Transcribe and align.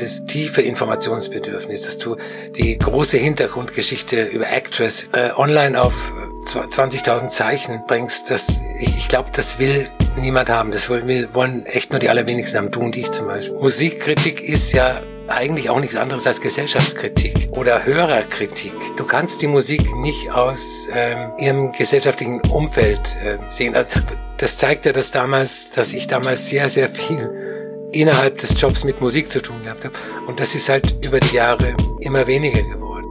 dieses 0.00 0.24
tiefe 0.24 0.62
Informationsbedürfnis, 0.62 1.82
dass 1.82 1.98
du 1.98 2.16
die 2.56 2.78
große 2.78 3.18
Hintergrundgeschichte 3.18 4.24
über 4.24 4.50
Actress 4.50 5.10
äh, 5.12 5.30
online 5.36 5.80
auf 5.80 6.12
20.000 6.46 7.28
Zeichen 7.28 7.82
bringst, 7.86 8.30
das, 8.30 8.62
ich, 8.80 8.96
ich 8.96 9.08
glaube, 9.08 9.30
das 9.32 9.58
will 9.58 9.88
niemand 10.16 10.48
haben. 10.48 10.70
Das 10.70 10.88
wollen, 10.88 11.28
wollen 11.34 11.66
echt 11.66 11.90
nur 11.90 12.00
die 12.00 12.08
allerwenigsten 12.08 12.58
haben, 12.58 12.70
du 12.70 12.80
und 12.80 12.96
ich 12.96 13.10
zum 13.12 13.26
Beispiel. 13.26 13.56
Musikkritik 13.58 14.42
ist 14.42 14.72
ja 14.72 15.02
eigentlich 15.28 15.70
auch 15.70 15.78
nichts 15.78 15.94
anderes 15.94 16.26
als 16.26 16.40
Gesellschaftskritik 16.40 17.50
oder 17.52 17.84
Hörerkritik. 17.84 18.72
Du 18.96 19.04
kannst 19.04 19.42
die 19.42 19.46
Musik 19.46 19.94
nicht 19.96 20.32
aus 20.32 20.88
ähm, 20.92 21.32
ihrem 21.38 21.72
gesellschaftlichen 21.72 22.40
Umfeld 22.50 23.16
äh, 23.22 23.38
sehen. 23.48 23.76
Also, 23.76 23.90
das 24.38 24.56
zeigt 24.56 24.86
ja, 24.86 24.92
dass 24.92 25.12
damals, 25.12 25.70
dass 25.70 25.92
ich 25.92 26.08
damals 26.08 26.48
sehr, 26.48 26.68
sehr 26.68 26.88
viel 26.88 27.59
innerhalb 27.92 28.38
des 28.38 28.60
Jobs 28.60 28.84
mit 28.84 29.00
Musik 29.00 29.30
zu 29.30 29.42
tun 29.42 29.62
gehabt 29.62 29.84
habe. 29.84 29.94
Und 30.26 30.40
das 30.40 30.54
ist 30.54 30.68
halt 30.68 31.04
über 31.04 31.20
die 31.20 31.36
Jahre 31.36 31.76
immer 32.00 32.26
weniger 32.26 32.62
geworden. 32.62 33.06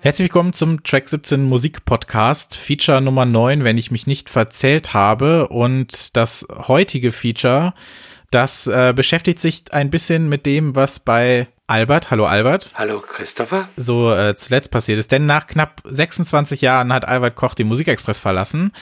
Herzlich 0.00 0.28
willkommen 0.28 0.52
zum 0.52 0.82
Track 0.82 1.08
17 1.08 1.44
Musik 1.44 1.84
Podcast, 1.84 2.56
Feature 2.56 3.02
Nummer 3.02 3.26
9, 3.26 3.64
wenn 3.64 3.76
ich 3.76 3.90
mich 3.90 4.06
nicht 4.06 4.30
verzählt 4.30 4.94
habe. 4.94 5.48
Und 5.48 6.16
das 6.16 6.46
heutige 6.68 7.12
Feature, 7.12 7.74
das 8.30 8.66
äh, 8.66 8.94
beschäftigt 8.96 9.38
sich 9.38 9.64
ein 9.72 9.90
bisschen 9.90 10.28
mit 10.28 10.46
dem, 10.46 10.74
was 10.74 11.00
bei 11.00 11.48
Albert, 11.70 12.10
hallo 12.10 12.26
Albert. 12.26 12.72
Hallo 12.74 13.00
Christopher. 13.00 13.68
So 13.76 14.12
äh, 14.12 14.34
zuletzt 14.34 14.72
passiert 14.72 14.98
ist. 14.98 15.12
Denn 15.12 15.26
nach 15.26 15.46
knapp 15.46 15.80
26 15.84 16.62
Jahren 16.62 16.92
hat 16.92 17.06
Albert 17.06 17.36
Koch 17.36 17.54
den 17.54 17.68
Musikexpress 17.68 18.18
verlassen 18.18 18.72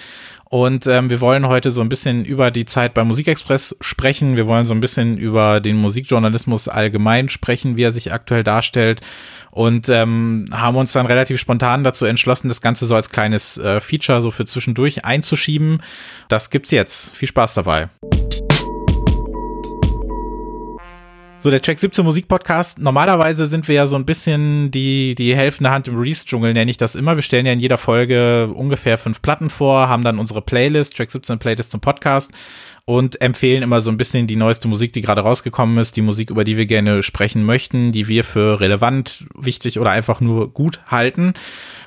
und 0.51 0.87
ähm, 0.87 1.11
wir 1.11 1.20
wollen 1.20 1.47
heute 1.47 1.70
so 1.70 1.83
ein 1.83 1.91
bisschen 1.91 2.25
über 2.25 2.51
die 2.51 2.65
Zeit 2.65 2.95
beim 2.95 3.09
Musikexpress 3.09 3.77
sprechen. 3.80 4.37
Wir 4.37 4.47
wollen 4.47 4.65
so 4.65 4.73
ein 4.73 4.80
bisschen 4.80 5.19
über 5.19 5.61
den 5.61 5.77
Musikjournalismus 5.77 6.69
allgemein 6.69 7.29
sprechen, 7.29 7.77
wie 7.77 7.83
er 7.83 7.93
sich 7.93 8.12
aktuell 8.12 8.45
darstellt. 8.45 9.02
Und 9.51 9.88
ähm, 9.88 10.46
haben 10.51 10.77
uns 10.77 10.93
dann 10.93 11.07
relativ 11.07 11.38
spontan 11.38 11.85
dazu 11.85 12.07
entschlossen, 12.07 12.49
das 12.49 12.60
Ganze 12.60 12.87
so 12.87 12.95
als 12.95 13.10
kleines 13.10 13.59
äh, 13.59 13.80
Feature 13.80 14.23
so 14.23 14.30
für 14.30 14.46
zwischendurch 14.46 15.05
einzuschieben. 15.05 15.82
Das 16.29 16.49
gibt's 16.49 16.71
jetzt. 16.71 17.15
Viel 17.15 17.29
Spaß 17.29 17.55
dabei. 17.55 17.88
So, 21.40 21.50
der 21.50 21.62
Track 21.62 21.78
17 21.78 22.04
Musikpodcast. 22.04 22.80
Normalerweise 22.80 23.46
sind 23.46 23.68
wir 23.68 23.76
ja 23.76 23.86
so 23.86 23.94
ein 23.94 24.04
bisschen 24.04 24.72
die, 24.72 25.14
die 25.14 25.36
helfende 25.36 25.70
Hand 25.70 25.86
im 25.86 25.96
Release-Dschungel, 25.96 26.52
nenne 26.52 26.68
ich 26.68 26.78
das 26.78 26.96
immer. 26.96 27.14
Wir 27.14 27.22
stellen 27.22 27.46
ja 27.46 27.52
in 27.52 27.60
jeder 27.60 27.78
Folge 27.78 28.48
ungefähr 28.52 28.98
fünf 28.98 29.22
Platten 29.22 29.48
vor, 29.48 29.88
haben 29.88 30.02
dann 30.02 30.18
unsere 30.18 30.42
Playlist, 30.42 30.96
Track 30.96 31.12
17 31.12 31.38
Playlist 31.38 31.70
zum 31.70 31.80
Podcast 31.80 32.32
und 32.88 33.20
empfehlen 33.20 33.62
immer 33.62 33.82
so 33.82 33.90
ein 33.90 33.98
bisschen 33.98 34.26
die 34.26 34.36
neueste 34.36 34.66
Musik, 34.66 34.94
die 34.94 35.02
gerade 35.02 35.20
rausgekommen 35.20 35.76
ist, 35.76 35.94
die 35.96 36.00
Musik, 36.00 36.30
über 36.30 36.42
die 36.42 36.56
wir 36.56 36.64
gerne 36.64 37.02
sprechen 37.02 37.44
möchten, 37.44 37.92
die 37.92 38.08
wir 38.08 38.24
für 38.24 38.60
relevant, 38.60 39.26
wichtig 39.34 39.78
oder 39.78 39.90
einfach 39.90 40.22
nur 40.22 40.50
gut 40.54 40.80
halten. 40.86 41.34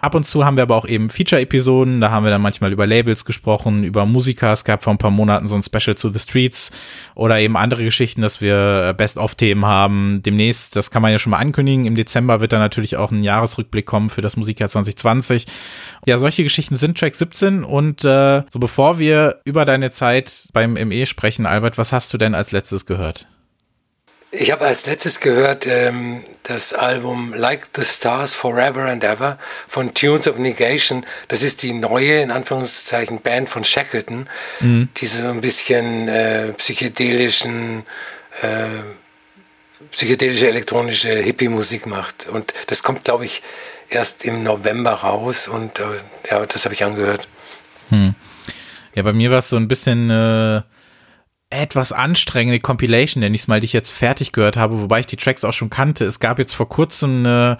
Ab 0.01 0.13
und 0.13 0.27
zu 0.27 0.45
haben 0.45 0.57
wir 0.57 0.63
aber 0.63 0.75
auch 0.75 0.85
eben 0.85 1.09
Feature-Episoden, 1.09 2.01
da 2.01 2.11
haben 2.11 2.23
wir 2.23 2.29
dann 2.29 2.43
manchmal 2.43 2.71
über 2.71 2.85
Labels 2.85 3.25
gesprochen, 3.25 3.83
über 3.83 4.05
Musiker, 4.05 4.51
es 4.51 4.63
gab 4.63 4.83
vor 4.83 4.93
ein 4.93 4.99
paar 4.99 5.09
Monaten 5.09 5.47
so 5.47 5.55
ein 5.55 5.63
Special 5.63 5.95
to 5.95 6.09
the 6.09 6.19
Streets 6.19 6.69
oder 7.15 7.39
eben 7.39 7.57
andere 7.57 7.83
Geschichten, 7.83 8.21
dass 8.21 8.39
wir 8.39 8.93
Best-of-Themen 8.95 9.65
haben. 9.65 10.21
Demnächst, 10.23 10.75
das 10.75 10.91
kann 10.91 11.01
man 11.01 11.11
ja 11.11 11.17
schon 11.17 11.31
mal 11.31 11.37
ankündigen, 11.37 11.85
im 11.85 11.95
Dezember 11.95 12.41
wird 12.41 12.53
dann 12.53 12.59
natürlich 12.59 12.97
auch 12.97 13.09
ein 13.09 13.23
Jahresrückblick 13.23 13.87
kommen 13.87 14.11
für 14.11 14.21
das 14.21 14.37
Musikjahr 14.37 14.69
2020. 14.69 15.47
Ja, 16.05 16.19
solche 16.19 16.43
Geschichten 16.43 16.75
sind 16.75 16.95
Track 16.95 17.15
17 17.15 17.63
und 17.63 18.05
äh, 18.05 18.43
so 18.51 18.59
bevor 18.59 18.99
wir 18.99 19.37
über 19.45 19.65
deine 19.65 19.89
Zeit 19.89 20.47
beim 20.53 20.77
ME 20.91 21.05
sprechen. 21.05 21.45
Albert, 21.45 21.77
was 21.77 21.91
hast 21.91 22.13
du 22.13 22.17
denn 22.17 22.35
als 22.35 22.51
letztes 22.51 22.85
gehört? 22.85 23.27
Ich 24.33 24.49
habe 24.51 24.63
als 24.63 24.85
letztes 24.85 25.19
gehört 25.19 25.67
ähm, 25.67 26.23
das 26.43 26.73
Album 26.73 27.33
Like 27.33 27.67
the 27.75 27.83
Stars 27.83 28.33
Forever 28.33 28.85
and 28.85 29.03
Ever 29.03 29.37
von 29.67 29.93
Tunes 29.93 30.25
of 30.25 30.37
Negation. 30.37 31.05
Das 31.27 31.41
ist 31.41 31.63
die 31.63 31.73
neue, 31.73 32.21
in 32.21 32.31
Anführungszeichen, 32.31 33.19
Band 33.19 33.49
von 33.49 33.65
Shackleton, 33.65 34.27
mhm. 34.61 34.87
die 34.95 35.05
so 35.07 35.27
ein 35.27 35.41
bisschen 35.41 36.07
äh, 36.07 36.53
psychedelischen, 36.53 37.83
äh, 38.41 38.67
psychedelische 39.91 40.47
elektronische 40.47 41.13
Hippie-Musik 41.13 41.85
macht. 41.85 42.29
Und 42.29 42.53
das 42.67 42.83
kommt, 42.83 43.03
glaube 43.03 43.25
ich, 43.25 43.41
erst 43.89 44.23
im 44.23 44.43
November 44.43 44.93
raus 44.93 45.49
und 45.49 45.79
äh, 45.79 45.83
ja, 46.29 46.45
das 46.45 46.63
habe 46.63 46.73
ich 46.73 46.85
angehört. 46.85 47.27
Hm. 47.89 48.15
Ja, 48.95 49.03
bei 49.03 49.11
mir 49.11 49.29
war 49.29 49.39
es 49.39 49.49
so 49.49 49.57
ein 49.57 49.67
bisschen 49.67 50.09
äh, 50.09 50.61
etwas 51.51 51.91
anstrengende 51.91 52.59
Compilation, 52.59 53.21
nenne 53.21 53.35
ich 53.35 53.41
es 53.41 53.47
mal, 53.47 53.59
die 53.59 53.65
ich 53.65 53.73
jetzt 53.73 53.91
fertig 53.91 54.31
gehört 54.31 54.57
habe, 54.57 54.81
wobei 54.81 55.01
ich 55.01 55.05
die 55.05 55.17
Tracks 55.17 55.43
auch 55.43 55.53
schon 55.53 55.69
kannte. 55.69 56.05
Es 56.05 56.19
gab 56.19 56.39
jetzt 56.39 56.53
vor 56.53 56.67
kurzem 56.67 57.19
eine, 57.19 57.57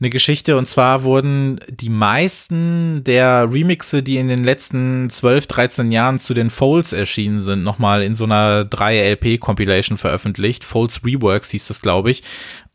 eine 0.00 0.10
Geschichte 0.10 0.56
und 0.56 0.66
zwar 0.66 1.04
wurden 1.04 1.60
die 1.68 1.90
meisten 1.90 3.04
der 3.04 3.48
Remixe, 3.50 4.02
die 4.02 4.16
in 4.16 4.28
den 4.28 4.44
letzten 4.44 5.10
12, 5.10 5.46
13 5.46 5.92
Jahren 5.92 6.18
zu 6.18 6.34
den 6.34 6.50
Folds 6.50 6.92
erschienen 6.92 7.42
sind, 7.42 7.62
nochmal 7.62 8.02
in 8.02 8.14
so 8.14 8.24
einer 8.24 8.62
3-LP-Compilation 8.62 9.98
veröffentlicht. 9.98 10.64
Folds 10.64 11.04
Reworks 11.04 11.50
hieß 11.50 11.68
das, 11.68 11.82
glaube 11.82 12.10
ich. 12.10 12.22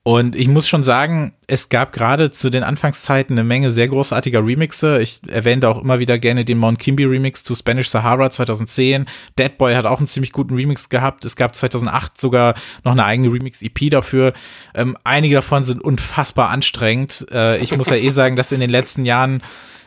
Und 0.03 0.35
ich 0.35 0.47
muss 0.47 0.67
schon 0.67 0.81
sagen, 0.81 1.33
es 1.45 1.69
gab 1.69 1.91
gerade 1.91 2.31
zu 2.31 2.49
den 2.49 2.63
Anfangszeiten 2.63 3.37
eine 3.37 3.43
Menge 3.43 3.69
sehr 3.69 3.87
großartiger 3.87 4.43
Remixe. 4.43 4.99
Ich 4.99 5.21
erwähnte 5.27 5.69
auch 5.69 5.79
immer 5.79 5.99
wieder 5.99 6.17
gerne 6.17 6.43
den 6.43 6.57
Mount 6.57 6.79
Kimby 6.79 7.05
Remix 7.05 7.43
zu 7.43 7.53
Spanish 7.53 7.89
Sahara 7.89 8.31
2010. 8.31 9.05
Dead 9.37 9.57
Boy 9.59 9.75
hat 9.75 9.85
auch 9.85 9.99
einen 9.99 10.07
ziemlich 10.07 10.31
guten 10.31 10.55
Remix 10.55 10.89
gehabt. 10.89 11.23
Es 11.23 11.35
gab 11.35 11.55
2008 11.55 12.19
sogar 12.19 12.55
noch 12.83 12.93
eine 12.93 13.05
eigene 13.05 13.31
Remix-EP 13.31 13.91
dafür. 13.91 14.33
Ähm, 14.73 14.97
einige 15.03 15.35
davon 15.35 15.63
sind 15.63 15.83
unfassbar 15.83 16.49
anstrengend. 16.49 17.27
Äh, 17.31 17.61
ich 17.61 17.77
muss 17.77 17.89
ja 17.89 17.95
eh 17.95 18.09
sagen, 18.09 18.35
dass 18.35 18.51
in 18.51 18.59
den 18.59 18.71
letzten 18.71 19.05
Jahren 19.05 19.43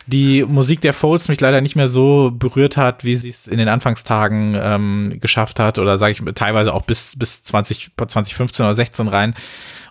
die 0.06 0.44
Musik 0.44 0.80
der 0.82 0.92
Folds 0.92 1.28
mich 1.28 1.40
leider 1.40 1.60
nicht 1.60 1.76
mehr 1.76 1.88
so 1.88 2.30
berührt 2.30 2.76
hat, 2.76 3.04
wie 3.04 3.16
sie 3.16 3.30
es 3.30 3.46
in 3.46 3.58
den 3.58 3.68
Anfangstagen 3.68 4.56
ähm, 4.58 5.16
geschafft 5.20 5.58
hat 5.60 5.78
oder 5.78 5.96
sage 5.96 6.12
ich 6.12 6.34
teilweise 6.34 6.74
auch 6.74 6.82
bis 6.82 7.18
bis 7.18 7.42
20 7.44 7.92
2015 7.96 8.66
oder 8.66 8.74
16 8.74 9.08
rein 9.08 9.34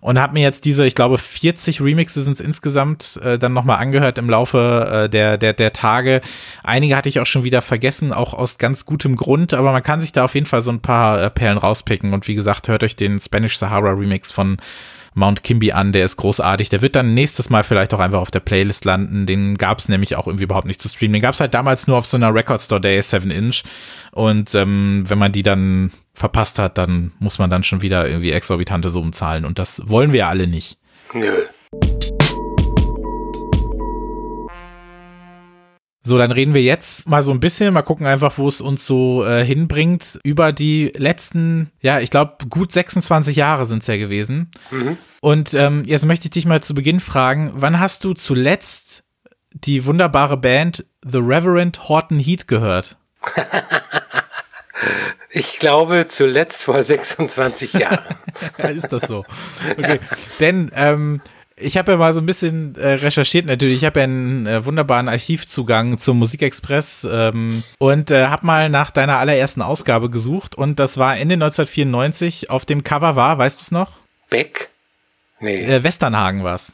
und 0.02 0.20
habe 0.20 0.34
mir 0.34 0.42
jetzt 0.42 0.66
diese, 0.66 0.86
ich 0.86 0.96
glaube 0.96 1.18
40 1.18 1.82
Remixe 1.82 2.22
sind 2.22 2.34
es 2.34 2.42
insgesamt 2.42 3.20
äh, 3.24 3.40
dann 3.40 3.54
nochmal 3.54 3.78
angehört 3.78 4.18
im 4.18 4.30
Laufe 4.30 5.06
äh, 5.06 5.10
der 5.10 5.38
der 5.38 5.54
der 5.54 5.74
Tage. 5.74 6.22
Einige 6.62 6.96
hatte 6.98 7.10
ich 7.10 7.20
auch 7.20 7.26
schon 7.26 7.44
wieder 7.46 7.62
vergessen, 7.62 8.14
auch 8.14 8.34
aus 8.34 8.58
ganz 8.58 8.86
gutem 8.86 9.16
Grund, 9.16 9.54
aber 9.54 9.72
man 9.72 9.82
kann 9.82 10.02
sich 10.02 10.12
da 10.12 10.26
auf 10.26 10.36
jeden 10.36 10.46
Fall 10.46 10.62
so 10.62 10.72
ein 10.72 10.82
paar 10.82 11.24
äh, 11.24 11.30
Perlen 11.30 11.58
rauspicken 11.58 12.14
und 12.14 12.28
wie 12.28 12.36
gesagt, 12.36 12.68
hört 12.68 12.84
euch 12.84 12.96
den 12.96 13.18
Spanish 13.18 13.58
Sahara 13.58 13.92
Remix 13.92 14.32
von 14.32 14.58
Mount 15.14 15.44
Kimby 15.44 15.72
an, 15.72 15.92
der 15.92 16.06
ist 16.06 16.18
großartig. 16.18 16.70
Der 16.70 16.82
wird 16.82 16.96
dann 16.96 17.14
nächstes 17.14 17.50
Mal 17.50 17.64
vielleicht 17.64 17.94
auch 17.94 18.00
einfach 18.00 18.20
auf 18.20 18.32
der 18.32 18.40
Playlist 18.40 18.86
landen. 18.86 19.26
Den 19.26 19.58
gab 19.58 19.80
es 19.80 19.90
nämlich 19.90 20.16
auch 20.16 20.28
irgendwie 20.28 20.46
überhaupt 20.46 20.68
nicht 20.68 20.82
zu 20.82 20.90
streamen. 20.90 21.14
Den 21.14 21.22
gab 21.22 21.34
es 21.34 21.40
halt 21.40 21.54
damals 21.54 21.88
nur 21.88 21.98
auf 21.98 22.06
so 22.06 22.18
einer 22.18 22.34
Record 22.34 22.62
Store 22.62 22.82
Day 22.82 23.02
7 23.02 23.32
Inch. 23.32 23.64
Und 24.12 24.54
ähm, 24.56 25.04
wenn 25.08 25.18
man 25.18 25.32
die 25.32 25.44
dann 25.44 25.92
verpasst 26.14 26.60
hat, 26.60 26.78
dann 26.78 27.12
muss 27.20 27.40
man 27.40 27.50
dann 27.50 27.64
schon 27.64 27.82
wieder 27.82 28.08
irgendwie 28.08 28.32
exorbitante 28.32 28.90
Summen 28.90 29.14
zahlen. 29.14 29.46
Und 29.46 29.60
das 29.60 29.82
wollen 29.86 30.14
wir 30.14 30.28
alle 30.28 30.48
nicht. 30.48 30.78
Nö. 31.14 31.44
So, 36.06 36.18
dann 36.18 36.32
reden 36.32 36.54
wir 36.54 36.62
jetzt 36.62 37.08
mal 37.08 37.24
so 37.24 37.32
ein 37.32 37.40
bisschen, 37.40 37.74
mal 37.74 37.82
gucken 37.82 38.06
einfach, 38.06 38.38
wo 38.38 38.48
es 38.48 38.60
uns 38.60 38.86
so 38.86 39.26
äh, 39.26 39.46
hinbringt, 39.46 40.20
über 40.24 40.52
die 40.52 40.92
letzten, 40.98 41.72
ja, 41.80 42.02
ich 42.02 42.10
glaube, 42.10 42.46
gut 42.50 42.74
26 42.74 43.38
Jahre 43.38 43.66
sind 43.66 43.84
es 43.84 43.88
ja 43.88 43.96
gewesen. 43.96 44.52
Mhm. 44.72 44.98
Und 45.22 45.54
ähm, 45.54 45.84
jetzt 45.86 46.06
möchte 46.06 46.26
ich 46.26 46.32
dich 46.32 46.46
mal 46.46 46.62
zu 46.62 46.74
Beginn 46.74 47.00
fragen, 47.00 47.54
wann 47.56 47.80
hast 47.80 48.04
du 48.04 48.14
zuletzt 48.14 49.06
die 49.54 49.86
wunderbare 49.86 50.36
Band 50.36 50.86
The 51.06 51.20
Reverend 51.20 51.88
Horton 51.88 52.20
Heat 52.20 52.48
gehört? 52.48 52.98
Ich 55.36 55.58
glaube 55.58 56.08
zuletzt 56.08 56.64
vor 56.64 56.84
26 56.84 57.74
Jahren. 57.74 58.04
ist 58.58 58.94
das 58.94 59.04
so? 59.04 59.26
Okay. 59.72 60.00
Denn 60.40 60.72
ähm, 60.76 61.22
ich 61.56 61.78
habe 61.78 61.92
ja 61.92 61.98
mal 61.98 62.14
so 62.14 62.20
ein 62.20 62.26
bisschen 62.26 62.76
äh, 62.76 62.94
recherchiert 62.94 63.46
natürlich. 63.46 63.78
Ich 63.78 63.86
habe 63.86 64.00
ja 64.00 64.04
einen 64.06 64.48
äh, 64.48 64.66
wunderbaren 64.66 65.08
Archivzugang 65.08 65.98
zum 65.98 66.20
Musikexpress 66.20 67.08
ähm, 67.10 67.64
und 67.80 68.12
äh, 68.12 68.28
habe 68.28 68.46
mal 68.46 68.70
nach 68.70 68.92
deiner 68.92 69.18
allerersten 69.18 69.62
Ausgabe 69.62 70.10
gesucht 70.10 70.56
und 70.56 70.80
das 70.80 70.98
war 70.98 71.18
Ende 71.18 71.36
1994. 71.36 72.50
Auf 72.50 72.66
dem 72.66 72.84
Cover 72.84 73.16
war, 73.16 73.38
weißt 73.38 73.60
du 73.60 73.64
es 73.64 73.72
noch? 73.72 74.00
Beck? 74.30 74.70
Nee. 75.40 75.64
Äh, 75.64 75.84
Westernhagen 75.84 76.44
war's. 76.44 76.74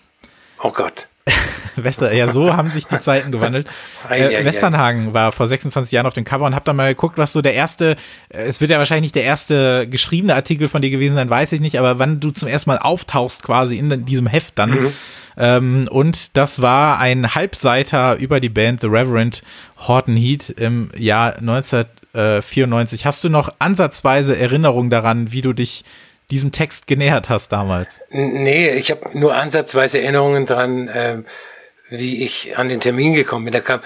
Oh 0.61 0.71
Gott. 0.71 1.07
Wester, 1.75 2.13
ja, 2.13 2.31
so 2.31 2.55
haben 2.55 2.69
sich 2.69 2.85
die 2.85 2.99
Zeiten 2.99 3.31
gewandelt. 3.31 3.67
Äh, 4.09 4.43
Westernhagen 4.43 5.13
war 5.13 5.31
vor 5.31 5.47
26 5.47 5.91
Jahren 5.91 6.05
auf 6.05 6.13
dem 6.13 6.23
Cover 6.23 6.45
und 6.45 6.55
hab 6.55 6.65
dann 6.65 6.75
mal 6.75 6.89
geguckt, 6.89 7.17
was 7.17 7.33
so 7.33 7.41
der 7.41 7.53
erste, 7.53 7.95
äh, 8.29 8.43
es 8.43 8.61
wird 8.61 8.71
ja 8.71 8.77
wahrscheinlich 8.77 9.03
nicht 9.03 9.15
der 9.15 9.23
erste 9.23 9.87
geschriebene 9.87 10.35
Artikel 10.35 10.67
von 10.67 10.81
dir 10.81 10.89
gewesen 10.89 11.15
sein, 11.15 11.29
weiß 11.29 11.51
ich 11.53 11.61
nicht, 11.61 11.79
aber 11.79 11.99
wann 11.99 12.19
du 12.19 12.31
zum 12.31 12.47
ersten 12.47 12.69
Mal 12.69 12.79
auftauchst 12.79 13.43
quasi 13.43 13.77
in 13.77 14.05
diesem 14.05 14.27
Heft 14.27 14.57
dann. 14.59 14.71
Mhm. 14.71 14.93
Ähm, 15.37 15.87
und 15.89 16.35
das 16.37 16.61
war 16.61 16.99
ein 16.99 17.33
Halbseiter 17.33 18.17
über 18.17 18.39
die 18.39 18.49
Band 18.49 18.81
The 18.81 18.87
Reverend 18.87 19.41
Horton 19.77 20.17
Heat 20.17 20.49
im 20.49 20.91
Jahr 20.97 21.37
1994. 21.37 23.05
Hast 23.05 23.23
du 23.23 23.29
noch 23.29 23.53
ansatzweise 23.59 24.37
Erinnerungen 24.37 24.89
daran, 24.89 25.31
wie 25.31 25.41
du 25.41 25.53
dich 25.53 25.85
diesem 26.31 26.51
Text 26.51 26.87
genähert 26.87 27.29
hast 27.29 27.51
damals? 27.51 28.01
Nee, 28.09 28.71
ich 28.71 28.91
habe 28.91 29.17
nur 29.17 29.35
ansatzweise 29.35 30.01
Erinnerungen 30.01 30.45
dran, 30.45 30.87
äh, 30.87 31.23
wie 31.89 32.23
ich 32.23 32.57
an 32.57 32.69
den 32.69 32.79
Termin 32.79 33.13
gekommen 33.13 33.45
bin. 33.45 33.53
Da 33.53 33.61
kam 33.61 33.81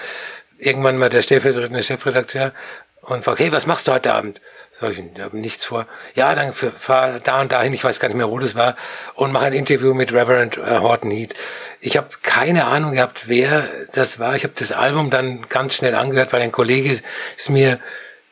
irgendwann 0.58 0.98
mal 0.98 1.10
der 1.10 1.22
stellvertretende 1.22 1.82
Chefredakteur 1.82 2.52
und 3.00 3.24
fragt, 3.24 3.40
hey, 3.40 3.52
was 3.52 3.66
machst 3.66 3.86
du 3.86 3.92
heute 3.92 4.12
Abend? 4.14 4.40
Sag 4.72 4.92
ich, 4.92 4.98
ich 4.98 5.20
habe 5.20 5.38
nichts 5.38 5.64
vor. 5.64 5.86
Ja, 6.14 6.34
dann 6.34 6.52
fahr 6.52 7.20
da 7.20 7.40
und 7.40 7.52
dahin, 7.52 7.72
ich 7.72 7.84
weiß 7.84 8.00
gar 8.00 8.08
nicht 8.08 8.16
mehr, 8.16 8.30
wo 8.30 8.38
das 8.38 8.54
war, 8.54 8.76
und 9.14 9.32
mache 9.32 9.46
ein 9.46 9.52
Interview 9.52 9.94
mit 9.94 10.12
Reverend 10.12 10.56
äh, 10.56 10.78
Horton 10.78 11.10
Heat. 11.10 11.34
Ich 11.80 11.96
habe 11.96 12.08
keine 12.22 12.66
Ahnung 12.66 12.92
gehabt, 12.92 13.28
wer 13.28 13.68
das 13.92 14.18
war. 14.18 14.34
Ich 14.34 14.44
habe 14.44 14.54
das 14.56 14.72
Album 14.72 15.10
dann 15.10 15.46
ganz 15.48 15.74
schnell 15.74 15.94
angehört, 15.94 16.32
weil 16.32 16.42
ein 16.42 16.52
Kollege 16.52 16.90
es 16.90 17.48
mir 17.48 17.78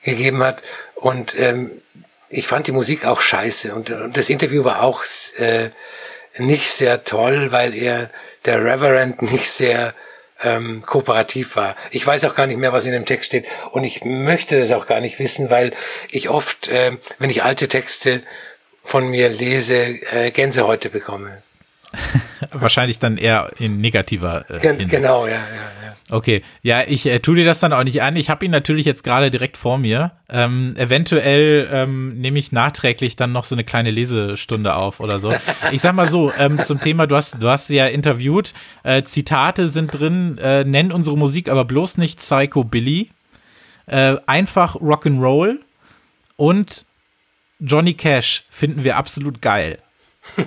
gegeben 0.03 0.43
hat. 0.43 0.63
Und 0.95 1.39
ähm, 1.39 1.82
ich 2.33 2.47
fand 2.47 2.67
die 2.67 2.73
Musik 2.73 3.05
auch 3.05 3.21
scheiße. 3.21 3.75
Und, 3.75 3.91
und 3.91 4.17
das 4.17 4.31
Interview 4.31 4.65
war 4.65 4.83
auch 4.83 5.05
äh, 5.37 5.69
nicht 6.39 6.71
sehr 6.71 7.05
toll, 7.05 7.53
weil 7.53 7.75
er, 7.75 8.11
der 8.47 8.65
Reverend, 8.65 9.21
nicht 9.23 9.51
sehr 9.51 9.95
ähm, 10.43 10.83
kooperativ 10.83 11.57
war. 11.57 11.77
Ich 11.91 12.07
weiß 12.07 12.25
auch 12.25 12.35
gar 12.35 12.47
nicht 12.47 12.59
mehr, 12.59 12.73
was 12.73 12.87
in 12.87 12.93
dem 12.93 13.05
Text 13.05 13.27
steht. 13.27 13.45
Und 13.73 13.85
ich 13.85 14.05
möchte 14.05 14.59
das 14.59 14.73
auch 14.73 14.87
gar 14.87 15.01
nicht 15.01 15.19
wissen, 15.19 15.51
weil 15.51 15.73
ich 16.11 16.31
oft, 16.31 16.69
äh, 16.69 16.97
wenn 17.19 17.31
ich 17.31 17.45
alte 17.45 17.69
Texte 17.69 18.23
von 18.83 19.09
mir 19.09 19.29
lese, 19.29 19.77
äh, 19.77 20.31
Gänsehäute 20.31 20.89
bekomme. 20.89 21.43
Wahrscheinlich 22.51 22.99
dann 22.99 23.19
eher 23.19 23.51
in 23.59 23.81
negativer. 23.81 24.47
Äh, 24.49 24.59
Gen 24.59 24.89
genau, 24.89 25.27
ja, 25.27 25.35
ja, 25.35 25.39
ja. 25.39 25.82
Okay, 26.11 26.43
ja, 26.63 26.83
ich 26.87 27.07
äh, 27.07 27.21
tue 27.21 27.37
dir 27.37 27.45
das 27.45 27.61
dann 27.61 27.73
auch 27.73 27.85
nicht 27.85 28.03
an. 28.03 28.17
Ich 28.17 28.29
habe 28.29 28.45
ihn 28.45 28.51
natürlich 28.51 28.87
jetzt 28.87 29.05
gerade 29.05 29.31
direkt 29.31 29.57
vor 29.57 29.79
mir. 29.79 30.13
Ähm, 30.29 30.75
eventuell 30.77 31.69
ähm, 31.73 32.19
nehme 32.21 32.39
ich 32.39 32.53
nachträglich 32.53 33.17
dann 33.17 33.33
noch 33.33 33.45
so 33.45 33.55
eine 33.55 33.65
kleine 33.65 33.91
Lesestunde 33.91 34.75
auf 34.75 35.01
oder 35.01 35.21
so. 35.21 35.33
Ich 35.71 35.81
sag 35.81 35.95
mal 35.95 36.09
so, 36.09 36.33
ähm, 36.37 36.61
zum 36.63 36.81
Thema, 36.81 37.07
du 37.07 37.17
hast, 37.17 37.43
du 37.43 37.49
hast 37.49 37.69
ja 37.71 37.87
interviewt. 37.87 38.53
Äh, 38.83 39.05
Zitate 39.05 39.69
sind 39.69 39.89
drin, 39.99 40.39
äh, 40.39 40.65
nenn 40.65 40.93
unsere 40.93 41.17
Musik 41.17 41.49
aber 41.49 41.65
bloß 41.65 41.99
nicht 41.99 42.19
Psycho 42.19 42.65
Billy. 42.65 43.11
Äh, 43.87 44.17
einfach 44.27 44.77
Rock'n'Roll 44.77 45.59
und 46.37 46.85
Johnny 47.61 47.95
Cash 47.95 48.45
finden 48.51 48.85
wir 48.85 48.97
absolut 48.97 49.41
geil. 49.41 49.79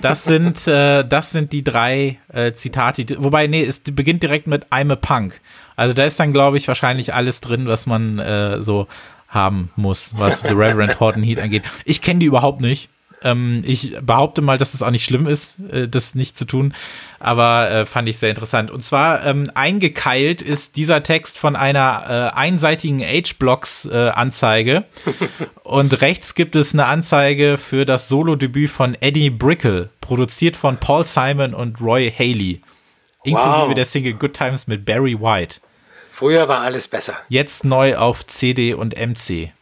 Das 0.00 0.24
sind, 0.24 0.66
äh, 0.66 1.04
das 1.06 1.32
sind 1.32 1.52
die 1.52 1.62
drei 1.62 2.18
äh, 2.28 2.52
Zitate. 2.52 3.22
Wobei, 3.22 3.46
nee, 3.46 3.64
es 3.64 3.80
beginnt 3.80 4.22
direkt 4.22 4.46
mit 4.46 4.66
I'm 4.66 4.92
a 4.92 4.96
Punk. 4.96 5.40
Also 5.76 5.94
da 5.94 6.04
ist 6.04 6.18
dann, 6.18 6.32
glaube 6.32 6.56
ich, 6.56 6.66
wahrscheinlich 6.66 7.14
alles 7.14 7.40
drin, 7.40 7.66
was 7.66 7.86
man 7.86 8.18
äh, 8.18 8.62
so 8.62 8.88
haben 9.28 9.70
muss, 9.76 10.12
was 10.16 10.40
The 10.40 10.48
Reverend 10.48 10.98
Horton 11.00 11.22
Heat 11.22 11.38
angeht. 11.40 11.64
Ich 11.84 12.00
kenne 12.00 12.20
die 12.20 12.26
überhaupt 12.26 12.60
nicht. 12.60 12.88
Ähm, 13.22 13.62
ich 13.66 13.96
behaupte 14.00 14.42
mal, 14.42 14.58
dass 14.58 14.74
es 14.74 14.82
auch 14.82 14.90
nicht 14.90 15.04
schlimm 15.04 15.26
ist, 15.26 15.58
äh, 15.70 15.88
das 15.88 16.14
nicht 16.14 16.36
zu 16.36 16.44
tun, 16.44 16.74
aber 17.18 17.70
äh, 17.70 17.86
fand 17.86 18.08
ich 18.08 18.18
sehr 18.18 18.30
interessant. 18.30 18.70
Und 18.70 18.82
zwar 18.82 19.24
ähm, 19.24 19.50
eingekeilt 19.54 20.42
ist 20.42 20.76
dieser 20.76 21.02
Text 21.02 21.38
von 21.38 21.56
einer 21.56 22.32
äh, 22.32 22.36
einseitigen 22.36 23.00
H-Blocks-Anzeige 23.00 24.84
und 25.62 26.00
rechts 26.00 26.34
gibt 26.34 26.56
es 26.56 26.74
eine 26.74 26.86
Anzeige 26.86 27.58
für 27.58 27.86
das 27.86 28.08
Solo-Debüt 28.08 28.70
von 28.70 28.96
Eddie 29.00 29.30
Brickle, 29.30 29.90
produziert 30.00 30.56
von 30.56 30.76
Paul 30.76 31.04
Simon 31.06 31.54
und 31.54 31.80
Roy 31.80 32.12
Haley, 32.16 32.60
inklusive 33.24 33.68
wow. 33.68 33.74
der 33.74 33.84
Single 33.84 34.14
Good 34.14 34.34
Times 34.34 34.66
mit 34.66 34.84
Barry 34.84 35.18
White. 35.18 35.60
Früher 36.10 36.48
war 36.48 36.60
alles 36.60 36.88
besser. 36.88 37.14
Jetzt 37.28 37.64
neu 37.64 37.96
auf 37.96 38.26
CD 38.26 38.72
und 38.72 38.94
MC 38.96 39.52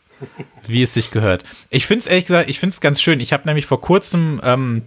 wie 0.66 0.82
es 0.82 0.94
sich 0.94 1.10
gehört. 1.10 1.44
Ich 1.70 1.86
finde 1.86 2.00
es 2.00 2.06
ehrlich 2.06 2.26
gesagt, 2.26 2.50
ich 2.50 2.58
finde 2.58 2.74
es 2.74 2.80
ganz 2.80 3.00
schön. 3.00 3.20
Ich 3.20 3.32
habe 3.32 3.46
nämlich 3.46 3.66
vor 3.66 3.80
kurzem 3.80 4.40
ähm, 4.42 4.82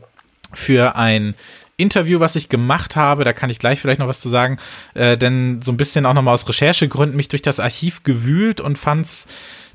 für 0.54 0.96
ein 0.96 1.36
Interview, 1.78 2.20
was 2.20 2.36
ich 2.36 2.50
gemacht 2.50 2.96
habe, 2.96 3.24
da 3.24 3.34
kann 3.34 3.52
ich 3.52 3.60
gleich 3.60 3.80
vielleicht 3.80 4.00
noch 4.00 4.08
was 4.08 4.20
zu 4.20 4.30
sagen, 4.30 4.58
äh, 4.96 5.18
denn 5.18 5.62
so 5.62 5.72
ein 5.72 5.78
bisschen 5.78 6.08
auch 6.08 6.14
nochmal 6.14 6.34
aus 6.34 6.50
Recherchegründen 6.50 7.16
mich 7.16 7.28
durch 7.28 7.44
das 7.44 7.60
Archiv 7.60 8.04
gewühlt 8.04 8.60
und 8.60 8.80
fand 8.80 9.06
es 9.06 9.28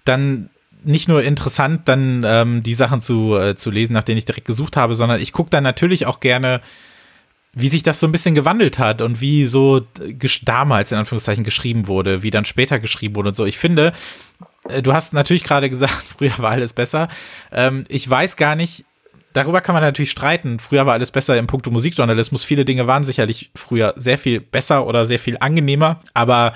dann 0.04 0.50
nicht 0.84 1.08
nur 1.08 1.22
interessant, 1.22 1.88
dann 1.88 2.24
ähm, 2.26 2.64
die 2.64 2.74
Sachen 2.74 3.00
zu, 3.00 3.36
äh, 3.36 3.56
zu 3.56 3.70
lesen, 3.70 3.92
nach 3.92 4.02
denen 4.02 4.18
ich 4.18 4.24
direkt 4.24 4.48
gesucht 4.48 4.76
habe, 4.76 4.96
sondern 4.96 5.20
ich 5.20 5.32
gucke 5.32 5.50
dann 5.50 5.62
natürlich 5.62 6.06
auch 6.06 6.18
gerne, 6.18 6.60
wie 7.54 7.68
sich 7.68 7.84
das 7.84 8.00
so 8.00 8.08
ein 8.08 8.12
bisschen 8.12 8.34
gewandelt 8.34 8.80
hat 8.80 9.00
und 9.00 9.20
wie 9.20 9.46
so 9.46 9.82
damals 10.42 10.90
in 10.90 10.98
Anführungszeichen 10.98 11.44
geschrieben 11.44 11.86
wurde, 11.86 12.24
wie 12.24 12.30
dann 12.30 12.44
später 12.44 12.80
geschrieben 12.80 13.14
wurde 13.14 13.28
und 13.28 13.36
so. 13.36 13.44
Ich 13.44 13.58
finde, 13.58 13.92
äh, 14.40 14.44
du 14.82 14.92
hast 14.92 15.12
natürlich 15.12 15.44
gerade 15.44 15.68
gesagt, 15.68 15.92
früher 16.18 16.38
war 16.38 16.50
alles 16.50 16.72
besser. 16.72 17.08
Ähm, 17.50 17.84
ich 17.88 18.08
weiß 18.08 18.36
gar 18.36 18.56
nicht, 18.56 18.84
darüber 19.32 19.60
kann 19.60 19.74
man 19.74 19.82
natürlich 19.82 20.10
streiten. 20.10 20.58
Früher 20.58 20.86
war 20.86 20.94
alles 20.94 21.10
besser 21.10 21.36
im 21.36 21.46
Punkto 21.46 21.70
Musikjournalismus. 21.70 22.44
Viele 22.44 22.64
Dinge 22.64 22.86
waren 22.86 23.04
sicherlich 23.04 23.50
früher 23.54 23.94
sehr 23.96 24.18
viel 24.18 24.40
besser 24.40 24.86
oder 24.86 25.06
sehr 25.06 25.18
viel 25.18 25.36
angenehmer, 25.40 26.00
aber 26.14 26.52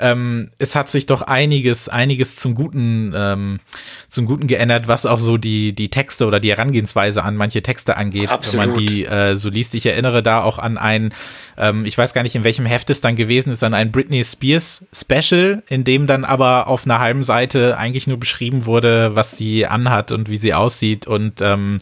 ähm, 0.00 0.50
es 0.58 0.74
hat 0.74 0.88
sich 0.88 1.06
doch 1.06 1.22
einiges, 1.22 1.88
einiges 1.88 2.36
zum 2.36 2.54
Guten, 2.54 3.12
ähm, 3.14 3.60
zum 4.08 4.26
Guten 4.26 4.46
geändert, 4.46 4.88
was 4.88 5.04
auch 5.04 5.18
so 5.18 5.36
die, 5.36 5.74
die 5.74 5.90
Texte 5.90 6.26
oder 6.26 6.40
die 6.40 6.50
Herangehensweise 6.50 7.22
an 7.22 7.36
manche 7.36 7.62
Texte 7.62 7.96
angeht. 7.96 8.30
Absolut. 8.30 8.66
Wenn 8.66 8.74
man 8.74 8.86
die 8.86 9.04
äh, 9.04 9.36
so 9.36 9.50
liest. 9.50 9.74
Ich 9.74 9.84
erinnere 9.84 10.22
da 10.22 10.42
auch 10.42 10.58
an 10.58 10.78
ein, 10.78 11.12
ähm, 11.60 11.84
ich 11.84 11.96
weiß 11.96 12.14
gar 12.14 12.22
nicht, 12.22 12.34
in 12.34 12.42
welchem 12.42 12.64
Heft 12.64 12.88
es 12.88 13.02
dann 13.02 13.16
gewesen 13.16 13.52
ist, 13.52 13.62
an 13.62 13.74
ein 13.74 13.92
Britney 13.92 14.24
Spears 14.24 14.86
Special, 14.92 15.62
in 15.68 15.84
dem 15.84 16.06
dann 16.06 16.24
aber 16.24 16.66
auf 16.66 16.86
einer 16.86 16.98
halben 16.98 17.22
Seite 17.22 17.76
eigentlich 17.76 18.06
nur 18.06 18.18
beschrieben 18.18 18.64
wurde, 18.64 19.14
was 19.14 19.36
sie 19.36 19.66
anhat 19.66 20.10
und 20.10 20.30
wie 20.30 20.38
sie 20.38 20.54
aussieht 20.54 21.06
und 21.06 21.42
ähm, 21.42 21.78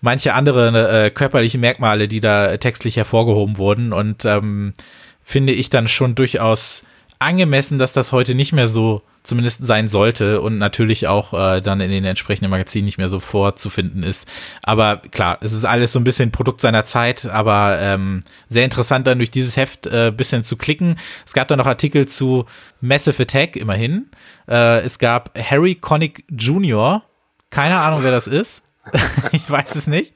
manche 0.00 0.32
andere 0.32 1.04
äh, 1.06 1.10
körperliche 1.10 1.58
Merkmale, 1.58 2.08
die 2.08 2.20
da 2.20 2.56
textlich 2.56 2.96
hervorgehoben 2.96 3.58
wurden 3.58 3.92
und 3.92 4.24
ähm, 4.24 4.72
finde 5.22 5.52
ich 5.52 5.68
dann 5.68 5.88
schon 5.88 6.14
durchaus 6.14 6.82
angemessen, 7.18 7.78
dass 7.78 7.92
das 7.92 8.12
heute 8.12 8.34
nicht 8.34 8.52
mehr 8.52 8.68
so 8.68 9.02
zumindest 9.26 9.64
sein 9.66 9.88
sollte 9.88 10.40
und 10.40 10.58
natürlich 10.58 11.08
auch 11.08 11.34
äh, 11.34 11.60
dann 11.60 11.80
in 11.80 11.90
den 11.90 12.04
entsprechenden 12.04 12.50
Magazinen 12.50 12.84
nicht 12.84 12.98
mehr 12.98 13.08
so 13.08 13.20
vorzufinden 13.20 14.02
ist. 14.02 14.28
Aber 14.62 14.98
klar, 14.98 15.38
es 15.42 15.52
ist 15.52 15.64
alles 15.64 15.92
so 15.92 16.00
ein 16.00 16.04
bisschen 16.04 16.30
Produkt 16.30 16.60
seiner 16.60 16.84
Zeit, 16.84 17.26
aber 17.26 17.78
ähm, 17.80 18.22
sehr 18.48 18.64
interessant 18.64 19.06
dann 19.06 19.18
durch 19.18 19.30
dieses 19.30 19.56
Heft 19.56 19.86
äh, 19.86 20.12
bisschen 20.16 20.44
zu 20.44 20.56
klicken. 20.56 20.98
Es 21.26 21.32
gab 21.32 21.48
dann 21.48 21.58
noch 21.58 21.66
Artikel 21.66 22.06
zu 22.06 22.46
Massive 22.80 23.22
Attack, 23.22 23.56
immerhin. 23.56 24.10
Äh, 24.48 24.80
es 24.80 24.98
gab 24.98 25.36
Harry 25.38 25.74
Connick 25.74 26.24
Jr., 26.30 27.02
keine 27.50 27.78
Ahnung, 27.78 28.00
wer 28.02 28.10
das 28.10 28.26
ist. 28.26 28.62
ich 29.32 29.48
weiß 29.50 29.74
es 29.74 29.86
nicht. 29.86 30.14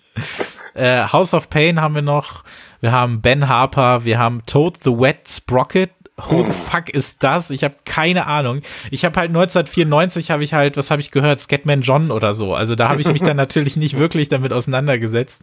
Äh, 0.75 1.09
House 1.09 1.35
of 1.35 1.51
Pain 1.51 1.81
haben 1.81 1.95
wir 1.95 2.03
noch. 2.03 2.45
Wir 2.81 2.93
haben 2.93 3.21
Ben 3.21 3.49
Harper. 3.49 4.05
Wir 4.05 4.19
haben 4.19 4.45
Toad 4.47 4.79
the 4.85 4.91
Wet 4.91 5.29
Sprocket. 5.29 5.91
Who 6.29 6.45
the 6.45 6.53
fuck 6.53 6.89
ist 6.89 7.23
das? 7.23 7.51
Ich 7.51 7.65
habe 7.65 7.75
keine 7.85 8.27
Ahnung. 8.27 8.63
Ich 8.91 9.05
habe 9.05 9.19
halt 9.19 9.31
1994 9.31 10.31
habe 10.31 10.45
ich 10.45 10.53
halt, 10.53 10.77
was 10.77 10.91
habe 10.91 11.01
ich 11.01 11.11
gehört, 11.11 11.41
Scatman 11.41 11.83
John 11.83 12.11
oder 12.11 12.35
so. 12.35 12.55
Also 12.55 12.75
da 12.75 12.89
habe 12.89 13.01
ich 13.01 13.09
mich 13.09 13.23
dann 13.23 13.37
natürlich 13.39 13.77
nicht 13.77 13.99
wirklich 13.99 14.29
damit 14.29 14.53
auseinandergesetzt. 14.53 15.43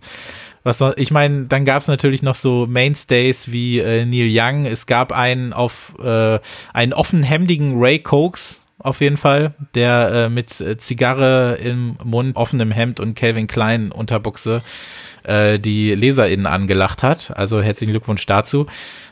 Was 0.63 0.79
noch, 0.79 0.95
ich 0.97 1.11
meine, 1.11 1.45
dann 1.45 1.65
gab 1.65 1.81
es 1.81 1.87
natürlich 1.87 2.21
noch 2.21 2.35
so 2.35 2.67
Mainstays 2.67 3.51
wie 3.51 3.79
äh, 3.79 4.05
Neil 4.05 4.29
Young. 4.29 4.65
Es 4.65 4.85
gab 4.85 5.11
einen 5.11 5.53
auf 5.53 5.93
äh, 6.03 6.39
einen 6.73 6.93
offenhemdigen 6.93 7.79
Ray 7.79 7.99
Cokes, 7.99 8.61
auf 8.79 9.01
jeden 9.01 9.17
Fall, 9.17 9.53
der 9.75 10.11
äh, 10.11 10.29
mit 10.29 10.59
äh, 10.61 10.77
Zigarre 10.77 11.57
im 11.61 11.97
Mund, 12.03 12.35
offenem 12.35 12.71
Hemd 12.71 12.99
und 12.99 13.15
Calvin 13.15 13.47
Klein 13.47 13.91
Unterbuchse 13.91 14.61
äh, 15.23 15.59
die 15.59 15.93
LeserInnen 15.93 16.45
angelacht 16.45 17.03
hat. 17.03 17.35
Also 17.35 17.61
herzlichen 17.61 17.91
Glückwunsch 17.91 18.25
dazu. 18.25 18.67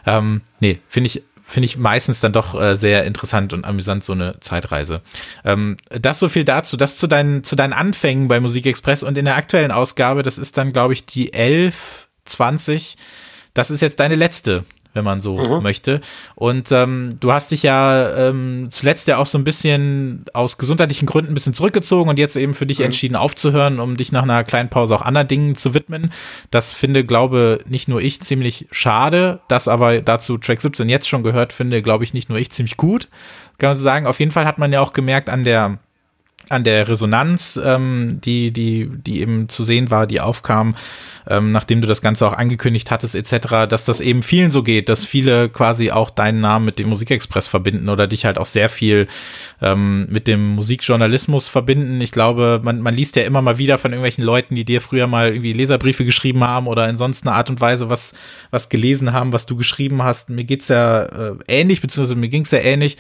Ähm, 0.06 0.42
nee, 0.60 0.80
finde 0.88 1.08
ich 1.08 1.24
finde 1.46 1.66
ich 1.66 1.78
meistens 1.78 2.20
dann 2.22 2.34
doch 2.34 2.60
äh, 2.60 2.76
sehr 2.76 3.06
interessant 3.06 3.54
und 3.54 3.66
amüsant, 3.66 4.04
so 4.04 4.14
eine 4.14 4.40
Zeitreise. 4.40 5.02
Ähm, 5.44 5.78
das 5.90 6.20
so 6.20 6.28
viel 6.28 6.44
dazu. 6.44 6.76
Das 6.76 6.98
zu 6.98 7.08
deinen, 7.08 7.44
zu 7.44 7.56
deinen 7.56 7.74
Anfängen 7.74 8.28
bei 8.28 8.40
Musikexpress 8.40 9.04
und 9.04 9.18
in 9.18 9.26
der 9.26 9.38
aktuellen 9.38 9.72
Ausgabe, 9.72 10.24
das 10.24 10.38
ist 10.38 10.58
dann, 10.58 10.74
glaube 10.74 10.94
ich, 10.94 11.06
die 11.06 11.34
11, 11.34 12.08
20. 12.26 12.98
Das 13.54 13.70
ist 13.70 13.82
jetzt 13.82 14.00
deine 14.00 14.16
letzte 14.16 14.66
wenn 14.96 15.04
man 15.04 15.22
so 15.22 15.38
mhm. 15.38 15.62
möchte. 15.62 16.02
Und 16.34 16.72
ähm, 16.72 17.18
du 17.20 17.32
hast 17.32 17.52
dich 17.52 17.62
ja 17.64 18.30
ähm, 18.30 18.68
zuletzt 18.72 19.08
ja 19.08 19.18
auch 19.18 19.26
so 19.26 19.38
ein 19.38 19.44
bisschen 19.44 20.26
aus 20.34 20.58
gesundheitlichen 20.58 21.06
Gründen 21.06 21.32
ein 21.32 21.36
bisschen 21.36 21.54
zurückgezogen 21.54 22.10
und 22.10 22.18
jetzt 22.18 22.36
eben 22.36 22.54
für 22.54 22.66
dich 22.66 22.80
mhm. 22.80 22.86
entschieden 22.86 23.16
aufzuhören, 23.16 23.80
um 23.80 23.98
dich 23.98 24.12
nach 24.12 24.24
einer 24.24 24.44
kleinen 24.44 24.70
Pause 24.70 24.96
auch 24.96 25.02
anderen 25.02 25.28
Dingen 25.28 25.56
zu 25.56 25.74
widmen. 25.74 26.12
Das 26.50 26.74
finde, 26.74 27.06
glaube 27.06 27.60
nicht 27.68 27.88
nur 27.88 28.02
ich 28.02 28.22
ziemlich 28.22 28.68
schade, 28.72 29.42
das 29.48 29.68
aber 29.68 30.02
dazu 30.02 30.38
Track 30.38 30.62
17 30.62 30.90
jetzt 30.90 31.08
schon 31.08 31.24
gehört, 31.24 31.54
finde, 31.54 31.82
glaube 31.82 32.04
ich, 32.04 32.14
nicht 32.14 32.30
nur 32.30 32.40
ich 32.40 32.52
ziemlich 32.52 32.78
gut. 32.78 33.10
Kann 33.58 33.70
man 33.70 33.78
so 33.78 33.84
sagen. 33.84 34.08
Auf 34.08 34.20
jeden 34.20 34.32
Fall 34.32 34.46
hat 34.46 34.58
man 34.58 34.74
ja 34.74 34.82
auch 34.82 34.94
gemerkt 34.94 35.30
an 35.30 35.44
der 35.44 35.80
an 36.50 36.64
der 36.64 36.88
Resonanz, 36.88 37.60
ähm, 37.64 38.20
die, 38.24 38.52
die, 38.52 38.90
die 38.90 39.22
eben 39.22 39.50
zu 39.50 39.64
sehen 39.64 39.92
war, 39.92 40.08
die 40.08 40.22
aufkam, 40.22 40.76
ähm, 41.28 41.52
nachdem 41.52 41.82
du 41.82 41.88
das 41.88 42.02
Ganze 42.02 42.28
auch 42.28 42.34
angekündigt 42.34 42.92
hattest, 42.92 43.16
etc., 43.16 43.68
dass 43.68 43.86
das 43.86 44.00
eben 44.00 44.24
vielen 44.24 44.52
so 44.52 44.64
geht, 44.64 44.90
dass 44.90 45.06
viele 45.06 45.50
quasi 45.50 45.92
auch 45.92 46.10
deinen 46.10 46.42
Namen 46.42 46.66
mit 46.66 46.80
dem 46.80 46.90
Musikexpress 46.90 47.48
verbinden 47.48 47.90
oder 47.90 48.08
dich 48.08 48.26
halt 48.26 48.38
auch 48.38 48.46
sehr 48.46 48.70
viel 48.70 49.08
ähm, 49.62 50.08
mit 50.10 50.28
dem 50.28 50.56
Musikjournalismus 50.56 51.48
verbinden. 51.48 52.00
Ich 52.02 52.12
glaube, 52.12 52.62
man, 52.64 52.82
man 52.82 52.96
liest 52.96 53.16
ja 53.16 53.24
immer 53.24 53.42
mal 53.42 53.58
wieder 53.58 53.78
von 53.78 53.92
irgendwelchen 53.92 54.24
Leuten, 54.24 54.56
die 54.56 54.66
dir 54.66 54.82
früher 54.82 55.08
mal 55.08 55.30
irgendwie 55.30 55.54
Leserbriefe 55.54 56.06
geschrieben 56.06 56.44
haben 56.44 56.68
oder 56.68 56.88
in 56.88 56.98
sonst 56.98 57.26
einer 57.26 57.36
Art 57.36 57.50
und 57.50 57.62
Weise 57.62 57.90
was, 57.90 58.14
was 58.52 58.70
gelesen 58.70 59.14
haben, 59.14 59.34
was 59.34 59.46
du 59.46 59.56
geschrieben 59.56 60.04
hast. 60.04 60.30
Mir 60.30 60.44
geht's 60.44 60.68
ja 60.68 61.04
äh, 61.04 61.36
ähnlich, 61.48 61.82
beziehungsweise 61.82 62.16
mir 62.16 62.30
ging's 62.30 62.52
ja 62.52 62.60
ähnlich 62.60 62.98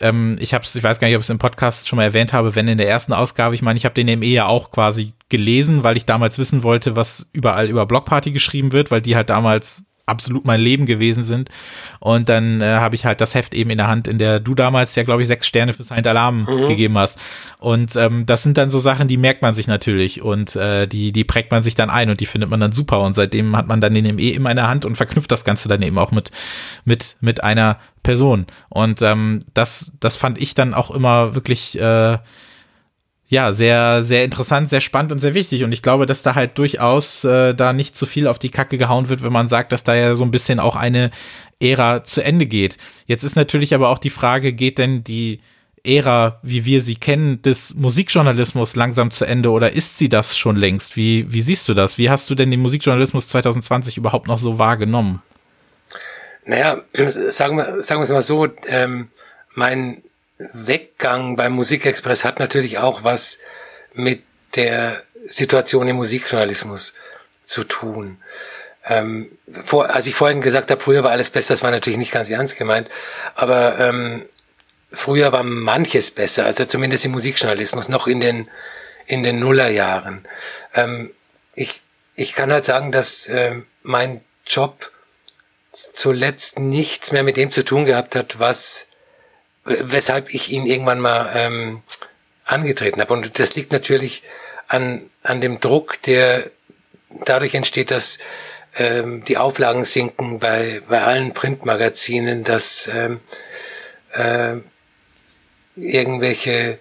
ähm, 0.00 0.36
ich 0.40 0.54
habe 0.54 0.64
ich 0.64 0.82
weiß 0.82 0.98
gar 1.00 1.08
nicht, 1.08 1.16
ob 1.16 1.20
ich 1.20 1.26
es 1.26 1.30
im 1.30 1.38
Podcast 1.38 1.88
schon 1.88 1.96
mal 1.96 2.04
erwähnt 2.04 2.32
habe, 2.32 2.54
wenn 2.54 2.68
in 2.68 2.78
der 2.78 2.88
ersten 2.88 3.12
Ausgabe, 3.12 3.54
ich 3.54 3.62
meine, 3.62 3.76
ich 3.76 3.84
habe 3.84 3.94
den 3.94 4.18
ME 4.18 4.26
ja 4.26 4.46
auch 4.46 4.70
quasi 4.70 5.14
gelesen, 5.28 5.82
weil 5.84 5.96
ich 5.96 6.06
damals 6.06 6.38
wissen 6.38 6.62
wollte, 6.62 6.96
was 6.96 7.26
überall 7.32 7.68
über 7.68 7.86
Blockparty 7.86 8.32
geschrieben 8.32 8.72
wird, 8.72 8.90
weil 8.90 9.02
die 9.02 9.16
halt 9.16 9.30
damals 9.30 9.84
absolut 10.06 10.44
mein 10.44 10.60
Leben 10.60 10.86
gewesen 10.86 11.24
sind. 11.24 11.48
Und 11.98 12.28
dann 12.28 12.60
äh, 12.60 12.76
habe 12.76 12.94
ich 12.94 13.04
halt 13.04 13.20
das 13.20 13.34
Heft 13.34 13.54
eben 13.54 13.70
in 13.70 13.78
der 13.78 13.88
Hand, 13.88 14.06
in 14.06 14.18
der 14.18 14.40
du 14.40 14.54
damals 14.54 14.94
ja, 14.94 15.02
glaube 15.02 15.22
ich, 15.22 15.28
sechs 15.28 15.46
Sterne 15.46 15.72
für 15.72 15.82
Silent 15.82 16.06
Alarm 16.06 16.42
mhm. 16.42 16.68
gegeben 16.68 16.98
hast. 16.98 17.18
Und 17.58 17.96
ähm, 17.96 18.26
das 18.26 18.42
sind 18.42 18.58
dann 18.58 18.70
so 18.70 18.80
Sachen, 18.80 19.08
die 19.08 19.16
merkt 19.16 19.42
man 19.42 19.54
sich 19.54 19.66
natürlich 19.66 20.22
und 20.22 20.56
äh, 20.56 20.86
die, 20.86 21.12
die 21.12 21.24
prägt 21.24 21.50
man 21.50 21.62
sich 21.62 21.74
dann 21.74 21.90
ein 21.90 22.10
und 22.10 22.20
die 22.20 22.26
findet 22.26 22.50
man 22.50 22.60
dann 22.60 22.72
super. 22.72 23.00
Und 23.00 23.14
seitdem 23.14 23.56
hat 23.56 23.66
man 23.66 23.80
dann 23.80 23.94
den 23.94 24.14
ME 24.14 24.32
immer 24.32 24.50
in 24.50 24.56
der 24.56 24.68
Hand 24.68 24.84
und 24.84 24.96
verknüpft 24.96 25.32
das 25.32 25.44
Ganze 25.44 25.68
dann 25.68 25.82
eben 25.82 25.98
auch 25.98 26.10
mit, 26.10 26.30
mit, 26.84 27.16
mit 27.20 27.42
einer 27.42 27.78
Person. 28.02 28.46
Und 28.68 29.00
ähm, 29.02 29.40
das, 29.54 29.92
das 30.00 30.16
fand 30.16 30.40
ich 30.40 30.54
dann 30.54 30.74
auch 30.74 30.90
immer 30.90 31.34
wirklich 31.34 31.78
äh, 31.80 32.18
ja, 33.34 33.52
sehr, 33.52 34.04
sehr 34.04 34.22
interessant, 34.22 34.70
sehr 34.70 34.80
spannend 34.80 35.10
und 35.10 35.18
sehr 35.18 35.34
wichtig. 35.34 35.64
Und 35.64 35.72
ich 35.72 35.82
glaube, 35.82 36.06
dass 36.06 36.22
da 36.22 36.36
halt 36.36 36.56
durchaus 36.56 37.24
äh, 37.24 37.52
da 37.52 37.72
nicht 37.72 37.96
zu 37.96 38.06
viel 38.06 38.28
auf 38.28 38.38
die 38.38 38.48
Kacke 38.48 38.78
gehauen 38.78 39.08
wird, 39.08 39.24
wenn 39.24 39.32
man 39.32 39.48
sagt, 39.48 39.72
dass 39.72 39.82
da 39.82 39.92
ja 39.92 40.14
so 40.14 40.24
ein 40.24 40.30
bisschen 40.30 40.60
auch 40.60 40.76
eine 40.76 41.10
Ära 41.60 42.04
zu 42.04 42.22
Ende 42.22 42.46
geht. 42.46 42.78
Jetzt 43.06 43.24
ist 43.24 43.34
natürlich 43.34 43.74
aber 43.74 43.88
auch 43.88 43.98
die 43.98 44.10
Frage, 44.10 44.52
geht 44.52 44.78
denn 44.78 45.02
die 45.02 45.40
Ära, 45.82 46.38
wie 46.44 46.64
wir 46.64 46.80
sie 46.80 46.94
kennen, 46.94 47.42
des 47.42 47.74
Musikjournalismus 47.74 48.76
langsam 48.76 49.10
zu 49.10 49.24
Ende 49.24 49.50
oder 49.50 49.72
ist 49.72 49.98
sie 49.98 50.08
das 50.08 50.38
schon 50.38 50.54
längst? 50.54 50.96
Wie, 50.96 51.26
wie 51.32 51.42
siehst 51.42 51.68
du 51.68 51.74
das? 51.74 51.98
Wie 51.98 52.10
hast 52.10 52.30
du 52.30 52.36
denn 52.36 52.52
den 52.52 52.60
Musikjournalismus 52.60 53.30
2020 53.30 53.96
überhaupt 53.96 54.28
noch 54.28 54.38
so 54.38 54.60
wahrgenommen? 54.60 55.22
Naja, 56.46 56.82
sagen 57.30 57.56
wir, 57.56 57.82
sagen 57.82 58.00
wir 58.00 58.04
es 58.04 58.10
mal 58.10 58.22
so, 58.22 58.46
ähm, 58.68 59.08
mein 59.56 60.03
Weggang 60.38 61.36
beim 61.36 61.52
Musikexpress 61.52 62.24
hat 62.24 62.40
natürlich 62.40 62.78
auch 62.78 63.04
was 63.04 63.38
mit 63.92 64.22
der 64.56 65.02
Situation 65.26 65.88
im 65.88 65.96
Musikjournalismus 65.96 66.94
zu 67.42 67.64
tun. 67.64 68.18
Ähm, 68.84 69.38
vor, 69.64 69.90
als 69.90 70.06
ich 70.06 70.14
vorhin 70.14 70.40
gesagt 70.40 70.70
habe, 70.70 70.80
früher 70.80 71.02
war 71.02 71.12
alles 71.12 71.30
besser, 71.30 71.54
das 71.54 71.62
war 71.62 71.70
natürlich 71.70 71.98
nicht 71.98 72.12
ganz 72.12 72.28
ernst 72.28 72.58
gemeint, 72.58 72.90
aber 73.34 73.78
ähm, 73.78 74.26
früher 74.92 75.32
war 75.32 75.42
manches 75.42 76.10
besser, 76.10 76.44
also 76.44 76.64
zumindest 76.64 77.04
im 77.04 77.12
Musikjournalismus, 77.12 77.88
noch 77.88 78.06
in 78.06 78.20
den, 78.20 78.50
in 79.06 79.22
den 79.22 79.38
Nullerjahren. 79.38 80.26
Ähm, 80.74 81.12
ich, 81.54 81.80
ich 82.14 82.34
kann 82.34 82.52
halt 82.52 82.64
sagen, 82.64 82.92
dass 82.92 83.26
äh, 83.28 83.62
mein 83.82 84.22
Job 84.46 84.90
zuletzt 85.72 86.58
nichts 86.58 87.10
mehr 87.10 87.22
mit 87.22 87.36
dem 87.36 87.50
zu 87.50 87.64
tun 87.64 87.84
gehabt 87.84 88.16
hat, 88.16 88.38
was 88.38 88.88
weshalb 89.64 90.32
ich 90.32 90.50
ihn 90.52 90.66
irgendwann 90.66 91.00
mal 91.00 91.30
ähm, 91.34 91.82
angetreten 92.44 93.00
habe. 93.00 93.12
Und 93.12 93.38
das 93.38 93.54
liegt 93.54 93.72
natürlich 93.72 94.22
an, 94.68 95.10
an 95.22 95.40
dem 95.40 95.60
Druck, 95.60 96.00
der 96.02 96.50
dadurch 97.24 97.54
entsteht, 97.54 97.90
dass 97.90 98.18
ähm, 98.76 99.24
die 99.24 99.38
Auflagen 99.38 99.84
sinken 99.84 100.38
bei, 100.38 100.82
bei 100.88 101.02
allen 101.02 101.32
Printmagazinen, 101.32 102.44
dass 102.44 102.88
ähm, 102.92 103.20
äh, 104.12 104.56
irgendwelche 105.76 106.78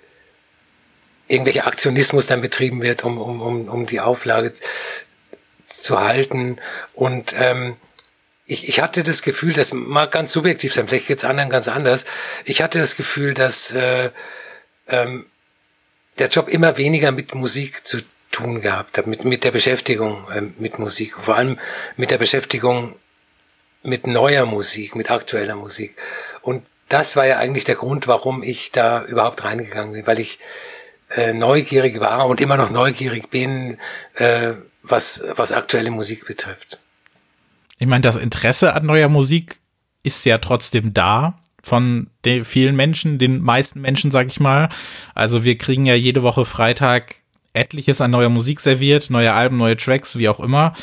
irgendwelcher 1.27 1.67
Aktionismus 1.67 2.27
dann 2.27 2.41
betrieben 2.41 2.81
wird, 2.81 3.03
um, 3.03 3.17
um, 3.17 3.41
um, 3.41 3.67
um 3.67 3.85
die 3.85 4.01
Auflage 4.01 4.53
zu 5.65 5.99
halten. 5.99 6.57
Und 6.93 7.33
ähm, 7.37 7.77
ich, 8.45 8.67
ich 8.67 8.81
hatte 8.81 9.03
das 9.03 9.21
Gefühl, 9.21 9.53
das 9.53 9.73
mag 9.73 10.11
ganz 10.11 10.31
subjektiv 10.33 10.73
sein, 10.73 10.87
vielleicht 10.87 11.07
geht's 11.07 11.23
anderen 11.23 11.49
ganz 11.49 11.67
anders. 11.67 12.05
Ich 12.45 12.61
hatte 12.61 12.79
das 12.79 12.95
Gefühl, 12.95 13.33
dass 13.33 13.73
äh, 13.73 14.11
ähm, 14.87 15.25
der 16.19 16.27
Job 16.27 16.49
immer 16.49 16.77
weniger 16.77 17.11
mit 17.11 17.33
Musik 17.35 17.85
zu 17.85 18.01
tun 18.31 18.61
gehabt 18.61 18.97
hat, 18.97 19.07
mit, 19.07 19.23
mit 19.23 19.43
der 19.43 19.51
Beschäftigung 19.51 20.27
äh, 20.29 20.41
mit 20.41 20.77
Musik, 20.77 21.15
vor 21.17 21.35
allem 21.35 21.57
mit 21.95 22.11
der 22.11 22.17
Beschäftigung 22.17 22.95
mit 23.81 24.07
neuer 24.07 24.45
Musik, 24.45 24.95
mit 24.95 25.11
aktueller 25.11 25.55
Musik. 25.55 25.95
Und 26.41 26.65
das 26.89 27.15
war 27.15 27.25
ja 27.25 27.37
eigentlich 27.37 27.63
der 27.63 27.75
Grund, 27.75 28.07
warum 28.07 28.43
ich 28.43 28.71
da 28.71 29.03
überhaupt 29.05 29.43
reingegangen 29.43 29.93
bin, 29.93 30.07
weil 30.07 30.19
ich 30.19 30.39
äh, 31.09 31.33
neugierig 31.33 31.99
war 31.99 32.27
und 32.27 32.41
immer 32.41 32.57
noch 32.57 32.69
neugierig 32.69 33.29
bin, 33.29 33.77
äh, 34.15 34.53
was, 34.81 35.23
was 35.35 35.53
aktuelle 35.53 35.91
Musik 35.91 36.25
betrifft 36.25 36.79
ich 37.83 37.89
meine, 37.89 38.01
das 38.01 38.15
Interesse 38.15 38.73
an 38.73 38.85
neuer 38.85 39.09
Musik 39.09 39.59
ist 40.03 40.25
ja 40.25 40.37
trotzdem 40.37 40.93
da 40.93 41.37
von 41.61 42.07
den 42.23 42.45
vielen 42.45 42.77
Menschen, 42.77 43.19
den 43.19 43.41
meisten 43.41 43.81
Menschen, 43.81 44.09
sag 44.09 44.27
ich 44.27 44.39
mal. 44.39 44.69
Also 45.13 45.43
wir 45.43 45.57
kriegen 45.57 45.85
ja 45.85 45.93
jede 45.93 46.23
Woche 46.23 46.45
Freitag 46.45 47.15
etliches 47.51 47.99
an 47.99 48.11
neuer 48.11 48.29
Musik 48.29 48.61
serviert, 48.61 49.09
neue 49.09 49.33
Alben, 49.33 49.57
neue 49.57 49.75
Tracks, 49.75 50.17
wie 50.17 50.29
auch 50.29 50.39
immer. 50.39 50.73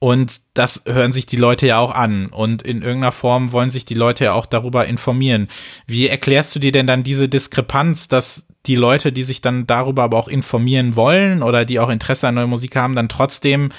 Und 0.00 0.40
das 0.54 0.82
hören 0.84 1.12
sich 1.12 1.26
die 1.26 1.36
Leute 1.36 1.68
ja 1.68 1.78
auch 1.78 1.92
an. 1.92 2.26
Und 2.26 2.62
in 2.62 2.82
irgendeiner 2.82 3.12
Form 3.12 3.52
wollen 3.52 3.70
sich 3.70 3.84
die 3.84 3.94
Leute 3.94 4.24
ja 4.24 4.32
auch 4.32 4.46
darüber 4.46 4.84
informieren. 4.86 5.46
Wie 5.86 6.08
erklärst 6.08 6.56
du 6.56 6.58
dir 6.58 6.72
denn 6.72 6.88
dann 6.88 7.04
diese 7.04 7.28
Diskrepanz, 7.28 8.08
dass 8.08 8.48
die 8.66 8.74
Leute, 8.76 9.12
die 9.12 9.24
sich 9.24 9.42
dann 9.42 9.68
darüber 9.68 10.02
aber 10.02 10.18
auch 10.18 10.28
informieren 10.28 10.96
wollen 10.96 11.44
oder 11.44 11.64
die 11.64 11.78
auch 11.78 11.88
Interesse 11.88 12.26
an 12.26 12.34
neuer 12.34 12.48
Musik 12.48 12.74
haben, 12.74 12.96
dann 12.96 13.08
trotzdem 13.08 13.70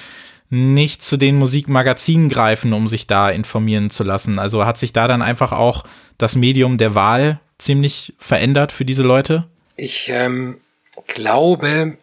nicht 0.49 1.03
zu 1.03 1.17
den 1.17 1.35
Musikmagazinen 1.35 2.29
greifen, 2.29 2.73
um 2.73 2.87
sich 2.87 3.07
da 3.07 3.29
informieren 3.29 3.89
zu 3.89 4.03
lassen. 4.03 4.39
Also 4.39 4.65
hat 4.65 4.77
sich 4.77 4.93
da 4.93 5.07
dann 5.07 5.21
einfach 5.21 5.51
auch 5.51 5.83
das 6.17 6.35
Medium 6.35 6.77
der 6.77 6.95
Wahl 6.95 7.39
ziemlich 7.59 8.13
verändert 8.17 8.71
für 8.71 8.85
diese 8.85 9.03
Leute? 9.03 9.47
Ich 9.75 10.09
ähm, 10.09 10.59
glaube, 11.07 11.97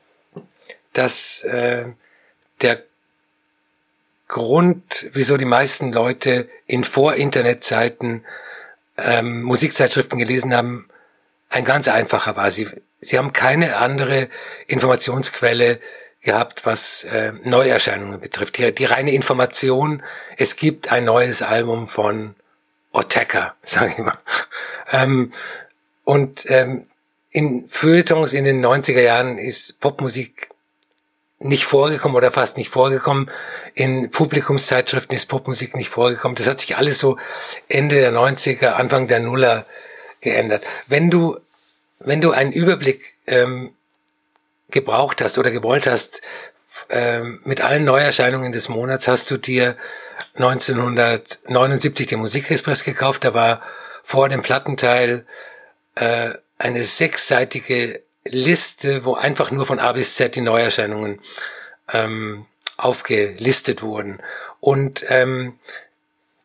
dass 0.93 1.43
äh, 1.43 1.87
der 2.63 2.83
Grund, 4.29 5.09
wieso 5.13 5.37
die 5.37 5.45
meisten 5.45 5.93
Leute 5.93 6.49
in 6.67 6.85
Vor-Internet-Zeiten 6.85 8.25
ähm, 8.97 9.43
Musikzeitschriften 9.43 10.19
gelesen 10.19 10.55
haben, 10.55 10.89
ein 11.49 11.65
ganz 11.65 11.89
einfacher 11.89 12.37
war. 12.37 12.51
Sie, 12.51 12.69
sie 13.01 13.19
haben 13.19 13.33
keine 13.33 13.77
andere 13.77 14.29
Informationsquelle 14.67 15.81
gehabt, 16.27 16.67
was 16.67 17.05
äh, 17.05 17.33
Neuerscheinungen 17.45 18.21
betrifft. 18.21 18.59
Die, 18.59 18.75
die 18.75 18.85
reine 18.85 19.13
Information, 19.13 20.03
es 20.37 20.57
gibt 20.57 20.93
ein 20.93 21.05
neues 21.05 21.41
Album 21.41 21.87
von 21.89 22.35
Oteka, 22.93 23.55
sage 23.63 23.93
ich 23.93 23.99
mal. 23.99 24.19
ähm, 24.93 25.33
und 26.05 26.45
ähm, 26.51 26.87
in 27.31 27.67
Feuilletons 27.69 28.35
in 28.35 28.45
den 28.45 28.65
90er 28.65 29.01
Jahren 29.01 29.39
ist 29.39 29.81
Popmusik 29.81 30.51
nicht 31.39 31.65
vorgekommen 31.65 32.17
oder 32.17 32.31
fast 32.31 32.57
nicht 32.57 32.71
vorgekommen. 32.71 33.31
In 33.75 34.11
Publikumszeitschriften 34.11 35.15
ist 35.15 35.27
Popmusik 35.27 35.77
nicht 35.77 35.91
vorgekommen. 35.91 36.35
Das 36.35 36.49
hat 36.49 36.61
sich 36.61 36.77
alles 36.77 36.99
so 36.99 37.19
Ende 37.69 37.97
der 37.97 38.13
90er, 38.13 38.69
Anfang 38.69 39.07
der 39.07 39.21
Nuller 39.21 39.67
geändert. 40.23 40.65
Wenn 40.87 41.11
du, 41.11 41.39
wenn 41.99 42.21
du 42.21 42.31
einen 42.31 42.53
Überblick 42.53 43.15
ähm, 43.27 43.76
gebraucht 44.77 45.23
hast 45.23 45.39
oder 45.39 45.51
gewollt 45.51 45.87
hast, 45.87 46.21
ähm, 46.91 47.41
mit 47.45 47.63
allen 47.63 47.85
Neuerscheinungen 47.85 48.53
des 48.53 48.69
Monats 48.69 49.09
hast 49.09 49.31
du 49.31 49.39
dir 49.39 49.77
1979 50.35 52.07
den 52.07 52.19
Musikexpress 52.19 52.85
gekauft. 52.85 53.25
Da 53.25 53.33
war 53.33 53.63
vor 54.03 54.29
dem 54.29 54.43
Plattenteil 54.43 55.25
äh, 55.95 56.31
eine 56.59 56.83
sechsseitige 56.83 58.03
Liste, 58.25 59.07
wo 59.07 59.15
einfach 59.15 59.51
nur 59.51 59.65
von 59.65 59.79
A 59.79 59.93
bis 59.93 60.17
Z 60.17 60.37
die 60.37 60.43
Neuerscheinungen 60.43 61.21
ähm, 61.93 62.45
aufgelistet 62.77 63.83
wurden. 63.83 64.21
Und 64.61 65.07
ähm, 65.09 65.59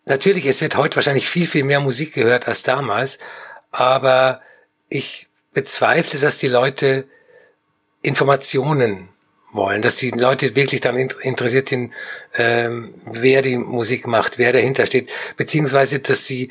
natürlich, 0.05 0.45
es 0.45 0.61
wird 0.61 0.77
heute 0.77 0.95
wahrscheinlich 0.95 1.29
viel, 1.29 1.47
viel 1.47 1.65
mehr 1.65 1.81
Musik 1.81 2.13
gehört 2.13 2.47
als 2.47 2.63
damals, 2.63 3.19
aber 3.71 4.41
ich 4.88 5.27
bezweifle, 5.53 6.19
dass 6.19 6.38
die 6.38 6.47
Leute 6.47 7.05
Informationen 8.01 9.10
wollen, 9.51 9.81
dass 9.81 9.98
die 9.98 10.12
Leute 10.12 10.55
wirklich 10.55 10.81
dann 10.81 10.96
interessiert 10.98 11.70
sind, 11.70 11.93
ähm, 12.36 12.93
wer 13.05 13.41
die 13.41 13.58
Musik 13.58 14.08
macht, 14.08 14.38
wer 14.38 14.53
dahinter 14.53 14.86
steht, 14.86 15.10
beziehungsweise 15.36 16.00
dass 16.00 16.25
sie 16.25 16.50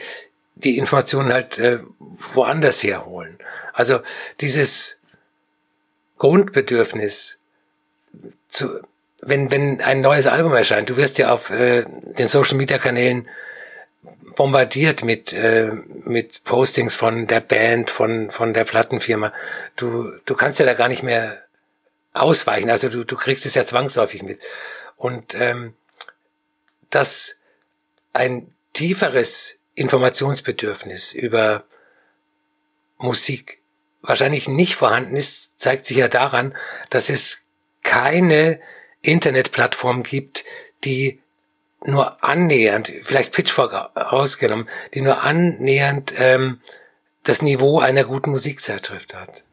die 0.54 0.76
Informationen 0.76 1.32
halt 1.32 1.58
äh, 1.58 1.78
woanders 2.34 2.82
herholen. 2.82 3.38
Also 3.72 4.00
dieses 4.40 5.00
Grundbedürfnis 6.18 7.40
zu, 8.48 8.80
wenn, 9.22 9.50
wenn 9.50 9.80
ein 9.80 10.00
neues 10.02 10.26
Album 10.26 10.54
erscheint, 10.54 10.90
du 10.90 10.96
wirst 10.96 11.18
ja 11.18 11.32
auf 11.32 11.50
äh, 11.50 11.84
den 12.18 12.28
Social 12.28 12.56
Media 12.56 12.78
Kanälen 12.78 13.28
bombardiert 14.40 15.04
mit, 15.04 15.34
äh, 15.34 15.70
mit 16.04 16.44
Postings 16.44 16.94
von 16.94 17.26
der 17.26 17.40
Band, 17.40 17.90
von, 17.90 18.30
von 18.30 18.54
der 18.54 18.64
Plattenfirma. 18.64 19.34
Du, 19.76 20.12
du 20.24 20.34
kannst 20.34 20.58
ja 20.58 20.64
da 20.64 20.72
gar 20.72 20.88
nicht 20.88 21.02
mehr 21.02 21.42
ausweichen. 22.14 22.70
Also 22.70 22.88
du, 22.88 23.04
du 23.04 23.16
kriegst 23.16 23.44
es 23.44 23.54
ja 23.54 23.66
zwangsläufig 23.66 24.22
mit. 24.22 24.40
Und 24.96 25.34
ähm, 25.34 25.74
dass 26.88 27.42
ein 28.14 28.48
tieferes 28.72 29.60
Informationsbedürfnis 29.74 31.12
über 31.12 31.64
Musik 32.96 33.58
wahrscheinlich 34.00 34.48
nicht 34.48 34.74
vorhanden 34.74 35.16
ist, 35.16 35.60
zeigt 35.60 35.84
sich 35.84 35.98
ja 35.98 36.08
daran, 36.08 36.56
dass 36.88 37.10
es 37.10 37.48
keine 37.82 38.58
Internetplattform 39.02 40.02
gibt, 40.02 40.46
die 40.84 41.19
nur 41.84 42.22
annähernd, 42.22 42.92
vielleicht 43.02 43.32
Pitchfork 43.32 43.96
ausgenommen, 43.96 44.68
die 44.94 45.00
nur 45.00 45.22
annähernd 45.22 46.14
ähm, 46.18 46.60
das 47.22 47.42
Niveau 47.42 47.80
einer 47.80 48.04
guten 48.04 48.30
Musikzeitschrift 48.30 49.14
hat. 49.14 49.44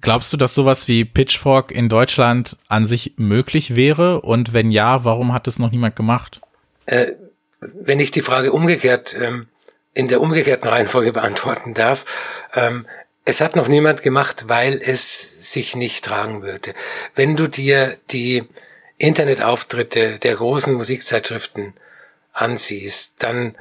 Glaubst 0.00 0.32
du, 0.32 0.36
dass 0.36 0.54
sowas 0.54 0.86
wie 0.86 1.04
Pitchfork 1.04 1.70
in 1.70 1.88
Deutschland 1.88 2.56
an 2.68 2.86
sich 2.86 3.14
möglich 3.16 3.74
wäre? 3.74 4.20
Und 4.20 4.52
wenn 4.52 4.70
ja, 4.70 5.04
warum 5.04 5.32
hat 5.32 5.48
es 5.48 5.58
noch 5.58 5.72
niemand 5.72 5.96
gemacht? 5.96 6.40
Äh, 6.86 7.12
wenn 7.60 7.98
ich 7.98 8.10
die 8.10 8.22
Frage 8.22 8.52
umgekehrt 8.52 9.16
ähm, 9.20 9.48
in 9.94 10.08
der 10.08 10.20
umgekehrten 10.20 10.68
Reihenfolge 10.68 11.12
beantworten 11.12 11.74
darf, 11.74 12.48
ähm, 12.54 12.86
es 13.24 13.40
hat 13.40 13.56
noch 13.56 13.68
niemand 13.68 14.02
gemacht, 14.02 14.44
weil 14.46 14.80
es 14.80 15.52
sich 15.52 15.76
nicht 15.76 16.04
tragen 16.04 16.42
würde. 16.42 16.72
Wenn 17.14 17.36
du 17.36 17.46
dir 17.46 17.96
die 18.10 18.48
Internetauftritte 18.98 20.18
der 20.18 20.34
großen 20.34 20.74
Musikzeitschriften 20.74 21.74
ansiehst, 22.32 23.22
dann 23.22 23.56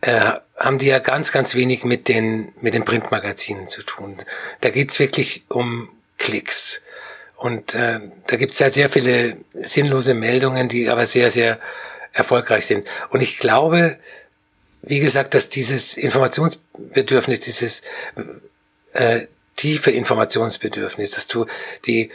äh, 0.00 0.32
haben 0.56 0.78
die 0.78 0.86
ja 0.86 0.98
ganz, 0.98 1.32
ganz 1.32 1.54
wenig 1.54 1.84
mit 1.84 2.08
den, 2.08 2.52
mit 2.60 2.74
den 2.74 2.84
Printmagazinen 2.84 3.68
zu 3.68 3.82
tun. 3.82 4.18
Da 4.60 4.70
geht's 4.70 4.98
wirklich 4.98 5.44
um 5.48 5.88
Klicks. 6.18 6.82
Und 7.36 7.74
äh, 7.74 8.00
da 8.26 8.36
gibt's 8.36 8.60
halt 8.60 8.74
sehr 8.74 8.88
viele 8.88 9.36
sinnlose 9.52 10.14
Meldungen, 10.14 10.68
die 10.68 10.88
aber 10.88 11.06
sehr, 11.06 11.30
sehr 11.30 11.60
erfolgreich 12.12 12.66
sind. 12.66 12.86
Und 13.10 13.20
ich 13.20 13.38
glaube, 13.38 13.98
wie 14.82 15.00
gesagt, 15.00 15.34
dass 15.34 15.48
dieses 15.48 15.96
Informationsbedürfnis, 15.96 17.40
dieses 17.40 17.82
äh, 18.94 19.26
tiefe 19.54 19.90
Informationsbedürfnis, 19.90 21.10
dass 21.10 21.26
du 21.26 21.46
die 21.84 22.10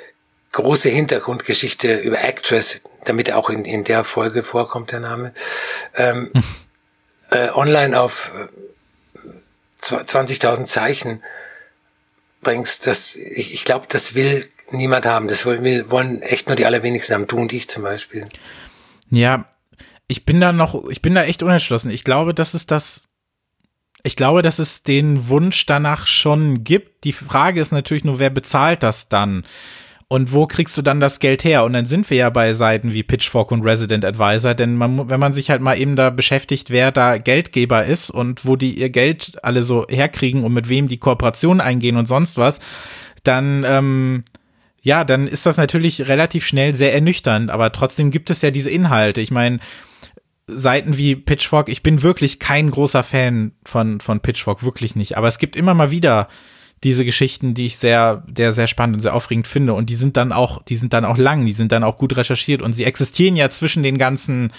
große 0.51 0.89
Hintergrundgeschichte 0.89 1.96
über 1.98 2.24
Actress, 2.24 2.81
damit 3.05 3.31
auch 3.31 3.50
in, 3.50 3.65
in 3.65 3.84
der 3.84 4.03
Folge 4.03 4.43
vorkommt 4.43 4.91
der 4.91 5.00
Name, 5.00 5.34
ähm, 5.96 6.31
äh, 7.31 7.50
online 7.50 8.00
auf 8.00 8.31
20.000 9.81 10.62
äh, 10.62 10.65
Zeichen 10.65 11.24
bringst, 12.41 12.88
das, 12.88 13.15
ich, 13.15 13.53
ich 13.53 13.65
glaube, 13.65 13.86
das 13.89 14.15
will 14.15 14.48
niemand 14.72 15.05
haben. 15.05 15.27
Das 15.27 15.46
wollen, 15.46 15.89
wollen 15.89 16.22
echt 16.22 16.48
nur 16.48 16.55
die 16.55 16.65
allerwenigsten 16.65 17.15
haben, 17.15 17.27
du 17.27 17.38
und 17.38 17.53
ich 17.53 17.70
zum 17.70 17.84
Beispiel. 17.84 18.27
Ja, 19.10 19.46
ich 20.08 20.25
bin 20.25 20.41
da 20.41 20.51
noch, 20.51 20.89
ich 20.89 21.01
bin 21.01 21.15
da 21.15 21.24
echt 21.24 21.43
unentschlossen. 21.43 21.91
Ich 21.91 22.03
glaube, 22.03 22.34
dass 22.34 22.53
es 22.53 22.65
das, 22.65 23.03
ich 24.03 24.15
glaube, 24.15 24.41
dass 24.41 24.60
es 24.60 24.84
den 24.84 25.27
Wunsch 25.27 25.65
danach 25.65 26.08
schon 26.08 26.63
gibt. 26.63 27.03
Die 27.03 27.13
Frage 27.13 27.62
ist 27.62 27.72
natürlich 27.72 28.03
nur, 28.03 28.20
wer 28.20 28.29
bezahlt 28.29 28.84
das 28.84 29.10
dann? 29.10 29.46
Und 30.12 30.34
wo 30.34 30.46
kriegst 30.46 30.77
du 30.77 30.82
dann 30.82 31.00
das 31.00 31.20
Geld 31.20 31.46
her? 31.46 31.63
Und 31.63 31.72
dann 31.72 31.86
sind 31.86 32.10
wir 32.10 32.18
ja 32.18 32.30
bei 32.30 32.53
Seiten 32.53 32.94
wie 32.94 33.01
Pitchfork 33.01 33.50
und 33.50 33.62
Resident 33.62 34.03
Advisor, 34.03 34.53
denn 34.53 34.75
man, 34.75 35.10
wenn 35.10 35.22
man 35.22 35.32
sich 35.32 35.50
halt 35.50 35.62
mal 35.62 35.80
eben 35.80 35.96
da 35.96 36.10
beschäftigt, 36.10 36.70
wer 36.70 36.91
da 36.91 37.18
Geldgeber 37.18 37.86
ist 37.86 38.10
und 38.10 38.46
wo 38.46 38.58
die 38.58 38.77
ihr 38.77 38.89
Geld 38.89 39.41
alle 39.41 39.63
so 39.63 39.86
herkriegen 39.88 40.44
und 40.44 40.51
mit 40.51 40.68
wem 40.68 40.89
die 40.89 40.98
Kooperationen 40.98 41.62
eingehen 41.62 41.96
und 41.96 42.10
sonst 42.10 42.38
was, 42.38 42.60
dann, 43.24 43.63
ähm, 43.65 44.25
ja, 44.82 45.06
dann 45.06 45.27
ist 45.27 45.46
das 45.46 45.56
natürlich 45.56 46.10
relativ 46.10 46.46
schnell 46.46 46.75
sehr 46.75 46.94
ernüchternd, 46.94 47.50
aber 47.50 47.72
trotzdem 47.72 48.12
gibt 48.12 48.30
es 48.32 48.41
ja 48.41 48.51
diese 48.51 48.70
Inhalte. 48.70 49.22
Ich 49.22 49.32
meine, 49.32 49.60
Seiten 50.46 50.98
wie 50.98 51.15
Pitchfork, 51.15 51.70
ich 51.70 51.84
bin 51.84 52.01
wirklich 52.01 52.38
kein 52.38 52.69
großer 52.69 53.04
Fan 53.04 53.54
von, 53.63 54.02
von 54.02 54.19
Pitchfork, 54.19 54.62
wirklich 54.62 54.97
nicht, 54.97 55.15
aber 55.15 55.30
es 55.30 55.38
gibt 55.38 55.56
immer 55.56 55.74
mal 55.74 55.89
wieder 55.89 56.28
diese 56.84 57.06
Geschichten, 57.06 57.54
die 57.54 57.67
ich 57.67 57.78
sehr, 57.78 58.24
sehr, 58.36 58.54
sehr 58.54 58.67
spannend 58.67 58.98
und 58.98 59.02
sehr 59.02 59.13
aufregend 59.13 59.48
finde. 59.48 59.74
Und 59.74 59.89
die 59.89 59.96
sind 59.96 60.17
dann 60.17 60.32
auch, 60.32 60.63
die 60.63 60.78
sind 60.78 60.94
dann 60.94 61.06
auch 61.06 61.17
lang, 61.17 61.46
die 61.46 61.54
sind 61.54 61.72
dann 61.72 61.84
auch 61.84 61.98
gut 61.98 62.17
recherchiert 62.17 62.62
und 62.62 62.74
sie 62.74 62.86
existieren 62.86 63.36
ja 63.36 63.50
zwischen 63.50 63.84
den 63.84 64.00
ganzen, 64.00 64.52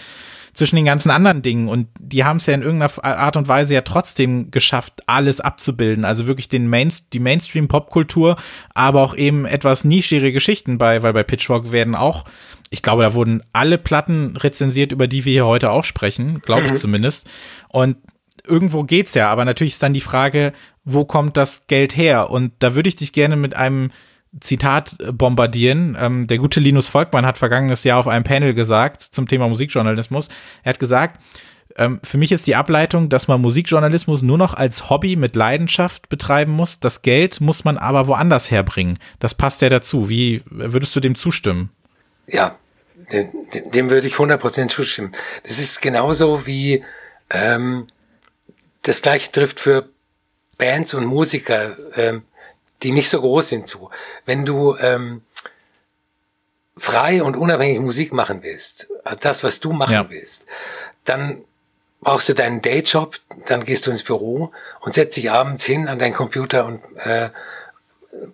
zwischen 0.54 0.76
den 0.76 0.84
ganzen 0.84 1.10
anderen 1.10 1.42
Dingen. 1.42 1.68
Und 1.68 1.88
die 1.98 2.24
haben 2.24 2.36
es 2.36 2.46
ja 2.46 2.54
in 2.54 2.62
irgendeiner 2.62 3.02
Art 3.02 3.36
und 3.36 3.48
Weise 3.48 3.74
ja 3.74 3.80
trotzdem 3.80 4.52
geschafft, 4.52 5.02
alles 5.06 5.40
abzubilden. 5.40 6.04
Also 6.04 6.26
wirklich 6.26 6.48
den 6.48 6.68
Main, 6.68 6.92
die 7.12 7.20
Mainstream-Popkultur, 7.20 8.36
aber 8.72 9.02
auch 9.02 9.16
eben 9.16 9.44
etwas 9.44 9.84
nischere 9.84 10.30
Geschichten 10.30 10.78
bei, 10.78 11.02
weil 11.02 11.12
bei 11.12 11.24
Pitchfork 11.24 11.72
werden 11.72 11.96
auch, 11.96 12.24
ich 12.70 12.82
glaube, 12.82 13.02
da 13.02 13.14
wurden 13.14 13.42
alle 13.52 13.78
Platten 13.78 14.36
rezensiert, 14.36 14.92
über 14.92 15.08
die 15.08 15.24
wir 15.24 15.32
hier 15.32 15.46
heute 15.46 15.70
auch 15.70 15.84
sprechen, 15.84 16.40
glaube 16.40 16.66
ich 16.66 16.72
mhm. 16.72 16.76
zumindest. 16.76 17.28
Und 17.68 17.96
irgendwo 18.46 18.84
geht's 18.84 19.14
ja, 19.14 19.30
aber 19.30 19.44
natürlich 19.44 19.74
ist 19.74 19.82
dann 19.82 19.94
die 19.94 20.00
Frage, 20.00 20.52
wo 20.84 21.04
kommt 21.04 21.36
das 21.36 21.66
Geld 21.66 21.96
her? 21.96 22.30
Und 22.30 22.52
da 22.58 22.74
würde 22.74 22.88
ich 22.88 22.96
dich 22.96 23.12
gerne 23.12 23.36
mit 23.36 23.54
einem 23.54 23.90
Zitat 24.40 24.96
bombardieren. 25.12 25.96
Ähm, 26.00 26.26
der 26.26 26.38
gute 26.38 26.60
Linus 26.60 26.88
Volkmann 26.88 27.26
hat 27.26 27.38
vergangenes 27.38 27.84
Jahr 27.84 27.98
auf 27.98 28.08
einem 28.08 28.24
Panel 28.24 28.54
gesagt 28.54 29.02
zum 29.02 29.28
Thema 29.28 29.48
Musikjournalismus. 29.48 30.28
Er 30.62 30.70
hat 30.70 30.78
gesagt, 30.78 31.20
ähm, 31.76 32.00
für 32.02 32.18
mich 32.18 32.32
ist 32.32 32.46
die 32.46 32.56
Ableitung, 32.56 33.08
dass 33.08 33.28
man 33.28 33.40
Musikjournalismus 33.40 34.22
nur 34.22 34.38
noch 34.38 34.54
als 34.54 34.90
Hobby 34.90 35.16
mit 35.16 35.36
Leidenschaft 35.36 36.08
betreiben 36.08 36.52
muss. 36.52 36.80
Das 36.80 37.02
Geld 37.02 37.40
muss 37.40 37.64
man 37.64 37.78
aber 37.78 38.06
woanders 38.06 38.50
herbringen. 38.50 38.98
Das 39.18 39.34
passt 39.34 39.62
ja 39.62 39.68
dazu. 39.68 40.08
Wie 40.08 40.42
würdest 40.46 40.94
du 40.96 41.00
dem 41.00 41.14
zustimmen? 41.14 41.70
Ja, 42.26 42.56
dem, 43.12 43.30
dem 43.74 43.90
würde 43.90 44.06
ich 44.06 44.14
100% 44.14 44.68
zustimmen. 44.68 45.12
Das 45.42 45.58
ist 45.58 45.82
genauso 45.82 46.46
wie 46.46 46.82
ähm, 47.30 47.86
das 48.82 49.02
gleiche 49.02 49.32
trifft 49.32 49.60
für 49.60 49.88
Bands 50.58 50.94
und 50.94 51.06
Musiker, 51.06 51.76
ähm, 51.96 52.24
die 52.82 52.92
nicht 52.92 53.10
so 53.10 53.20
groß 53.20 53.48
sind, 53.48 53.68
zu. 53.68 53.90
Wenn 54.26 54.44
du 54.44 54.76
ähm, 54.76 55.22
frei 56.76 57.22
und 57.22 57.36
unabhängig 57.36 57.80
Musik 57.80 58.12
machen 58.12 58.42
willst, 58.42 58.88
also 59.04 59.18
das, 59.20 59.44
was 59.44 59.60
du 59.60 59.72
machen 59.72 59.92
ja. 59.92 60.10
willst, 60.10 60.46
dann 61.04 61.44
brauchst 62.00 62.28
du 62.28 62.34
deinen 62.34 62.60
Dayjob, 62.60 63.18
dann 63.46 63.64
gehst 63.64 63.86
du 63.86 63.90
ins 63.90 64.02
Büro 64.02 64.52
und 64.80 64.94
setzt 64.94 65.16
dich 65.16 65.30
abends 65.30 65.64
hin 65.64 65.88
an 65.88 65.98
deinen 65.98 66.14
Computer 66.14 66.66
und 66.66 66.80
äh, 66.96 67.30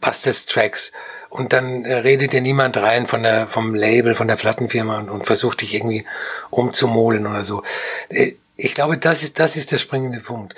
bastest 0.01 0.51
Tracks. 0.51 0.93
Und 1.29 1.53
dann 1.53 1.85
äh, 1.85 1.97
redet 1.97 2.33
dir 2.33 2.41
niemand 2.41 2.79
rein 2.79 3.07
von 3.07 3.23
der, 3.23 3.47
vom 3.47 3.75
Label, 3.75 4.15
von 4.15 4.29
der 4.29 4.37
Plattenfirma 4.37 4.99
und, 4.99 5.11
und 5.11 5.27
versucht 5.27 5.61
dich 5.61 5.75
irgendwie 5.75 6.07
umzumolen 6.51 7.27
oder 7.27 7.45
so. 7.45 7.63
Äh, 8.09 8.33
ich 8.59 8.75
glaube, 8.75 8.99
das 8.99 9.23
ist, 9.23 9.39
das 9.39 9.57
ist 9.57 9.73
der 9.73 9.79
springende 9.79 10.21
Punkt. 10.21 10.55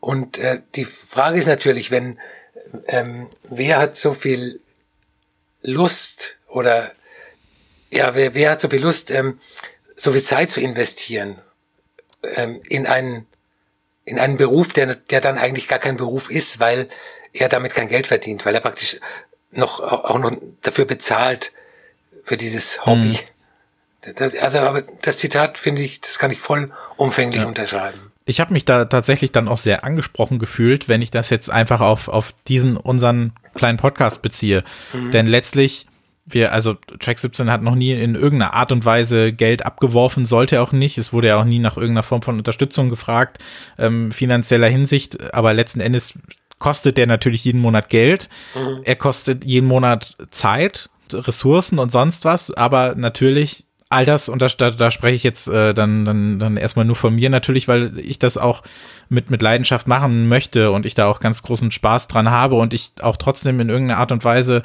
Und 0.00 0.38
äh, 0.38 0.60
die 0.74 0.84
Frage 0.84 1.38
ist 1.38 1.46
natürlich, 1.46 1.90
wenn 1.90 2.18
ähm, 2.88 3.30
wer 3.44 3.78
hat 3.78 3.96
so 3.96 4.12
viel 4.12 4.60
Lust 5.62 6.36
oder 6.48 6.92
ja, 7.90 8.14
wer, 8.14 8.34
wer 8.34 8.50
hat 8.50 8.60
so 8.60 8.68
viel 8.68 8.82
Lust, 8.82 9.10
ähm, 9.12 9.38
so 9.96 10.12
viel 10.12 10.22
Zeit 10.22 10.50
zu 10.50 10.60
investieren 10.60 11.38
ähm, 12.22 12.60
in 12.68 12.86
einen 12.86 13.26
in 14.04 14.18
einen 14.18 14.36
Beruf, 14.36 14.72
der, 14.74 14.96
der 14.96 15.22
dann 15.22 15.38
eigentlich 15.38 15.68
gar 15.68 15.78
kein 15.78 15.96
Beruf 15.96 16.30
ist, 16.30 16.60
weil 16.60 16.88
er 17.32 17.48
damit 17.48 17.74
kein 17.74 17.88
Geld 17.88 18.08
verdient, 18.08 18.44
weil 18.44 18.54
er 18.54 18.60
praktisch 18.60 18.98
noch 19.52 19.80
auch 19.80 20.18
noch 20.18 20.36
dafür 20.60 20.84
bezahlt 20.84 21.52
für 22.24 22.36
dieses 22.36 22.84
Hobby. 22.84 23.14
Hm. 23.14 23.33
Das, 24.16 24.34
also, 24.34 24.58
aber 24.58 24.82
das 25.02 25.18
Zitat 25.18 25.58
finde 25.58 25.82
ich, 25.82 26.00
das 26.00 26.18
kann 26.18 26.30
ich 26.30 26.38
voll 26.38 26.70
umfänglich 26.96 27.42
ja. 27.42 27.48
unterschreiben 27.48 28.12
ich 28.26 28.40
habe 28.40 28.52
mich 28.52 28.64
da 28.64 28.86
tatsächlich 28.86 29.32
dann 29.32 29.48
auch 29.48 29.58
sehr 29.58 29.84
angesprochen 29.84 30.38
gefühlt, 30.38 30.88
wenn 30.88 31.02
ich 31.02 31.10
das 31.10 31.30
jetzt 31.30 31.50
einfach 31.50 31.80
auf, 31.80 32.08
auf 32.08 32.34
diesen 32.48 32.76
unseren 32.76 33.32
kleinen 33.54 33.78
Podcast 33.78 34.22
beziehe. 34.22 34.64
Mhm. 34.92 35.10
Denn 35.10 35.26
letztlich, 35.26 35.86
wir, 36.24 36.52
also 36.52 36.74
Track 37.00 37.18
17 37.18 37.50
hat 37.50 37.62
noch 37.62 37.74
nie 37.74 37.92
in 37.92 38.14
irgendeiner 38.14 38.54
Art 38.54 38.72
und 38.72 38.84
Weise 38.86 39.32
Geld 39.32 39.66
abgeworfen, 39.66 40.24
sollte 40.24 40.62
auch 40.62 40.72
nicht. 40.72 40.96
Es 40.96 41.12
wurde 41.12 41.28
ja 41.28 41.38
auch 41.38 41.44
nie 41.44 41.58
nach 41.58 41.76
irgendeiner 41.76 42.02
Form 42.02 42.22
von 42.22 42.38
Unterstützung 42.38 42.88
gefragt, 42.88 43.38
ähm, 43.78 44.10
finanzieller 44.10 44.68
Hinsicht, 44.68 45.34
aber 45.34 45.52
letzten 45.52 45.80
Endes 45.80 46.14
kostet 46.58 46.96
der 46.96 47.06
natürlich 47.06 47.44
jeden 47.44 47.60
Monat 47.60 47.90
Geld. 47.90 48.30
Mhm. 48.54 48.80
Er 48.84 48.96
kostet 48.96 49.44
jeden 49.44 49.68
Monat 49.68 50.16
Zeit, 50.30 50.88
Ressourcen 51.12 51.78
und 51.78 51.92
sonst 51.92 52.24
was, 52.24 52.50
aber 52.50 52.94
natürlich 52.96 53.66
all 53.94 54.04
das, 54.04 54.28
und 54.28 54.42
da, 54.42 54.48
da, 54.48 54.70
da 54.70 54.90
spreche 54.90 55.14
ich 55.14 55.22
jetzt 55.22 55.48
äh, 55.48 55.72
dann, 55.72 56.04
dann, 56.04 56.38
dann 56.38 56.56
erstmal 56.56 56.84
nur 56.84 56.96
von 56.96 57.14
mir 57.14 57.30
natürlich, 57.30 57.68
weil 57.68 57.98
ich 57.98 58.18
das 58.18 58.36
auch 58.36 58.62
mit, 59.08 59.30
mit 59.30 59.40
Leidenschaft 59.40 59.86
machen 59.86 60.28
möchte 60.28 60.70
und 60.70 60.84
ich 60.84 60.94
da 60.94 61.06
auch 61.06 61.20
ganz 61.20 61.42
großen 61.42 61.70
Spaß 61.70 62.08
dran 62.08 62.30
habe 62.30 62.56
und 62.56 62.74
ich 62.74 62.92
auch 63.00 63.16
trotzdem 63.16 63.60
in 63.60 63.68
irgendeiner 63.68 64.00
Art 64.00 64.12
und 64.12 64.24
Weise 64.24 64.62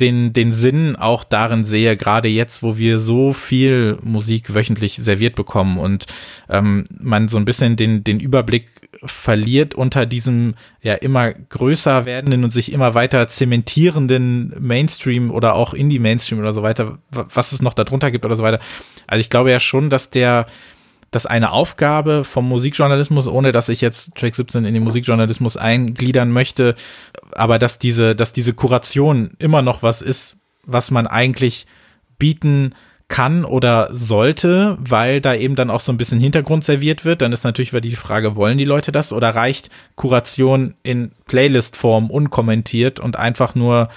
den, 0.00 0.32
den 0.32 0.52
Sinn 0.52 0.96
auch 0.96 1.24
darin 1.24 1.64
sehe, 1.64 1.96
gerade 1.96 2.28
jetzt, 2.28 2.62
wo 2.62 2.78
wir 2.78 2.98
so 2.98 3.32
viel 3.32 3.98
Musik 4.02 4.54
wöchentlich 4.54 4.96
serviert 4.96 5.34
bekommen 5.34 5.78
und 5.78 6.06
ähm, 6.48 6.84
man 6.98 7.28
so 7.28 7.36
ein 7.36 7.44
bisschen 7.44 7.76
den, 7.76 8.02
den 8.02 8.18
Überblick 8.18 8.89
verliert 9.04 9.74
unter 9.74 10.06
diesem 10.06 10.54
ja 10.82 10.94
immer 10.94 11.32
größer 11.32 12.04
werdenden 12.04 12.44
und 12.44 12.50
sich 12.50 12.72
immer 12.72 12.94
weiter 12.94 13.28
zementierenden 13.28 14.54
Mainstream 14.58 15.30
oder 15.30 15.54
auch 15.54 15.72
Indie-Mainstream 15.72 16.38
oder 16.38 16.52
so 16.52 16.62
weiter, 16.62 16.98
was 17.10 17.52
es 17.52 17.62
noch 17.62 17.74
darunter 17.74 18.10
gibt 18.10 18.24
oder 18.24 18.36
so 18.36 18.42
weiter. 18.42 18.60
Also 19.06 19.20
ich 19.20 19.30
glaube 19.30 19.50
ja 19.50 19.60
schon, 19.60 19.90
dass 19.90 20.10
der 20.10 20.46
dass 21.12 21.26
eine 21.26 21.50
Aufgabe 21.50 22.22
vom 22.22 22.48
Musikjournalismus, 22.48 23.26
ohne 23.26 23.50
dass 23.50 23.68
ich 23.68 23.80
jetzt 23.80 24.14
Track 24.14 24.36
17 24.36 24.64
in 24.64 24.74
den 24.74 24.84
Musikjournalismus 24.84 25.56
eingliedern 25.56 26.30
möchte, 26.30 26.76
aber 27.32 27.58
dass 27.58 27.80
diese, 27.80 28.14
dass 28.14 28.32
diese 28.32 28.52
Kuration 28.52 29.32
immer 29.40 29.60
noch 29.60 29.82
was 29.82 30.02
ist, 30.02 30.36
was 30.62 30.92
man 30.92 31.08
eigentlich 31.08 31.66
bieten 32.16 32.70
kann 32.70 32.89
oder 33.44 33.88
sollte, 33.92 34.78
weil 34.80 35.20
da 35.20 35.34
eben 35.34 35.56
dann 35.56 35.68
auch 35.68 35.80
so 35.80 35.92
ein 35.92 35.96
bisschen 35.98 36.20
Hintergrund 36.20 36.64
serviert 36.64 37.04
wird. 37.04 37.22
Dann 37.22 37.32
ist 37.32 37.44
natürlich 37.44 37.72
wieder 37.72 37.80
die 37.80 37.96
Frage, 37.96 38.36
wollen 38.36 38.56
die 38.56 38.64
Leute 38.64 38.92
das 38.92 39.12
oder 39.12 39.34
reicht 39.34 39.68
Kuration 39.96 40.74
in 40.82 41.10
Playlist-Form 41.26 42.10
unkommentiert 42.10 43.00
und 43.00 43.16
einfach 43.16 43.54
nur 43.54 43.88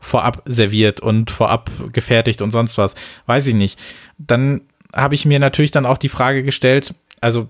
vorab 0.00 0.42
serviert 0.46 1.00
und 1.00 1.30
vorab 1.30 1.70
gefertigt 1.92 2.42
und 2.42 2.50
sonst 2.50 2.76
was? 2.76 2.94
Weiß 3.26 3.46
ich 3.46 3.54
nicht. 3.54 3.78
Dann 4.18 4.62
habe 4.94 5.14
ich 5.14 5.24
mir 5.24 5.38
natürlich 5.38 5.70
dann 5.70 5.86
auch 5.86 5.98
die 5.98 6.08
Frage 6.08 6.42
gestellt, 6.42 6.94
also 7.20 7.48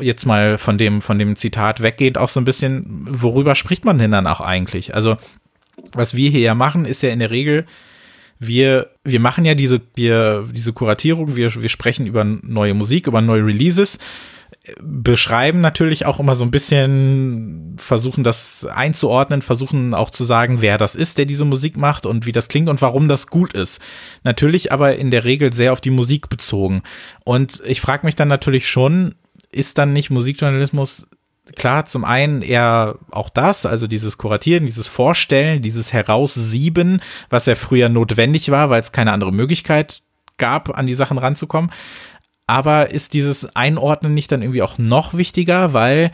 jetzt 0.00 0.26
mal 0.26 0.58
von 0.58 0.78
dem, 0.78 1.00
von 1.00 1.18
dem 1.18 1.36
Zitat 1.36 1.82
weggehend 1.82 2.18
auch 2.18 2.28
so 2.28 2.40
ein 2.40 2.44
bisschen, 2.44 2.84
worüber 3.08 3.54
spricht 3.54 3.84
man 3.84 3.98
denn 3.98 4.10
dann 4.10 4.26
auch 4.26 4.40
eigentlich? 4.40 4.94
Also, 4.94 5.16
was 5.92 6.14
wir 6.14 6.30
hier 6.30 6.40
ja 6.40 6.54
machen, 6.54 6.84
ist 6.84 7.02
ja 7.02 7.10
in 7.10 7.18
der 7.18 7.30
Regel, 7.30 7.66
wir, 8.38 8.90
wir 9.04 9.20
machen 9.20 9.44
ja 9.44 9.54
diese, 9.54 9.80
wir, 9.94 10.46
diese 10.52 10.72
Kuratierung, 10.72 11.36
wir, 11.36 11.54
wir 11.54 11.68
sprechen 11.68 12.06
über 12.06 12.24
neue 12.24 12.74
Musik, 12.74 13.06
über 13.06 13.20
neue 13.20 13.44
Releases, 13.46 13.98
beschreiben 14.80 15.60
natürlich 15.60 16.06
auch 16.06 16.18
immer 16.18 16.34
so 16.34 16.44
ein 16.44 16.50
bisschen, 16.50 17.76
versuchen 17.78 18.24
das 18.24 18.64
einzuordnen, 18.64 19.42
versuchen 19.42 19.94
auch 19.94 20.10
zu 20.10 20.24
sagen, 20.24 20.60
wer 20.60 20.78
das 20.78 20.94
ist, 20.94 21.18
der 21.18 21.24
diese 21.24 21.44
Musik 21.44 21.76
macht 21.76 22.06
und 22.06 22.26
wie 22.26 22.32
das 22.32 22.48
klingt 22.48 22.68
und 22.68 22.82
warum 22.82 23.08
das 23.08 23.28
gut 23.28 23.52
ist. 23.52 23.80
Natürlich 24.24 24.72
aber 24.72 24.96
in 24.96 25.10
der 25.10 25.24
Regel 25.24 25.52
sehr 25.52 25.72
auf 25.72 25.80
die 25.80 25.90
Musik 25.90 26.28
bezogen. 26.28 26.82
Und 27.24 27.62
ich 27.64 27.80
frage 27.80 28.06
mich 28.06 28.16
dann 28.16 28.28
natürlich 28.28 28.68
schon, 28.68 29.14
ist 29.52 29.78
dann 29.78 29.92
nicht 29.92 30.10
Musikjournalismus 30.10 31.06
klar, 31.54 31.86
zum 31.86 32.04
einen 32.04 32.42
eher 32.42 32.96
auch 33.10 33.28
das, 33.28 33.66
also 33.66 33.86
dieses 33.86 34.18
Kuratieren, 34.18 34.66
dieses 34.66 34.88
Vorstellen, 34.88 35.62
dieses 35.62 35.92
Heraussieben, 35.92 37.00
was 37.30 37.46
ja 37.46 37.54
früher 37.54 37.88
notwendig 37.88 38.50
war, 38.50 38.70
weil 38.70 38.82
es 38.82 38.92
keine 38.92 39.12
andere 39.12 39.32
Möglichkeit 39.32 40.02
gab, 40.38 40.76
an 40.76 40.86
die 40.86 40.94
Sachen 40.94 41.18
ranzukommen. 41.18 41.70
Aber 42.46 42.90
ist 42.90 43.14
dieses 43.14 43.56
Einordnen 43.56 44.14
nicht 44.14 44.30
dann 44.30 44.42
irgendwie 44.42 44.62
auch 44.62 44.78
noch 44.78 45.14
wichtiger, 45.14 45.72
weil 45.72 46.12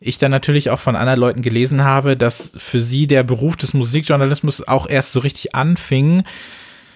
ich 0.00 0.18
dann 0.18 0.30
natürlich 0.30 0.70
auch 0.70 0.80
von 0.80 0.96
anderen 0.96 1.20
Leuten 1.20 1.42
gelesen 1.42 1.84
habe, 1.84 2.16
dass 2.16 2.52
für 2.56 2.80
sie 2.80 3.06
der 3.06 3.22
Beruf 3.22 3.56
des 3.56 3.74
Musikjournalismus 3.74 4.66
auch 4.66 4.88
erst 4.88 5.12
so 5.12 5.20
richtig 5.20 5.54
anfing, 5.54 6.24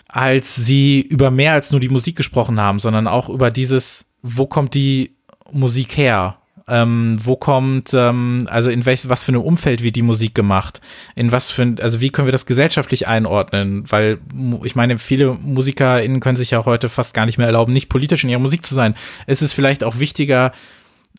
als 0.09 0.55
sie 0.57 1.01
über 1.01 1.31
mehr 1.31 1.53
als 1.53 1.70
nur 1.70 1.81
die 1.81 1.88
Musik 1.88 2.16
gesprochen 2.16 2.61
haben, 2.61 2.79
sondern 2.79 3.07
auch 3.07 3.29
über 3.29 3.51
dieses, 3.51 4.07
wo 4.22 4.46
kommt 4.46 4.75
die 4.75 5.16
Musik 5.51 5.96
her? 5.96 6.37
Ähm, 6.69 7.19
wo 7.23 7.37
kommt, 7.37 7.95
ähm, 7.95 8.49
also 8.51 8.71
in 8.71 8.85
welch, 8.87 9.09
was 9.09 9.23
für 9.23 9.29
einem 9.29 9.43
Umfeld 9.43 9.85
wird 9.85 9.95
die 9.95 10.03
Musik 10.03 10.35
gemacht? 10.35 10.81
In 11.15 11.31
was 11.31 11.51
für, 11.53 11.77
also 11.81 12.01
wie 12.01 12.11
können 12.11 12.27
wir 12.27 12.33
das 12.33 12.45
gesellschaftlich 12.45 13.07
einordnen? 13.07 13.85
Weil 13.89 14.19
ich 14.65 14.75
meine, 14.75 14.99
viele 14.99 15.35
MusikerInnen 15.35 16.19
können 16.19 16.37
sich 16.37 16.51
ja 16.51 16.65
heute 16.65 16.89
fast 16.89 17.15
gar 17.15 17.25
nicht 17.25 17.39
mehr 17.39 17.47
erlauben, 17.47 17.73
nicht 17.73 17.89
politisch 17.89 18.25
in 18.25 18.31
ihrer 18.31 18.41
Musik 18.41 18.67
zu 18.67 18.75
sein. 18.75 18.97
Es 19.27 19.43
ist 19.43 19.53
vielleicht 19.53 19.85
auch 19.85 20.01
wichtiger, 20.01 20.53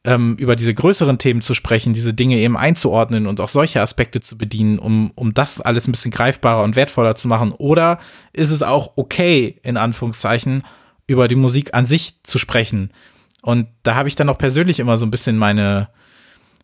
ähm, 0.04 0.36
über 0.36 0.56
diese 0.56 0.74
größeren 0.74 1.18
Themen 1.18 1.42
zu 1.42 1.54
sprechen, 1.54 1.94
diese 1.94 2.14
Dinge 2.14 2.38
eben 2.38 2.58
einzuordnen 2.58 3.28
und 3.28 3.40
auch 3.42 3.50
solche 3.50 3.82
Aspekte 3.82 4.22
zu 4.22 4.38
bedienen, 4.38 4.80
um, 4.80 5.12
um 5.16 5.34
das 5.34 5.62
alles 5.62 5.88
ein 5.88 5.92
bisschen 5.92 6.12
greifbarer 6.12 6.64
und 6.64 6.76
wertvoller 6.76 7.16
zu 7.16 7.28
machen? 7.28 7.52
Oder 7.52 8.00
ist 8.34 8.52
es 8.52 8.64
auch 8.64 8.94
okay, 8.96 9.60
in 9.64 9.78
Anführungszeichen, 9.78 10.64
über 11.08 11.28
die 11.28 11.36
Musik 11.36 11.74
an 11.74 11.86
sich 11.86 12.16
zu 12.24 12.38
sprechen? 12.38 12.92
Und 13.48 13.70
da 13.84 13.96
habe 13.96 14.10
ich 14.10 14.18
dann 14.18 14.28
auch 14.28 14.38
persönlich 14.38 14.78
immer 14.78 14.98
so 14.98 15.06
ein 15.06 15.10
bisschen 15.10 15.38
meine, 15.38 15.88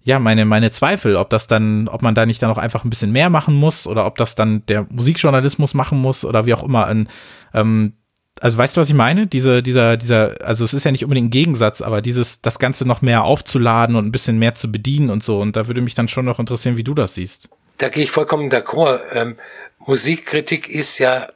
ja, 0.03 0.19
meine, 0.19 0.43
meine 0.43 0.69
Zweifel, 0.69 1.15
ob 1.15 1.29
das 1.29 1.47
dann, 1.47 1.87
ob 1.87 2.01
man 2.01 2.13
da 2.13 2.25
nicht 2.25 2.41
dann 2.41 2.51
auch 2.51 2.57
einfach 2.57 2.83
ein 2.83 2.89
bisschen 2.89 3.13
mehr 3.13 3.29
machen 3.29 3.55
muss 3.55 3.87
oder 3.87 4.05
ob 4.05 4.17
das 4.17 4.35
dann 4.35 4.65
der 4.65 4.85
Musikjournalismus 4.89 5.75
machen 5.75 5.97
muss 5.97 6.25
oder 6.25 6.45
wie 6.45 6.53
auch 6.53 6.61
immer. 6.61 6.87
Ein, 6.87 7.07
ähm, 7.53 7.93
also 8.41 8.57
weißt 8.57 8.75
du, 8.75 8.81
was 8.81 8.89
ich 8.89 8.95
meine? 8.95 9.27
Diese, 9.27 9.63
dieser, 9.63 9.95
dieser, 9.95 10.35
also 10.45 10.65
es 10.65 10.73
ist 10.73 10.83
ja 10.83 10.91
nicht 10.91 11.05
unbedingt 11.05 11.27
ein 11.27 11.31
Gegensatz, 11.31 11.81
aber 11.81 12.01
dieses, 12.01 12.41
das 12.41 12.59
Ganze 12.59 12.85
noch 12.85 13.01
mehr 13.01 13.23
aufzuladen 13.23 13.95
und 13.95 14.05
ein 14.05 14.11
bisschen 14.11 14.37
mehr 14.37 14.53
zu 14.53 14.69
bedienen 14.69 15.09
und 15.09 15.23
so. 15.23 15.39
Und 15.39 15.55
da 15.55 15.67
würde 15.67 15.79
mich 15.79 15.95
dann 15.95 16.09
schon 16.09 16.25
noch 16.25 16.39
interessieren, 16.39 16.75
wie 16.75 16.83
du 16.83 16.93
das 16.93 17.13
siehst. 17.13 17.47
Da 17.77 17.87
gehe 17.87 18.03
ich 18.03 18.11
vollkommen 18.11 18.51
d'accord. 18.51 18.99
Ähm, 19.13 19.37
Musikkritik 19.79 20.67
ist 20.67 20.99
ja 20.99 21.29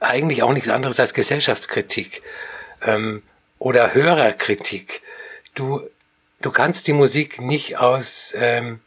eigentlich 0.00 0.42
auch 0.42 0.52
nichts 0.52 0.68
anderes 0.68 0.98
als 0.98 1.14
Gesellschaftskritik. 1.14 2.22
Ähm, 2.82 3.22
oder 3.60 3.94
Hörerkritik. 3.94 5.02
Du, 5.54 5.82
du 6.40 6.50
kannst 6.50 6.88
die 6.88 6.92
Musik 6.92 7.40
nicht 7.40 7.78
aus 7.78 8.34
ähm, 8.36 8.80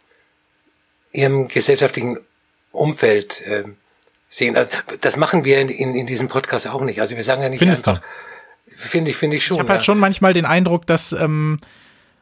ihrem 1.13 1.47
gesellschaftlichen 1.47 2.17
Umfeld 2.73 3.41
ähm, 3.45 3.77
sehen. 4.27 4.57
Also, 4.57 4.71
das 4.99 5.15
machen 5.15 5.45
wir 5.45 5.62
in, 5.62 5.69
in, 5.69 5.95
in 5.95 6.05
diesem 6.05 6.27
Podcast 6.27 6.67
auch 6.67 6.81
nicht. 6.81 6.99
Also 6.99 7.15
wir 7.15 7.23
sagen 7.23 7.41
ja 7.41 7.49
nicht 7.49 7.59
Findest 7.59 7.88
einfach. 7.88 8.03
Finde 8.67 9.12
ich, 9.12 9.17
finde 9.17 9.38
ich 9.38 9.45
schon. 9.45 9.57
Ich 9.57 9.62
habe 9.62 9.73
halt 9.73 9.83
schon 9.83 9.99
manchmal 9.99 10.33
den 10.33 10.45
Eindruck, 10.45 10.88
dass 10.88 11.13
ähm, 11.13 11.59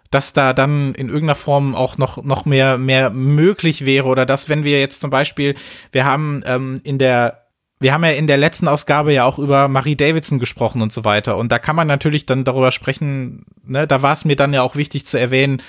dass 0.09 0.33
da 0.33 0.51
dann 0.51 0.93
in 0.93 1.07
irgendeiner 1.07 1.35
Form 1.35 1.73
auch 1.73 1.97
noch 1.97 2.21
noch 2.21 2.43
mehr 2.45 2.77
mehr 2.77 3.11
möglich 3.11 3.85
wäre 3.85 4.07
oder 4.07 4.25
dass 4.25 4.49
wenn 4.49 4.65
wir 4.65 4.79
jetzt 4.79 4.99
zum 4.99 5.09
Beispiel 5.09 5.55
wir 5.93 6.03
haben 6.03 6.43
ähm, 6.45 6.81
in 6.83 6.97
der 6.99 7.40
wir 7.81 7.93
haben 7.93 8.03
ja 8.03 8.11
in 8.11 8.27
der 8.27 8.37
letzten 8.37 8.67
Ausgabe 8.67 9.11
ja 9.11 9.25
auch 9.25 9.39
über 9.39 9.67
Marie 9.67 9.95
Davidson 9.95 10.37
gesprochen 10.37 10.83
und 10.83 10.93
so 10.93 11.03
weiter. 11.03 11.35
Und 11.35 11.51
da 11.51 11.57
kann 11.57 11.75
man 11.75 11.87
natürlich 11.87 12.27
dann 12.27 12.43
darüber 12.43 12.69
sprechen, 12.69 13.43
ne, 13.65 13.87
da 13.87 14.03
war 14.03 14.13
es 14.13 14.23
mir 14.23 14.35
dann 14.35 14.53
ja 14.53 14.61
auch 14.61 14.75
wichtig 14.75 15.07
zu 15.07 15.19
erwähnen, 15.19 15.63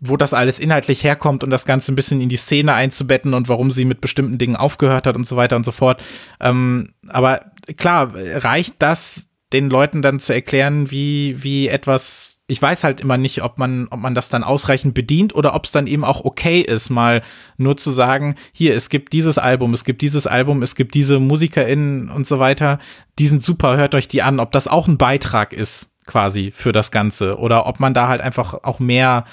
wo 0.00 0.16
das 0.16 0.34
alles 0.34 0.58
inhaltlich 0.58 1.04
herkommt 1.04 1.44
und 1.44 1.50
das 1.50 1.64
Ganze 1.64 1.92
ein 1.92 1.94
bisschen 1.94 2.20
in 2.20 2.28
die 2.28 2.36
Szene 2.36 2.74
einzubetten 2.74 3.34
und 3.34 3.48
warum 3.48 3.70
sie 3.70 3.84
mit 3.84 4.00
bestimmten 4.00 4.36
Dingen 4.36 4.56
aufgehört 4.56 5.06
hat 5.06 5.14
und 5.14 5.28
so 5.28 5.36
weiter 5.36 5.54
und 5.54 5.64
so 5.64 5.70
fort. 5.70 6.02
Ähm, 6.40 6.90
aber 7.06 7.52
klar, 7.76 8.12
reicht 8.14 8.74
das, 8.80 9.28
den 9.52 9.70
Leuten 9.70 10.02
dann 10.02 10.18
zu 10.18 10.34
erklären, 10.34 10.90
wie, 10.90 11.44
wie 11.44 11.68
etwas 11.68 12.38
ich 12.46 12.60
weiß 12.60 12.84
halt 12.84 13.00
immer 13.00 13.16
nicht, 13.16 13.42
ob 13.42 13.56
man, 13.56 13.88
ob 13.90 14.00
man 14.00 14.14
das 14.14 14.28
dann 14.28 14.44
ausreichend 14.44 14.92
bedient 14.92 15.34
oder 15.34 15.54
ob 15.54 15.64
es 15.64 15.72
dann 15.72 15.86
eben 15.86 16.04
auch 16.04 16.24
okay 16.24 16.60
ist, 16.60 16.90
mal 16.90 17.22
nur 17.56 17.76
zu 17.76 17.90
sagen, 17.90 18.36
hier, 18.52 18.76
es 18.76 18.90
gibt 18.90 19.14
dieses 19.14 19.38
Album, 19.38 19.72
es 19.72 19.84
gibt 19.84 20.02
dieses 20.02 20.26
Album, 20.26 20.62
es 20.62 20.74
gibt 20.74 20.94
diese 20.94 21.18
MusikerInnen 21.18 22.10
und 22.10 22.26
so 22.26 22.38
weiter, 22.38 22.80
die 23.18 23.28
sind 23.28 23.42
super, 23.42 23.78
hört 23.78 23.94
euch 23.94 24.08
die 24.08 24.22
an, 24.22 24.40
ob 24.40 24.52
das 24.52 24.68
auch 24.68 24.88
ein 24.88 24.98
Beitrag 24.98 25.54
ist, 25.54 25.90
quasi, 26.06 26.52
für 26.54 26.72
das 26.72 26.90
Ganze. 26.90 27.38
Oder 27.38 27.64
ob 27.64 27.80
man 27.80 27.94
da 27.94 28.08
halt 28.08 28.20
einfach 28.20 28.62
auch 28.62 28.78
mehr, 28.78 29.24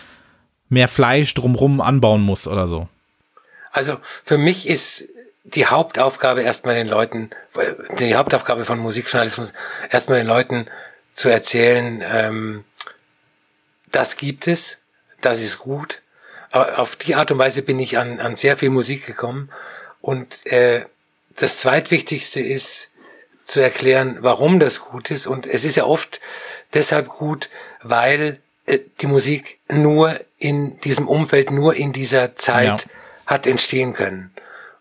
mehr 0.69 0.88
Fleisch 0.88 1.34
drumrum 1.34 1.82
anbauen 1.82 2.21
muss 2.21 2.47
oder 2.47 2.69
so. 2.69 2.88
Also 3.74 3.97
für 4.02 4.38
mich 4.38 4.69
ist 4.69 5.10
die 5.43 5.65
Hauptaufgabe 5.65 6.43
erstmal 6.43 6.76
den 6.76 6.88
Leuten, 6.88 7.30
die 8.00 8.15
Hauptaufgabe 8.15 8.63
von 8.63 8.80
Musikjournalismus, 8.80 9.54
erstmal 9.89 10.19
den 10.19 10.28
Leuten 10.28 10.67
zu 11.13 11.28
erzählen, 11.30 12.02
ähm, 12.06 12.63
das 13.91 14.17
gibt 14.17 14.47
es, 14.47 14.84
das 15.21 15.41
ist 15.41 15.60
gut. 15.60 16.01
Aber 16.51 16.80
auf 16.80 16.95
die 16.95 17.15
Art 17.15 17.32
und 17.32 17.39
Weise 17.39 17.62
bin 17.62 17.80
ich 17.80 17.97
an, 17.97 18.19
an 18.19 18.36
sehr 18.36 18.58
viel 18.58 18.69
Musik 18.69 19.06
gekommen. 19.06 19.49
Und 20.01 20.45
äh, 20.47 20.86
das 21.38 21.58
zweitwichtigste 21.58 22.41
ist 22.41 22.91
zu 23.43 23.62
erklären, 23.62 24.17
warum 24.21 24.60
das 24.60 24.82
gut 24.82 25.12
ist. 25.12 25.27
Und 25.27 25.45
es 25.45 25.63
ist 25.63 25.75
ja 25.75 25.86
oft 25.86 26.19
deshalb 26.73 27.08
gut, 27.08 27.49
weil 27.82 28.39
äh, 28.65 28.80
die 29.01 29.08
Musik 29.08 29.60
nur 29.69 30.19
in 30.38 30.80
diesem 30.82 31.08
Umfeld, 31.08 31.51
nur 31.51 31.75
in 31.75 31.93
dieser 31.93 32.36
Zeit 32.36 32.86
ja. 32.86 32.91
hat 33.25 33.47
entstehen 33.47 33.93
können. 33.93 34.34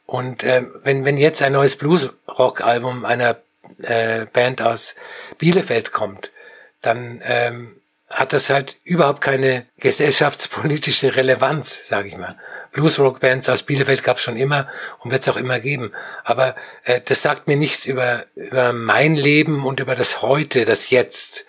Und 0.07 0.43
äh, 0.43 0.65
wenn, 0.83 1.05
wenn 1.05 1.17
jetzt 1.17 1.43
ein 1.43 1.53
neues 1.53 1.77
Blues-Rock-Album 1.77 3.05
einer 3.05 3.37
äh, 3.83 4.27
Band 4.27 4.61
aus 4.63 4.97
Bielefeld 5.39 5.93
kommt, 5.93 6.33
dann 6.81 7.21
ähm, 7.25 7.80
hat 8.11 8.33
das 8.33 8.51
halt 8.51 8.77
überhaupt 8.83 9.21
keine 9.21 9.67
gesellschaftspolitische 9.79 11.15
Relevanz, 11.15 11.87
sage 11.87 12.09
ich 12.09 12.17
mal. 12.17 12.37
Bluesrock-Bands 12.73 13.49
aus 13.49 13.63
Bielefeld 13.63 14.03
gab 14.03 14.17
es 14.17 14.25
schon 14.25 14.37
immer 14.37 14.67
und 14.99 15.13
wird 15.13 15.23
es 15.23 15.29
auch 15.29 15.37
immer 15.37 15.61
geben. 15.61 15.93
Aber 16.25 16.57
äh, 16.83 17.01
das 17.05 17.23
sagt 17.23 17.47
mir 17.47 17.57
nichts 17.57 17.87
über, 17.87 18.25
über 18.35 18.73
mein 18.73 19.15
Leben 19.15 19.65
und 19.65 19.79
über 19.79 19.95
das 19.95 20.23
Heute, 20.23 20.65
das 20.65 20.91
Jetzt. 20.91 21.47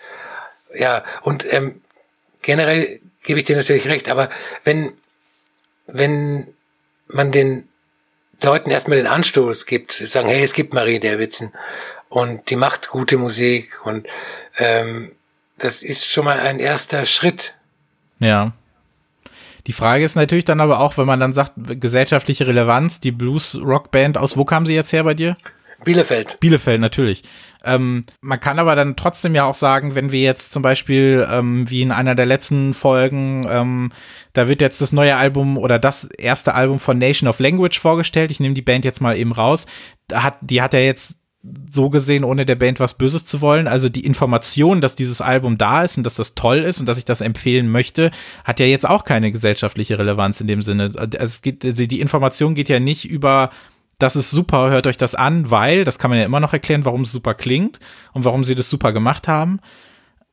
Ja, 0.72 1.02
und 1.22 1.52
ähm, 1.52 1.80
generell 2.42 3.00
gebe 3.24 3.40
ich 3.40 3.44
dir 3.44 3.56
natürlich 3.56 3.88
recht, 3.88 4.08
aber 4.08 4.30
wenn, 4.62 4.92
wenn 5.88 6.54
man 7.08 7.32
den 7.32 7.68
Leuten 8.40 8.70
erstmal 8.70 8.98
den 8.98 9.06
Anstoß 9.08 9.66
gibt, 9.66 9.92
sagen, 9.92 10.28
hey, 10.28 10.42
es 10.42 10.52
gibt 10.52 10.74
Marie 10.74 11.00
Derwitzen 11.00 11.52
und 12.08 12.50
die 12.50 12.56
macht 12.56 12.88
gute 12.88 13.16
Musik 13.16 13.84
und 13.84 14.06
ähm, 14.58 15.12
das 15.62 15.82
ist 15.82 16.06
schon 16.06 16.24
mal 16.24 16.40
ein 16.40 16.58
erster 16.58 17.04
Schritt. 17.04 17.54
Ja. 18.18 18.52
Die 19.68 19.72
Frage 19.72 20.04
ist 20.04 20.16
natürlich 20.16 20.44
dann 20.44 20.60
aber 20.60 20.80
auch, 20.80 20.98
wenn 20.98 21.06
man 21.06 21.20
dann 21.20 21.32
sagt, 21.32 21.52
gesellschaftliche 21.56 22.48
Relevanz, 22.48 22.98
die 22.98 23.12
Blues-Rock-Band, 23.12 24.18
aus 24.18 24.36
wo 24.36 24.44
kam 24.44 24.66
sie 24.66 24.74
jetzt 24.74 24.92
her 24.92 25.04
bei 25.04 25.14
dir? 25.14 25.36
Bielefeld. 25.84 26.40
Bielefeld, 26.40 26.80
natürlich. 26.80 27.22
Ähm, 27.64 28.04
man 28.20 28.40
kann 28.40 28.58
aber 28.58 28.74
dann 28.74 28.96
trotzdem 28.96 29.36
ja 29.36 29.44
auch 29.44 29.54
sagen, 29.54 29.94
wenn 29.94 30.10
wir 30.10 30.20
jetzt 30.20 30.52
zum 30.52 30.62
Beispiel, 30.62 31.26
ähm, 31.30 31.70
wie 31.70 31.82
in 31.82 31.92
einer 31.92 32.16
der 32.16 32.26
letzten 32.26 32.74
Folgen, 32.74 33.46
ähm, 33.48 33.92
da 34.32 34.48
wird 34.48 34.60
jetzt 34.60 34.80
das 34.80 34.92
neue 34.92 35.16
Album 35.16 35.56
oder 35.56 35.78
das 35.78 36.04
erste 36.04 36.54
Album 36.54 36.80
von 36.80 36.98
Nation 36.98 37.28
of 37.28 37.38
Language 37.38 37.78
vorgestellt. 37.78 38.32
Ich 38.32 38.40
nehme 38.40 38.54
die 38.54 38.62
Band 38.62 38.84
jetzt 38.84 39.00
mal 39.00 39.16
eben 39.16 39.32
raus. 39.32 39.66
Da 40.08 40.24
hat, 40.24 40.38
die 40.40 40.60
hat 40.60 40.74
ja 40.74 40.80
jetzt 40.80 41.18
so 41.70 41.90
gesehen, 41.90 42.22
ohne 42.22 42.46
der 42.46 42.54
Band 42.54 42.78
was 42.78 42.94
Böses 42.94 43.24
zu 43.24 43.40
wollen. 43.40 43.66
Also 43.66 43.88
die 43.88 44.06
Information, 44.06 44.80
dass 44.80 44.94
dieses 44.94 45.20
Album 45.20 45.58
da 45.58 45.82
ist 45.82 45.96
und 45.96 46.04
dass 46.04 46.14
das 46.14 46.34
toll 46.34 46.58
ist 46.58 46.78
und 46.78 46.86
dass 46.86 46.98
ich 46.98 47.04
das 47.04 47.20
empfehlen 47.20 47.68
möchte, 47.68 48.12
hat 48.44 48.60
ja 48.60 48.66
jetzt 48.66 48.88
auch 48.88 49.04
keine 49.04 49.32
gesellschaftliche 49.32 49.98
Relevanz 49.98 50.40
in 50.40 50.46
dem 50.46 50.62
Sinne. 50.62 50.92
Also 50.96 51.18
es 51.18 51.42
geht, 51.42 51.64
also 51.64 51.84
die 51.84 52.00
Information 52.00 52.54
geht 52.54 52.68
ja 52.68 52.78
nicht 52.78 53.04
über, 53.04 53.50
das 53.98 54.14
ist 54.14 54.30
super, 54.30 54.70
hört 54.70 54.86
euch 54.86 54.96
das 54.96 55.16
an, 55.16 55.50
weil, 55.50 55.84
das 55.84 55.98
kann 55.98 56.10
man 56.10 56.20
ja 56.20 56.26
immer 56.26 56.40
noch 56.40 56.52
erklären, 56.52 56.84
warum 56.84 57.02
es 57.02 57.12
super 57.12 57.34
klingt 57.34 57.80
und 58.12 58.24
warum 58.24 58.44
sie 58.44 58.54
das 58.54 58.70
super 58.70 58.92
gemacht 58.92 59.26
haben. 59.26 59.58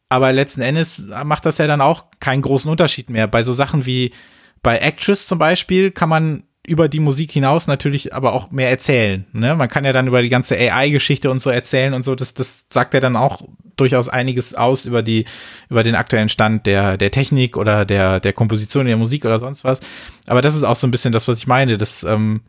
Aber 0.10 0.32
letzten 0.32 0.62
Endes 0.62 1.08
macht 1.24 1.45
das 1.45 1.58
ja 1.58 1.65
dann 1.67 1.82
auch 1.82 2.06
keinen 2.19 2.41
großen 2.43 2.69
Unterschied 2.69 3.10
mehr. 3.10 3.28
Bei 3.28 3.41
so 3.41 3.54
Sachen 3.54 3.86
wie 3.88 4.12
bei 4.62 4.78
Actress 4.78 5.26
zum 5.26 5.39
Beispiel 5.39 5.91
kann 5.91 6.10
man 6.10 6.43
über 6.70 6.88
die 6.88 7.00
Musik 7.00 7.32
hinaus 7.32 7.68
natürlich 7.68 8.14
aber 8.14 8.34
auch 8.34 8.52
mehr 8.52 8.70
erzählen. 8.70 9.26
Ne? 9.34 9.56
Man 9.56 9.68
kann 9.68 9.84
ja 9.84 9.92
dann 9.92 10.08
über 10.08 10.22
die 10.22 10.30
ganze 10.30 10.56
AI-Geschichte 10.56 11.30
und 11.32 11.40
so 11.40 11.50
erzählen 11.50 11.94
und 11.94 12.04
so. 12.04 12.16
Das, 12.16 12.34
das 12.34 12.66
sagt 12.70 12.94
ja 12.94 13.00
dann 13.00 13.16
auch 13.16 13.42
durchaus 13.76 14.08
einiges 14.10 14.54
aus 14.54 14.86
über 14.86 15.02
die, 15.02 15.26
über 15.70 15.84
den 15.84 15.96
aktuellen 15.96 16.30
Stand 16.30 16.66
der, 16.66 16.98
der 16.98 17.12
Technik 17.12 17.58
oder 17.58 17.86
der, 17.86 18.20
der 18.20 18.34
Komposition 18.34 18.86
der 18.86 18.98
Musik 18.98 19.26
oder 19.26 19.40
sonst 19.40 19.64
was. 19.64 19.80
Aber 20.28 20.42
das 20.42 20.56
ist 20.56 20.64
auch 20.64 20.76
so 20.76 20.88
ein 20.88 20.92
bisschen 20.92 21.12
das, 21.12 21.28
was 21.28 21.40
ich 21.40 21.48
meine. 21.48 21.78
Das, 21.78 22.04
ähm, 22.04 22.42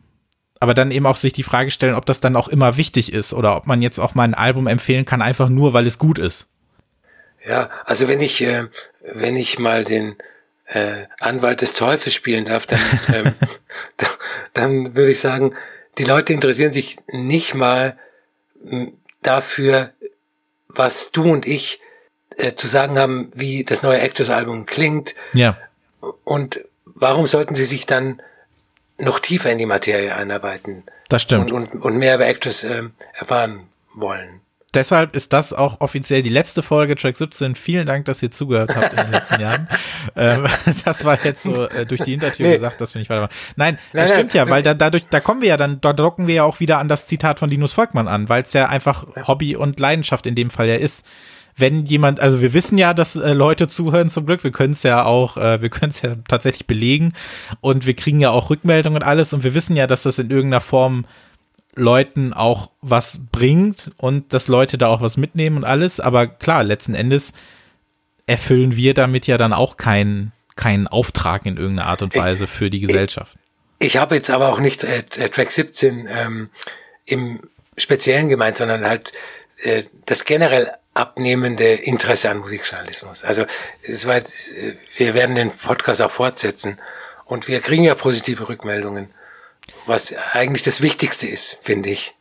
aber 0.59 0.73
dann 0.73 0.91
eben 0.91 1.07
auch 1.07 1.15
sich 1.15 1.33
die 1.33 1.43
Frage 1.43 1.71
stellen, 1.71 1.95
ob 1.95 2.05
das 2.05 2.19
dann 2.19 2.35
auch 2.35 2.47
immer 2.47 2.77
wichtig 2.77 3.11
ist 3.11 3.33
oder 3.33 3.57
ob 3.57 3.65
man 3.65 3.81
jetzt 3.81 3.99
auch 3.99 4.13
mal 4.13 4.23
ein 4.23 4.35
Album 4.35 4.67
empfehlen 4.67 5.05
kann, 5.05 5.21
einfach 5.21 5.49
nur, 5.49 5.73
weil 5.73 5.87
es 5.87 5.97
gut 5.97 6.19
ist. 6.19 6.47
Ja, 7.47 7.69
also 7.85 8.07
wenn 8.07 8.21
ich, 8.21 8.41
äh, 8.43 8.67
wenn 9.13 9.35
ich 9.35 9.57
mal 9.57 9.83
den, 9.83 10.15
äh, 10.71 11.05
Anwalt 11.19 11.61
des 11.61 11.73
Teufels 11.73 12.15
spielen 12.15 12.45
darf, 12.45 12.65
dann, 12.65 12.79
ähm, 13.13 13.33
dann 14.53 14.95
würde 14.95 15.11
ich 15.11 15.19
sagen, 15.19 15.53
die 15.97 16.05
Leute 16.05 16.33
interessieren 16.33 16.73
sich 16.73 16.97
nicht 17.07 17.53
mal 17.53 17.97
dafür, 19.21 19.91
was 20.67 21.11
du 21.11 21.31
und 21.31 21.45
ich 21.45 21.81
äh, 22.37 22.53
zu 22.53 22.67
sagen 22.67 22.97
haben, 22.97 23.31
wie 23.33 23.63
das 23.65 23.83
neue 23.83 23.99
Actors-Album 23.99 24.65
klingt. 24.65 25.15
Ja. 25.33 25.57
Und 26.23 26.61
warum 26.85 27.27
sollten 27.27 27.55
sie 27.55 27.65
sich 27.65 27.85
dann 27.85 28.21
noch 28.97 29.19
tiefer 29.19 29.51
in 29.51 29.57
die 29.57 29.65
Materie 29.65 30.15
einarbeiten? 30.15 30.83
Das 31.09 31.23
stimmt. 31.23 31.51
Und, 31.51 31.73
und, 31.73 31.81
und 31.81 31.97
mehr 31.97 32.15
über 32.15 32.27
Actors 32.27 32.63
äh, 32.63 32.83
erfahren 33.13 33.67
wollen 33.93 34.40
deshalb 34.73 35.15
ist 35.15 35.33
das 35.33 35.53
auch 35.53 35.81
offiziell 35.81 36.23
die 36.23 36.29
letzte 36.29 36.61
Folge 36.61 36.95
Track 36.95 37.17
17. 37.17 37.55
Vielen 37.55 37.85
Dank, 37.85 38.05
dass 38.05 38.23
ihr 38.23 38.31
zugehört 38.31 38.75
habt 38.75 38.91
in 38.91 38.97
den 38.97 39.11
letzten 39.11 39.39
Jahren. 39.39 39.67
Ähm, 40.15 40.47
das 40.85 41.05
war 41.05 41.23
jetzt 41.23 41.43
so 41.43 41.67
äh, 41.67 41.85
durch 41.85 42.01
die 42.01 42.11
Hintertür 42.11 42.47
nee. 42.47 42.53
gesagt, 42.53 42.81
dass 42.81 42.93
wir 42.95 42.99
nicht 42.99 43.09
weitermachen. 43.09 43.33
Nein, 43.55 43.77
nein 43.93 44.03
das 44.03 44.11
stimmt 44.11 44.33
nein, 44.33 44.47
ja, 44.47 44.49
weil 44.49 44.63
da, 44.63 44.73
dadurch, 44.73 45.05
da 45.09 45.19
kommen 45.19 45.41
wir 45.41 45.49
ja 45.49 45.57
dann, 45.57 45.79
da 45.79 45.93
docken 45.93 46.27
wir 46.27 46.35
ja 46.35 46.43
auch 46.43 46.59
wieder 46.59 46.79
an 46.79 46.87
das 46.87 47.07
Zitat 47.07 47.37
von 47.39 47.49
Linus 47.49 47.73
Volkmann 47.73 48.07
an, 48.07 48.27
weil 48.27 48.41
es 48.41 48.53
ja 48.53 48.67
einfach 48.67 49.05
Hobby 49.27 49.55
und 49.55 49.79
Leidenschaft 49.79 50.25
in 50.25 50.35
dem 50.35 50.49
Fall 50.49 50.67
ja 50.67 50.75
ist. 50.75 51.05
Wenn 51.55 51.85
jemand, 51.85 52.19
also 52.19 52.41
wir 52.41 52.53
wissen 52.53 52.77
ja, 52.77 52.93
dass 52.93 53.15
äh, 53.15 53.33
Leute 53.33 53.67
zuhören 53.67 54.09
zum 54.09 54.25
Glück, 54.25 54.43
wir 54.43 54.51
können 54.51 54.73
es 54.73 54.83
ja 54.83 55.05
auch, 55.05 55.37
äh, 55.37 55.61
wir 55.61 55.69
können 55.69 55.91
es 55.91 56.01
ja 56.01 56.15
tatsächlich 56.27 56.65
belegen 56.65 57.13
und 57.59 57.85
wir 57.85 57.93
kriegen 57.93 58.19
ja 58.19 58.31
auch 58.31 58.49
Rückmeldungen 58.49 59.01
und 59.01 59.07
alles 59.07 59.33
und 59.33 59.43
wir 59.43 59.53
wissen 59.53 59.75
ja, 59.75 59.85
dass 59.85 60.03
das 60.03 60.17
in 60.17 60.31
irgendeiner 60.31 60.61
Form 60.61 61.05
Leuten 61.75 62.33
auch 62.33 62.71
was 62.81 63.21
bringt 63.31 63.91
und 63.97 64.33
dass 64.33 64.47
Leute 64.47 64.77
da 64.77 64.87
auch 64.87 65.01
was 65.01 65.17
mitnehmen 65.17 65.57
und 65.57 65.63
alles. 65.63 65.99
Aber 65.99 66.27
klar, 66.27 66.63
letzten 66.63 66.95
Endes 66.95 67.33
erfüllen 68.27 68.75
wir 68.75 68.93
damit 68.93 69.27
ja 69.27 69.37
dann 69.37 69.53
auch 69.53 69.77
keinen 69.77 70.31
keinen 70.55 70.87
Auftrag 70.87 71.45
in 71.45 71.57
irgendeiner 71.57 71.87
Art 71.87 72.01
und 72.01 72.15
Weise 72.15 72.45
für 72.45 72.69
die 72.69 72.81
Gesellschaft. 72.81 73.37
Ich, 73.79 73.87
ich 73.87 73.97
habe 73.97 74.15
jetzt 74.15 74.29
aber 74.29 74.49
auch 74.49 74.59
nicht 74.59 74.83
äh, 74.83 75.01
Track 75.01 75.49
17 75.49 76.07
ähm, 76.09 76.49
im 77.05 77.41
Speziellen 77.77 78.29
gemeint, 78.29 78.57
sondern 78.57 78.85
halt 78.85 79.13
äh, 79.63 79.83
das 80.05 80.25
generell 80.25 80.71
abnehmende 80.93 81.73
Interesse 81.73 82.29
an 82.29 82.39
Musikjournalismus. 82.39 83.23
Also 83.23 83.45
es 83.81 84.05
war 84.05 84.15
jetzt, 84.15 84.55
äh, 84.55 84.75
wir 84.97 85.13
werden 85.13 85.35
den 85.35 85.51
Podcast 85.51 86.01
auch 86.01 86.11
fortsetzen 86.11 86.77
und 87.25 87.47
wir 87.47 87.61
kriegen 87.61 87.83
ja 87.83 87.95
positive 87.95 88.49
Rückmeldungen 88.49 89.09
was 89.85 90.13
eigentlich 90.33 90.63
das 90.63 90.81
Wichtigste 90.81 91.27
ist, 91.27 91.59
finde 91.61 91.89
ich. 91.89 92.13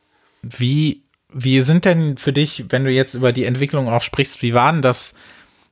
Wie, 0.42 1.02
wie 1.32 1.60
sind 1.60 1.84
denn 1.84 2.16
für 2.16 2.32
dich, 2.32 2.66
wenn 2.68 2.84
du 2.84 2.90
jetzt 2.90 3.14
über 3.14 3.32
die 3.32 3.44
Entwicklung 3.44 3.88
auch 3.88 4.02
sprichst, 4.02 4.42
wie 4.42 4.54
waren 4.54 4.82
das? 4.82 5.14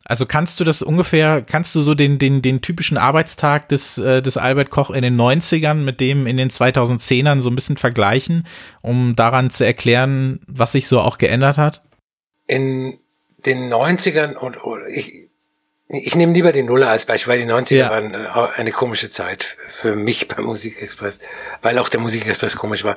Also 0.05 0.25
kannst 0.25 0.59
du 0.59 0.65
das 0.65 0.81
ungefähr, 0.81 1.43
kannst 1.43 1.75
du 1.75 1.83
so 1.83 1.95
den, 1.95 2.19
den, 2.19 2.41
den 2.41 2.63
typischen 2.63 2.97
Arbeitstag 2.97 3.69
des, 3.69 3.99
äh, 3.99 4.23
des 4.23 4.39
Albert 4.39 4.71
Koch 4.71 4.91
in 4.91 5.03
den 5.03 5.21
90ern 5.21 5.75
mit 5.75 6.01
dem 6.01 6.27
in 6.27 6.39
den 6.39 6.51
2010ern 6.51 7.43
so 7.43 7.51
ein 7.51 7.55
bisschen 7.55 7.77
vergleichen, 7.77 8.47
um 8.81 9.17
daran 9.17 9.51
zu 9.51 9.67
erklären, 9.67 10.41
was 10.47 10.73
sich 10.73 10.89
so 10.89 11.01
auch 11.01 11.19
geändert 11.19 11.59
hat? 11.59 11.83
In 12.47 12.99
den 13.45 13.71
90ern 13.71 14.35
und, 14.35 14.57
und 14.57 14.89
ich, 14.89 15.28
ich 15.89 16.15
nehme 16.15 16.35
lieber 16.35 16.53
die 16.53 16.63
Nuller 16.63 16.91
als 16.91 17.07
Beispiel, 17.07 17.33
weil 17.33 17.41
die 17.41 17.51
90er 17.51 17.75
ja. 17.75 17.91
waren 17.91 18.15
äh, 18.15 18.29
eine 18.57 18.73
komische 18.73 19.11
Zeit 19.11 19.43
für 19.67 19.97
mich 19.97 20.29
beim 20.29 20.45
Musikexpress, 20.45 21.21
weil 21.63 21.79
auch 21.79 21.89
der 21.89 22.01
Musikexpress 22.01 22.57
komisch 22.57 22.85
war. 22.85 22.97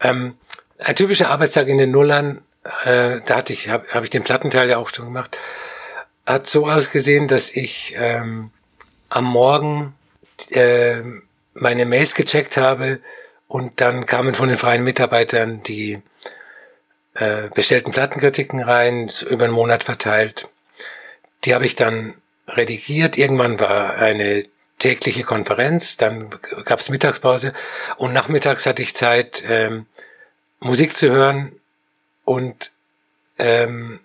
Ähm, 0.00 0.36
ein 0.78 0.96
typischer 0.96 1.30
Arbeitstag 1.30 1.68
in 1.68 1.78
den 1.78 1.92
Nullern, 1.92 2.42
äh, 2.84 3.20
da 3.24 3.36
hatte 3.36 3.52
ich, 3.52 3.68
habe 3.68 3.86
hab 3.88 4.02
ich 4.02 4.10
den 4.10 4.24
Plattenteil 4.24 4.68
ja 4.68 4.78
auch 4.78 4.88
schon 4.92 5.04
gemacht, 5.06 5.36
hat 6.26 6.48
so 6.48 6.68
ausgesehen, 6.68 7.28
dass 7.28 7.54
ich 7.54 7.94
ähm, 7.96 8.50
am 9.10 9.24
Morgen 9.24 9.94
äh, 10.50 11.02
meine 11.52 11.86
Mails 11.86 12.16
gecheckt 12.16 12.56
habe 12.56 12.98
und 13.46 13.80
dann 13.80 14.06
kamen 14.06 14.34
von 14.34 14.48
den 14.48 14.58
freien 14.58 14.82
Mitarbeitern 14.82 15.62
die 15.62 16.02
äh, 17.14 17.48
bestellten 17.54 17.92
Plattenkritiken 17.92 18.60
rein, 18.60 19.08
über 19.30 19.44
einen 19.44 19.54
Monat 19.54 19.84
verteilt. 19.84 20.48
Die 21.44 21.54
habe 21.54 21.64
ich 21.66 21.76
dann 21.76 22.14
redigiert. 22.48 23.16
Irgendwann 23.16 23.60
war 23.60 23.94
eine 23.94 24.44
tägliche 24.78 25.22
Konferenz, 25.22 25.96
dann 25.96 26.30
gab 26.64 26.80
es 26.80 26.90
Mittagspause 26.90 27.52
und 27.96 28.12
nachmittags 28.12 28.66
hatte 28.66 28.82
ich 28.82 28.94
Zeit, 28.94 29.44
ähm, 29.48 29.86
Musik 30.60 30.96
zu 30.96 31.10
hören 31.10 31.52
und 32.24 32.70
ähm, 33.38 34.00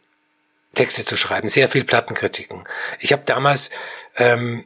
Texte 0.76 1.04
zu 1.04 1.18
schreiben, 1.18 1.50
sehr 1.50 1.68
viel 1.68 1.84
Plattenkritiken. 1.84 2.64
Ich 3.00 3.12
habe 3.12 3.24
damals 3.26 3.72
ähm, 4.16 4.64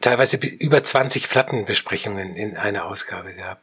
teilweise 0.00 0.38
über 0.38 0.82
20 0.82 1.28
Plattenbesprechungen 1.28 2.34
in 2.34 2.56
einer 2.56 2.86
Ausgabe 2.86 3.34
gehabt. 3.34 3.62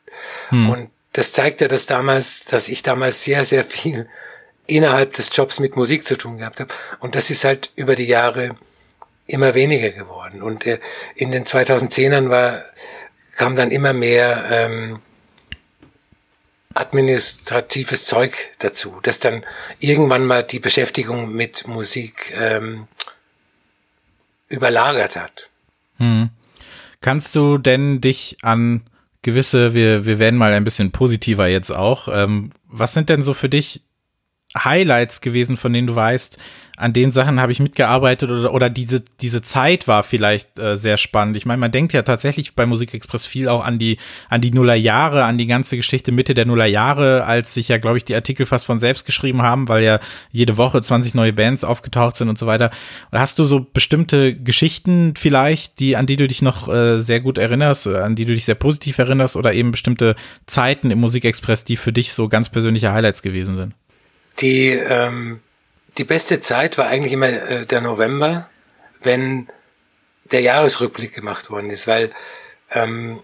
Hm. 0.50 0.70
Und 0.70 0.92
das 1.14 1.32
zeigt 1.32 1.62
ja, 1.62 1.68
dass 1.68 1.86
damals, 1.86 2.46
dass 2.46 2.70
ich 2.70 2.84
damals 2.84 3.24
sehr, 3.24 3.44
sehr 3.44 3.66
viel 3.66 4.08
innerhalb 4.68 5.14
des 5.14 5.36
Jobs 5.36 5.60
mit 5.60 5.76
Musik 5.76 6.06
zu 6.06 6.18
tun 6.18 6.38
gehabt 6.38 6.60
habe. 6.60 6.74
Und 7.00 7.16
das 7.16 7.30
ist 7.30 7.44
halt 7.44 7.72
über 7.76 7.96
die 7.96 8.06
Jahre 8.06 8.56
immer 9.28 9.54
weniger 9.54 9.90
geworden. 9.90 10.42
Und 10.42 10.66
äh, 10.66 10.80
in 11.16 11.32
den 11.32 11.44
2010ern 11.46 12.30
war, 12.30 12.64
kam 13.36 13.56
dann 13.56 13.72
immer 13.72 13.94
mehr 13.94 14.46
ähm, 14.50 15.00
administratives 16.74 18.06
Zeug 18.06 18.36
dazu, 18.60 19.00
das 19.04 19.20
dann 19.20 19.44
irgendwann 19.80 20.26
mal 20.26 20.44
die 20.44 20.60
Beschäftigung 20.60 21.34
mit 21.34 21.68
Musik 21.68 22.34
ähm, 22.36 22.88
überlagert 24.48 25.16
hat. 25.16 25.50
Hm. 25.98 26.30
Kannst 27.02 27.36
du 27.36 27.58
denn 27.58 28.02
dich 28.02 28.38
an 28.42 28.84
gewisse, 29.22 29.74
wir, 29.74 30.06
wir 30.06 30.20
werden 30.20 30.38
mal 30.38 30.54
ein 30.54 30.64
bisschen 30.64 30.92
positiver 30.92 31.48
jetzt 31.48 31.72
auch, 31.72 32.08
ähm, 32.08 32.52
was 32.68 32.94
sind 32.94 33.10
denn 33.10 33.22
so 33.22 33.34
für 33.34 33.50
dich 33.50 33.82
Highlights 34.64 35.22
gewesen, 35.22 35.58
von 35.58 35.74
denen 35.74 35.88
du 35.88 35.96
weißt, 35.96 36.38
an 36.78 36.94
den 36.94 37.12
Sachen 37.12 37.42
habe 37.42 37.52
ich 37.52 37.60
mitgearbeitet 37.60 38.30
oder, 38.30 38.54
oder 38.54 38.70
diese, 38.70 39.04
diese 39.20 39.42
Zeit 39.42 39.88
war 39.88 40.04
vielleicht 40.04 40.60
äh, 40.60 40.78
sehr 40.78 40.98
spannend. 40.98 41.36
Ich 41.36 41.48
meine, 41.48 41.60
man 41.60 41.72
denkt 41.72 41.92
ja 41.92 42.04
tatsächlich 42.04 42.54
bei 42.54 42.68
Musikexpress 42.68 43.26
viel 43.26 43.50
auch 43.50 43.66
an 43.66 43.80
die, 43.80 43.98
an 44.30 44.42
die 44.42 44.52
Nullerjahre, 44.52 45.24
an 45.24 45.40
die 45.40 45.48
ganze 45.48 45.76
Geschichte 45.76 46.12
Mitte 46.12 46.36
der 46.36 46.46
Nullerjahre, 46.46 47.26
als 47.26 47.56
sich 47.56 47.68
ja, 47.68 47.80
glaube 47.80 47.98
ich, 47.98 48.06
die 48.06 48.14
Artikel 48.14 48.46
fast 48.46 48.68
von 48.68 48.78
selbst 48.78 49.08
geschrieben 49.08 49.42
haben, 49.42 49.68
weil 49.68 49.84
ja 49.84 50.00
jede 50.32 50.58
Woche 50.58 50.80
20 50.80 51.16
neue 51.16 51.34
Bands 51.34 51.64
aufgetaucht 51.64 52.16
sind 52.16 52.30
und 52.30 52.38
so 52.38 52.46
weiter. 52.46 52.70
Und 53.10 53.20
hast 53.20 53.40
du 53.40 53.46
so 53.46 53.66
bestimmte 53.74 54.36
Geschichten 54.36 55.16
vielleicht, 55.18 55.80
die, 55.80 55.98
an 55.98 56.06
die 56.06 56.16
du 56.16 56.28
dich 56.28 56.44
noch 56.44 56.68
äh, 56.72 57.00
sehr 57.00 57.22
gut 57.22 57.40
erinnerst, 57.40 57.88
an 57.88 58.16
die 58.16 58.26
du 58.26 58.34
dich 58.34 58.46
sehr 58.46 58.56
positiv 58.56 59.00
erinnerst 59.00 59.36
oder 59.36 59.52
eben 59.52 59.72
bestimmte 59.72 60.16
Zeiten 60.46 60.92
im 60.92 61.00
Musikexpress, 61.00 61.66
die 61.66 61.76
für 61.76 61.92
dich 61.92 62.14
so 62.14 62.30
ganz 62.30 62.50
persönliche 62.50 62.94
Highlights 62.94 63.24
gewesen 63.24 63.56
sind? 63.56 63.74
Die, 64.40 64.70
ähm 64.70 65.42
die 65.98 66.04
beste 66.04 66.42
Zeit 66.42 66.78
war 66.78 66.88
eigentlich 66.88 67.14
immer 67.14 67.28
äh, 67.28 67.66
der 67.66 67.82
November, 67.82 68.50
wenn 69.02 69.48
der 70.32 70.42
Jahresrückblick 70.42 71.14
gemacht 71.14 71.50
worden 71.50 71.70
ist, 71.70 71.88
weil 71.88 72.12
ähm, 72.72 73.22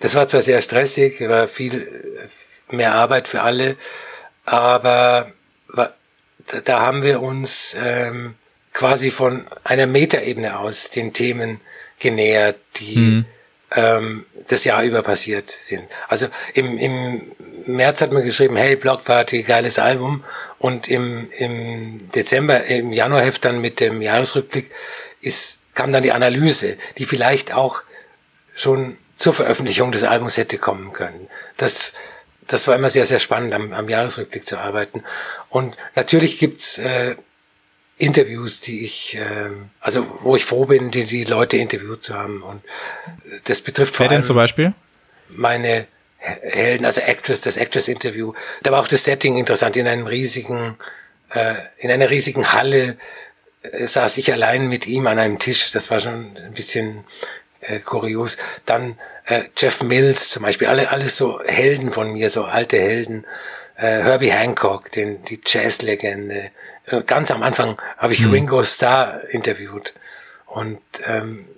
das 0.00 0.14
war 0.14 0.26
zwar 0.26 0.42
sehr 0.42 0.60
stressig, 0.62 1.20
war 1.28 1.46
viel 1.46 2.28
äh, 2.70 2.74
mehr 2.74 2.94
Arbeit 2.94 3.28
für 3.28 3.42
alle, 3.42 3.76
aber 4.44 5.30
war, 5.68 5.94
da, 6.48 6.60
da 6.60 6.80
haben 6.80 7.02
wir 7.02 7.20
uns 7.20 7.76
ähm, 7.80 8.34
quasi 8.72 9.10
von 9.10 9.46
einer 9.62 9.86
Metaebene 9.86 10.58
aus 10.58 10.90
den 10.90 11.12
Themen 11.12 11.60
genähert, 12.00 12.58
die 12.76 12.96
mhm. 12.96 13.24
ähm, 13.70 14.26
das 14.48 14.64
Jahr 14.64 14.82
über 14.82 15.02
passiert 15.02 15.50
sind. 15.50 15.84
Also 16.08 16.26
im, 16.54 16.78
im 16.78 17.32
März 17.66 18.00
hat 18.00 18.12
man 18.12 18.24
geschrieben, 18.24 18.56
hey, 18.56 18.76
Blockparty, 18.76 19.42
geiles 19.42 19.78
Album. 19.78 20.24
Und 20.58 20.88
im, 20.88 21.30
im 21.38 22.10
Dezember, 22.12 22.64
im 22.64 22.92
Januarheft 22.92 23.44
dann 23.44 23.60
mit 23.60 23.80
dem 23.80 24.02
Jahresrückblick 24.02 24.70
ist, 25.20 25.60
kam 25.74 25.92
dann 25.92 26.02
die 26.02 26.12
Analyse, 26.12 26.76
die 26.98 27.06
vielleicht 27.06 27.54
auch 27.54 27.82
schon 28.54 28.98
zur 29.14 29.32
Veröffentlichung 29.32 29.92
des 29.92 30.04
Albums 30.04 30.36
hätte 30.36 30.58
kommen 30.58 30.92
können. 30.92 31.28
Das, 31.56 31.92
das 32.46 32.66
war 32.66 32.74
immer 32.74 32.90
sehr, 32.90 33.04
sehr 33.04 33.20
spannend, 33.20 33.54
am, 33.54 33.72
am 33.72 33.88
Jahresrückblick 33.88 34.46
zu 34.46 34.58
arbeiten. 34.58 35.02
Und 35.48 35.76
natürlich 35.94 36.38
gibt's 36.38 36.78
äh, 36.78 37.16
Interviews, 37.98 38.60
die 38.60 38.84
ich, 38.84 39.16
äh, 39.16 39.50
also 39.80 40.06
wo 40.22 40.36
ich 40.36 40.44
froh 40.44 40.66
bin, 40.66 40.90
die, 40.90 41.04
die 41.04 41.24
Leute 41.24 41.56
interviewt 41.56 42.02
zu 42.02 42.14
haben. 42.14 42.42
Und 42.42 42.62
das 43.44 43.60
betrifft 43.60 43.94
vor 43.94 44.04
Wer 44.04 44.10
allem 44.10 44.20
denn 44.22 44.26
zum 44.26 44.36
Beispiel? 44.36 44.74
meine 45.36 45.86
Helden, 46.22 46.84
also 46.84 47.00
Actress, 47.00 47.40
das 47.40 47.56
Actress-Interview. 47.56 48.32
Da 48.62 48.70
war 48.70 48.80
auch 48.80 48.88
das 48.88 49.04
Setting 49.04 49.36
interessant. 49.36 49.76
In 49.76 49.88
einem 49.88 50.06
riesigen, 50.06 50.76
äh, 51.34 51.54
in 51.78 51.90
einer 51.90 52.10
riesigen 52.10 52.52
Halle 52.52 52.96
äh, 53.62 53.86
saß 53.86 54.18
ich 54.18 54.32
allein 54.32 54.68
mit 54.68 54.86
ihm 54.86 55.06
an 55.06 55.18
einem 55.18 55.38
Tisch. 55.38 55.72
Das 55.72 55.90
war 55.90 55.98
schon 56.00 56.36
ein 56.36 56.52
bisschen 56.54 57.04
äh, 57.60 57.80
kurios. 57.80 58.38
Dann 58.66 58.98
äh, 59.26 59.42
Jeff 59.56 59.82
Mills 59.82 60.30
zum 60.30 60.44
Beispiel, 60.44 60.68
alle, 60.68 60.90
alles 60.90 61.16
so 61.16 61.40
Helden 61.44 61.90
von 61.90 62.12
mir, 62.12 62.30
so 62.30 62.44
alte 62.44 62.78
Helden. 62.78 63.26
Äh, 63.76 64.02
Herbie 64.02 64.32
Hancock, 64.32 64.92
den, 64.92 65.24
die 65.24 65.40
Jazzlegende. 65.44 66.50
Äh, 66.86 67.02
ganz 67.02 67.30
am 67.32 67.42
Anfang 67.42 67.80
habe 67.98 68.12
ich 68.12 68.20
mhm. 68.20 68.32
Ringo 68.32 68.62
Starr 68.62 69.22
interviewt. 69.30 69.94
Und 70.46 70.80
ähm, 71.06 71.48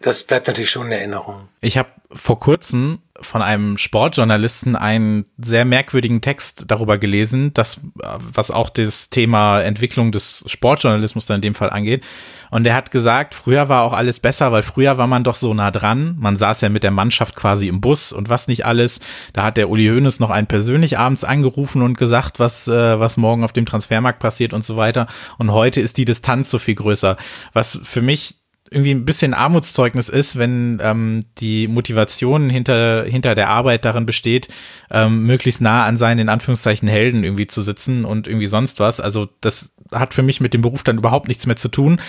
das 0.00 0.22
bleibt 0.22 0.46
natürlich 0.46 0.70
schon 0.70 0.86
in 0.86 0.92
Erinnerung. 0.92 1.48
Ich 1.60 1.76
habe 1.76 1.88
vor 2.12 2.38
kurzem 2.38 3.00
von 3.20 3.42
einem 3.42 3.78
Sportjournalisten 3.78 4.76
einen 4.76 5.26
sehr 5.38 5.64
merkwürdigen 5.64 6.20
Text 6.20 6.64
darüber 6.68 6.98
gelesen, 6.98 7.52
dass, 7.52 7.80
was 7.94 8.50
auch 8.52 8.70
das 8.70 9.10
Thema 9.10 9.60
Entwicklung 9.60 10.12
des 10.12 10.44
Sportjournalismus 10.46 11.26
dann 11.26 11.36
in 11.36 11.42
dem 11.42 11.54
Fall 11.56 11.70
angeht. 11.70 12.04
Und 12.50 12.66
er 12.66 12.74
hat 12.74 12.92
gesagt, 12.92 13.34
früher 13.34 13.68
war 13.68 13.82
auch 13.82 13.92
alles 13.92 14.20
besser, 14.20 14.52
weil 14.52 14.62
früher 14.62 14.98
war 14.98 15.08
man 15.08 15.24
doch 15.24 15.34
so 15.34 15.52
nah 15.52 15.70
dran. 15.70 16.16
Man 16.18 16.36
saß 16.36 16.60
ja 16.60 16.68
mit 16.68 16.84
der 16.84 16.92
Mannschaft 16.92 17.34
quasi 17.34 17.66
im 17.68 17.80
Bus 17.80 18.12
und 18.12 18.28
was 18.28 18.48
nicht 18.48 18.64
alles. 18.64 19.00
Da 19.32 19.42
hat 19.42 19.56
der 19.56 19.68
Uli 19.68 19.88
Hoeneß 19.88 20.20
noch 20.20 20.30
einen 20.30 20.46
persönlich 20.46 20.96
abends 20.96 21.24
angerufen 21.24 21.82
und 21.82 21.98
gesagt, 21.98 22.38
was, 22.38 22.68
äh, 22.68 23.00
was 23.00 23.16
morgen 23.16 23.44
auf 23.44 23.52
dem 23.52 23.66
Transfermarkt 23.66 24.20
passiert 24.20 24.54
und 24.54 24.64
so 24.64 24.76
weiter. 24.76 25.08
Und 25.38 25.52
heute 25.52 25.80
ist 25.80 25.98
die 25.98 26.04
Distanz 26.04 26.50
so 26.50 26.58
viel 26.58 26.76
größer. 26.76 27.16
Was 27.52 27.80
für 27.82 28.00
mich 28.00 28.36
irgendwie 28.70 28.92
ein 28.92 29.04
bisschen 29.04 29.34
Armutszeugnis 29.34 30.08
ist, 30.08 30.38
wenn 30.38 30.80
ähm, 30.82 31.20
die 31.38 31.68
Motivation 31.68 32.50
hinter, 32.50 33.04
hinter 33.04 33.34
der 33.34 33.48
Arbeit 33.48 33.84
darin 33.84 34.06
besteht, 34.06 34.48
ähm, 34.90 35.24
möglichst 35.24 35.60
nah 35.60 35.84
an 35.84 35.96
seinen, 35.96 36.20
in 36.20 36.28
Anführungszeichen, 36.28 36.88
Helden 36.88 37.24
irgendwie 37.24 37.46
zu 37.46 37.62
sitzen 37.62 38.04
und 38.04 38.26
irgendwie 38.26 38.46
sonst 38.46 38.80
was. 38.80 39.00
Also 39.00 39.28
das 39.40 39.72
hat 39.92 40.14
für 40.14 40.22
mich 40.22 40.40
mit 40.40 40.54
dem 40.54 40.62
Beruf 40.62 40.82
dann 40.82 40.98
überhaupt 40.98 41.28
nichts 41.28 41.46
mehr 41.46 41.56
zu 41.56 41.68
tun. 41.68 42.00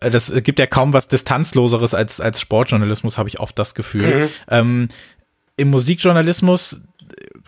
Äh, 0.00 0.10
das 0.10 0.32
gibt 0.42 0.58
ja 0.58 0.66
kaum 0.66 0.92
was 0.92 1.08
Distanzloseres 1.08 1.94
als, 1.94 2.20
als 2.20 2.40
Sportjournalismus, 2.40 3.18
habe 3.18 3.28
ich 3.28 3.40
oft 3.40 3.58
das 3.58 3.74
Gefühl. 3.74 4.24
Mhm. 4.24 4.28
Ähm, 4.48 4.88
Im 5.56 5.70
Musikjournalismus 5.70 6.80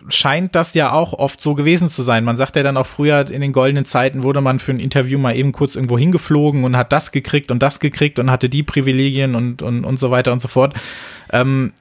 scheint 0.09 0.55
das 0.55 0.73
ja 0.73 0.91
auch 0.91 1.13
oft 1.13 1.41
so 1.41 1.53
gewesen 1.53 1.89
zu 1.89 2.03
sein. 2.03 2.23
Man 2.23 2.37
sagt 2.37 2.55
ja 2.55 2.63
dann 2.63 2.77
auch 2.77 2.85
früher 2.85 3.29
in 3.29 3.41
den 3.41 3.51
goldenen 3.51 3.85
Zeiten 3.85 4.23
wurde 4.23 4.41
man 4.41 4.59
für 4.59 4.71
ein 4.71 4.79
Interview 4.79 5.19
mal 5.19 5.35
eben 5.35 5.51
kurz 5.51 5.75
irgendwo 5.75 5.97
hingeflogen 5.97 6.63
und 6.63 6.77
hat 6.77 6.91
das 6.91 7.11
gekriegt 7.11 7.51
und 7.51 7.59
das 7.59 7.79
gekriegt 7.79 8.19
und 8.19 8.31
hatte 8.31 8.49
die 8.49 8.63
Privilegien 8.63 9.35
und, 9.35 9.61
und, 9.61 9.83
und 9.83 9.99
so 9.99 10.11
weiter 10.11 10.31
und 10.31 10.41
so 10.41 10.47
fort. 10.47 10.73
Ähm, 11.31 11.73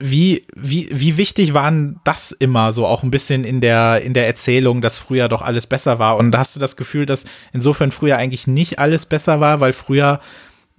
wie, 0.00 0.46
wie, 0.54 0.88
wie 0.92 1.16
wichtig 1.16 1.54
waren 1.54 2.00
das 2.04 2.30
immer 2.30 2.70
so 2.70 2.86
auch 2.86 3.02
ein 3.02 3.10
bisschen 3.10 3.42
in 3.42 3.60
der, 3.60 4.00
in 4.02 4.14
der 4.14 4.28
Erzählung, 4.28 4.80
dass 4.80 4.98
früher 4.98 5.28
doch 5.28 5.42
alles 5.42 5.66
besser 5.66 5.98
war? 5.98 6.16
Und 6.16 6.36
hast 6.36 6.54
du 6.54 6.60
das 6.60 6.76
Gefühl, 6.76 7.04
dass 7.04 7.24
insofern 7.52 7.90
früher 7.90 8.16
eigentlich 8.16 8.46
nicht 8.46 8.78
alles 8.78 9.06
besser 9.06 9.40
war, 9.40 9.58
weil 9.58 9.72
früher 9.72 10.20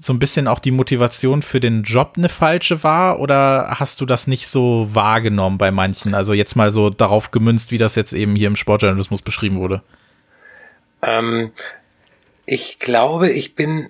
so 0.01 0.13
ein 0.13 0.19
bisschen 0.19 0.47
auch 0.47 0.59
die 0.59 0.71
Motivation 0.71 1.41
für 1.41 1.59
den 1.59 1.83
Job 1.83 2.13
eine 2.15 2.29
falsche 2.29 2.83
war 2.83 3.19
oder 3.19 3.75
hast 3.79 3.99
du 3.99 4.05
das 4.05 4.27
nicht 4.27 4.47
so 4.47 4.87
wahrgenommen 4.93 5.57
bei 5.57 5.71
manchen? 5.71 6.13
Also 6.13 6.33
jetzt 6.33 6.55
mal 6.55 6.71
so 6.71 6.89
darauf 6.89 7.31
gemünzt, 7.31 7.71
wie 7.71 7.77
das 7.77 7.95
jetzt 7.95 8.13
eben 8.13 8.35
hier 8.35 8.47
im 8.47 8.55
Sportjournalismus 8.55 9.21
beschrieben 9.21 9.57
wurde. 9.57 9.81
Ähm, 11.01 11.51
ich 12.45 12.79
glaube, 12.79 13.29
ich 13.29 13.55
bin 13.55 13.89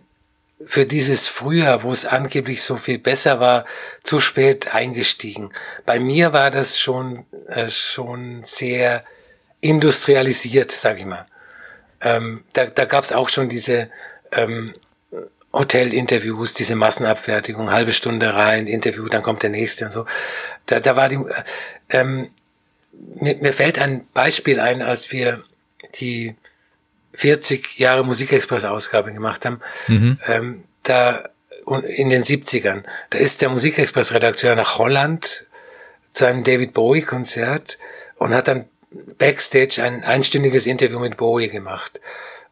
für 0.66 0.86
dieses 0.86 1.28
Frühjahr, 1.28 1.84
wo 1.84 1.92
es 1.92 2.06
angeblich 2.06 2.64
so 2.64 2.76
viel 2.76 2.98
besser 2.98 3.40
war, 3.40 3.66
zu 4.04 4.20
spät 4.20 4.74
eingestiegen. 4.74 5.52
Bei 5.86 6.00
mir 6.00 6.34
war 6.34 6.50
das 6.52 6.78
schon, 6.78 7.26
äh, 7.48 7.70
schon 7.70 8.42
sehr 8.44 9.06
industrialisiert, 9.62 10.72
sag 10.72 10.98
ich 10.98 11.06
mal. 11.06 11.26
Ähm, 12.02 12.44
da 12.54 12.66
da 12.66 12.86
gab 12.86 13.04
es 13.04 13.14
auch 13.14 13.30
schon 13.30 13.50
diese 13.50 13.90
ähm, 14.32 14.74
Hotelinterviews, 15.52 16.54
diese 16.54 16.76
Massenabfertigung, 16.76 17.72
halbe 17.72 17.92
Stunde 17.92 18.34
rein, 18.34 18.68
Interview, 18.68 19.08
dann 19.08 19.24
kommt 19.24 19.42
der 19.44 19.50
nächste 19.50 19.86
und 19.86 19.92
so. 19.92 20.06
Da, 20.68 20.80
da 20.80 20.96
war 20.96 21.10
die, 21.10 21.20
ähm, 21.90 22.30
mir, 23.16 23.36
mir 23.38 23.54
fällt 23.54 23.80
ein 23.80 24.06
Beispiel 24.14 24.60
ein, 24.60 24.82
als 24.82 25.12
wir 25.12 25.42
die 25.96 26.36
40 27.14 27.80
Jahre 27.80 28.06
Musikexpress-Ausgabe 28.06 29.12
gemacht 29.12 29.46
haben, 29.46 29.60
mhm. 29.88 30.20
ähm, 30.28 30.64
da 30.84 31.30
in 31.84 32.10
den 32.10 32.24
70ern, 32.24 32.84
da 33.10 33.18
ist 33.18 33.42
der 33.42 33.50
Musikexpress-Redakteur 33.50 34.56
nach 34.56 34.78
Holland 34.78 35.48
zu 36.12 36.26
einem 36.26 36.44
David 36.44 36.74
Bowie-Konzert 36.74 37.78
und 38.18 38.34
hat 38.34 38.48
dann 38.48 38.66
backstage 39.18 39.84
ein 39.84 40.04
einstündiges 40.04 40.66
Interview 40.66 41.00
mit 41.00 41.18
Bowie 41.18 41.48
gemacht. 41.48 42.02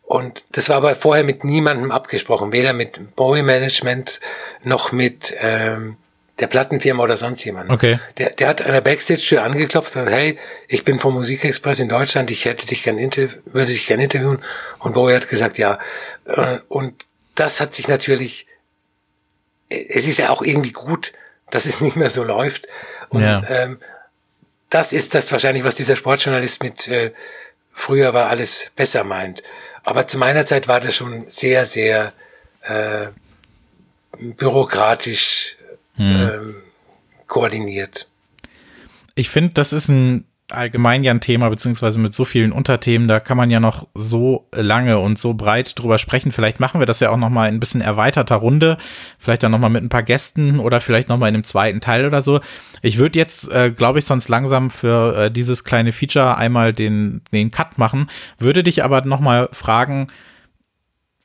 Und 0.08 0.46
das 0.54 0.70
war 0.70 0.78
aber 0.78 0.96
vorher 0.96 1.26
mit 1.26 1.44
niemandem 1.44 1.92
abgesprochen, 1.92 2.54
weder 2.54 2.72
mit 2.72 3.18
Bowie 3.18 3.42
Management 3.42 4.22
noch 4.64 4.94
mit 4.94 5.36
ähm, 5.42 5.98
der 6.40 6.48
Plattenfirma 6.48 7.04
oder 7.04 7.18
sonst 7.18 7.44
jemand. 7.44 7.70
Okay. 7.70 8.00
Der, 8.18 8.30
der 8.30 8.48
hat 8.48 8.62
an 8.62 8.72
der 8.72 8.80
Backstage-Tür 8.80 9.44
angeklopft 9.44 9.98
und 9.98 10.04
hat, 10.04 10.10
hey, 10.10 10.40
ich 10.70 10.86
bin 10.86 10.98
vom 11.00 11.14
Musikexpress 11.16 11.82
in 11.82 11.90
Deutschland, 11.90 12.32
ich 12.32 12.46
hätte 12.46 12.66
dich 12.66 12.84
gern 12.84 12.98
inter 12.98 13.28
würde 13.46 13.74
dich 13.74 13.86
gern 13.86 14.00
interviewen. 14.00 14.40
Und 14.80 14.94
Bowie 14.94 15.14
hat 15.14 15.28
gesagt, 15.28 15.58
ja. 15.58 15.78
Äh, 16.24 16.60
und 16.70 17.06
das 17.36 17.60
hat 17.60 17.76
sich 17.76 17.90
natürlich, 17.90 18.48
es 19.68 20.08
ist 20.08 20.20
ja 20.20 20.30
auch 20.30 20.42
irgendwie 20.42 20.72
gut, 20.72 21.12
dass 21.52 21.66
es 21.66 21.82
nicht 21.82 21.98
mehr 21.98 22.10
so 22.10 22.24
läuft. 22.24 22.66
Und 23.10 23.24
ja. 23.24 23.44
ähm, 23.50 23.78
das 24.70 24.94
ist 24.94 25.16
das 25.16 25.30
wahrscheinlich, 25.34 25.66
was 25.66 25.76
dieser 25.76 25.98
Sportjournalist 25.98 26.64
mit 26.64 26.88
äh, 26.88 27.12
früher 27.74 28.14
war 28.14 28.30
alles 28.30 28.72
besser 28.76 29.04
meint. 29.04 29.44
Aber 29.88 30.06
zu 30.06 30.18
meiner 30.18 30.46
Zeit 30.46 30.68
war 30.68 30.82
das 30.82 30.96
schon 30.96 31.24
sehr, 31.30 31.64
sehr 31.64 32.12
äh, 32.64 33.08
bürokratisch 34.20 35.56
hm. 35.96 36.06
ähm, 36.06 36.56
koordiniert. 37.26 38.10
Ich 39.16 39.30
finde, 39.30 39.54
das 39.54 39.72
ist 39.72 39.88
ein 39.88 40.26
allgemein 40.52 41.04
ja 41.04 41.12
ein 41.12 41.22
Thema, 41.22 41.50
beziehungsweise 41.50 42.00
mit 42.00 42.14
so 42.14 42.24
vielen 42.24 42.52
Unterthemen, 42.52 43.08
da 43.08 43.20
kann 43.20 43.36
man 43.36 43.52
ja 43.52 43.60
noch 43.60 43.88
so 43.94 44.48
lange 44.54 45.00
und 45.00 45.20
so 45.20 45.34
breit 45.34 45.78
drüber 45.78 45.98
sprechen. 45.98 46.32
Vielleicht 46.32 46.60
machen 46.60 46.80
wir 46.80 46.86
das 46.86 47.00
ja 47.02 47.10
auch 47.10 47.18
noch 47.18 47.30
mal 47.30 47.48
in 47.50 47.56
ein 47.56 47.60
bisschen 47.60 47.82
erweiterter 47.82 48.38
Runde, 48.38 48.78
vielleicht 49.20 49.44
dann 49.44 49.52
noch 49.52 49.60
mal 49.60 49.70
mit 49.70 49.84
ein 49.84 49.90
paar 49.90 50.04
Gästen 50.04 50.60
oder 50.60 50.80
vielleicht 50.80 51.10
noch 51.10 51.18
mal 51.18 51.28
in 51.28 51.36
einem 51.36 51.44
zweiten 51.44 51.82
Teil 51.82 52.06
oder 52.06 52.22
so. 52.22 52.40
Ich 52.82 52.98
würde 52.98 53.20
jetzt, 53.20 53.50
äh, 53.52 53.72
glaube 53.72 54.00
ich, 54.00 54.06
sonst 54.06 54.30
langsam 54.30 54.70
für 54.70 55.18
äh, 55.18 55.32
dieses 55.32 55.64
kleine 55.66 55.92
Feature 55.92 56.38
einmal 56.38 56.74
den, 56.74 57.22
den 57.34 57.52
Cut 57.52 57.78
machen, 57.78 58.08
würde 58.40 58.64
dich 58.64 58.84
aber 58.84 59.02
noch 59.02 59.20
mal 59.20 59.50
fragen, 59.52 60.08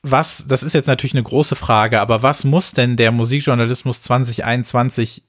was, 0.01 0.45
das 0.47 0.63
ist 0.63 0.73
jetzt 0.73 0.87
natürlich 0.87 1.13
eine 1.13 1.23
große 1.23 1.55
Frage, 1.55 2.01
aber 2.01 2.23
was 2.23 2.43
muss 2.43 2.73
denn 2.73 2.97
der 2.97 3.13
Musikjournalismus 3.13 4.01
2021 4.01 5.23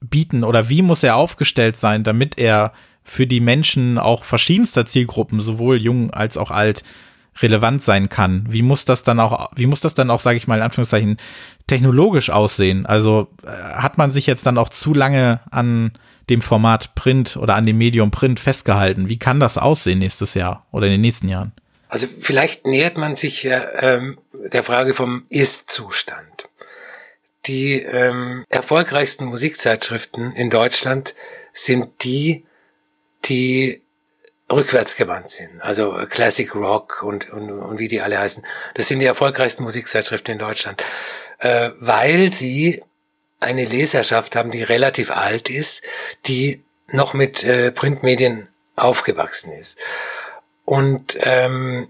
bieten 0.00 0.44
oder 0.44 0.68
wie 0.68 0.82
muss 0.82 1.02
er 1.02 1.16
aufgestellt 1.16 1.76
sein, 1.76 2.04
damit 2.04 2.38
er 2.38 2.72
für 3.04 3.26
die 3.26 3.40
Menschen 3.40 3.98
auch 3.98 4.24
verschiedenster 4.24 4.86
Zielgruppen, 4.86 5.40
sowohl 5.40 5.80
jung 5.80 6.12
als 6.12 6.36
auch 6.36 6.50
alt, 6.50 6.84
relevant 7.40 7.82
sein 7.82 8.08
kann. 8.08 8.44
Wie 8.48 8.62
muss 8.62 8.84
das 8.84 9.04
dann 9.04 9.18
auch, 9.18 9.50
wie 9.56 9.66
muss 9.66 9.80
das 9.80 9.94
dann 9.94 10.10
auch, 10.10 10.20
sage 10.20 10.36
ich 10.36 10.46
mal 10.46 10.56
in 10.56 10.62
Anführungszeichen, 10.62 11.16
technologisch 11.66 12.30
aussehen? 12.30 12.84
Also 12.84 13.28
äh, 13.44 13.48
hat 13.48 13.96
man 13.96 14.10
sich 14.10 14.26
jetzt 14.26 14.44
dann 14.44 14.58
auch 14.58 14.68
zu 14.68 14.92
lange 14.92 15.40
an 15.50 15.92
dem 16.28 16.42
Format 16.42 16.94
Print 16.94 17.36
oder 17.36 17.54
an 17.54 17.66
dem 17.66 17.78
Medium 17.78 18.10
Print 18.10 18.38
festgehalten? 18.38 19.08
Wie 19.08 19.18
kann 19.18 19.40
das 19.40 19.56
aussehen 19.56 20.00
nächstes 20.00 20.34
Jahr 20.34 20.66
oder 20.72 20.86
in 20.86 20.92
den 20.92 21.00
nächsten 21.00 21.28
Jahren? 21.28 21.52
Also 21.88 22.06
vielleicht 22.20 22.66
nähert 22.66 22.96
man 22.96 23.16
sich 23.16 23.42
ja 23.42 23.66
ähm, 23.80 24.18
der 24.32 24.62
Frage 24.62 24.94
vom 24.94 25.24
Ist-Zustand. 25.28 26.48
Die 27.46 27.80
ähm, 27.80 28.44
erfolgreichsten 28.48 29.26
Musikzeitschriften 29.26 30.32
in 30.32 30.48
Deutschland 30.48 31.14
sind 31.52 32.04
die, 32.04 32.44
die 33.24 33.82
rückwärtsgewandt 34.50 35.30
sind. 35.30 35.60
Also 35.60 35.92
Classic 36.08 36.54
Rock 36.54 37.02
und, 37.02 37.30
und, 37.30 37.50
und 37.50 37.78
wie 37.78 37.88
die 37.88 38.00
alle 38.00 38.18
heißen. 38.18 38.44
Das 38.74 38.88
sind 38.88 39.00
die 39.00 39.06
erfolgreichsten 39.06 39.62
Musikzeitschriften 39.62 40.32
in 40.32 40.38
Deutschland. 40.38 40.82
Äh, 41.38 41.70
weil 41.78 42.32
sie 42.32 42.82
eine 43.40 43.64
Leserschaft 43.64 44.36
haben, 44.36 44.50
die 44.50 44.62
relativ 44.62 45.10
alt 45.10 45.50
ist, 45.50 45.82
die 46.26 46.62
noch 46.88 47.14
mit 47.14 47.42
äh, 47.44 47.72
Printmedien 47.72 48.48
aufgewachsen 48.76 49.52
ist. 49.52 49.78
Und 50.64 51.18
ähm, 51.20 51.88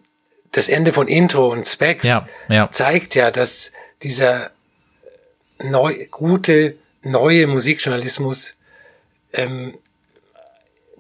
das 0.53 0.69
Ende 0.69 0.93
von 0.93 1.09
Intro 1.09 1.51
und 1.51 1.67
Specs 1.67 2.05
ja, 2.05 2.27
ja. 2.49 2.71
zeigt 2.71 3.15
ja, 3.15 3.31
dass 3.31 3.73
dieser 4.03 4.51
neu, 5.59 6.07
gute 6.11 6.77
neue 7.03 7.47
Musikjournalismus 7.47 8.57
ähm, 9.33 9.77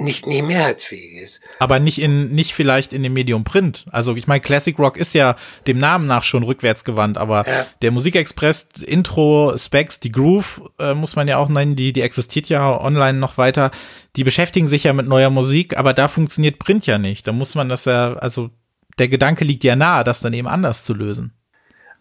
nicht, 0.02 0.26
nicht 0.26 0.42
mehrheitsfähig 0.42 1.14
ist. 1.14 1.42
Aber 1.58 1.78
nicht 1.78 2.00
in, 2.00 2.32
nicht 2.34 2.54
vielleicht 2.54 2.92
in 2.92 3.02
dem 3.02 3.12
Medium 3.12 3.44
Print. 3.44 3.86
Also 3.90 4.14
ich 4.16 4.26
meine, 4.26 4.40
Classic 4.40 4.78
Rock 4.78 4.96
ist 4.96 5.14
ja 5.14 5.36
dem 5.66 5.78
Namen 5.78 6.06
nach 6.06 6.24
schon 6.24 6.42
rückwärts 6.42 6.84
gewandt, 6.84 7.18
aber 7.18 7.46
ja. 7.46 7.66
der 7.80 7.90
Musikexpress, 7.90 8.68
Intro, 8.84 9.56
Specs, 9.56 10.00
die 10.00 10.12
Groove, 10.12 10.62
äh, 10.78 10.94
muss 10.94 11.16
man 11.16 11.28
ja 11.28 11.38
auch 11.38 11.48
nennen, 11.48 11.76
die, 11.76 11.92
die 11.92 12.02
existiert 12.02 12.48
ja 12.48 12.80
online 12.80 13.18
noch 13.18 13.38
weiter. 13.38 13.70
Die 14.16 14.24
beschäftigen 14.24 14.68
sich 14.68 14.84
ja 14.84 14.92
mit 14.92 15.06
neuer 15.06 15.30
Musik, 15.30 15.76
aber 15.76 15.94
da 15.94 16.08
funktioniert 16.08 16.58
Print 16.58 16.86
ja 16.86 16.98
nicht. 16.98 17.26
Da 17.26 17.32
muss 17.32 17.54
man 17.54 17.68
das 17.68 17.84
ja, 17.84 18.14
also 18.14 18.50
der 18.98 19.08
Gedanke 19.08 19.44
liegt 19.44 19.64
ja 19.64 19.76
nahe, 19.76 20.04
das 20.04 20.20
dann 20.20 20.34
eben 20.34 20.48
anders 20.48 20.84
zu 20.84 20.94
lösen. 20.94 21.32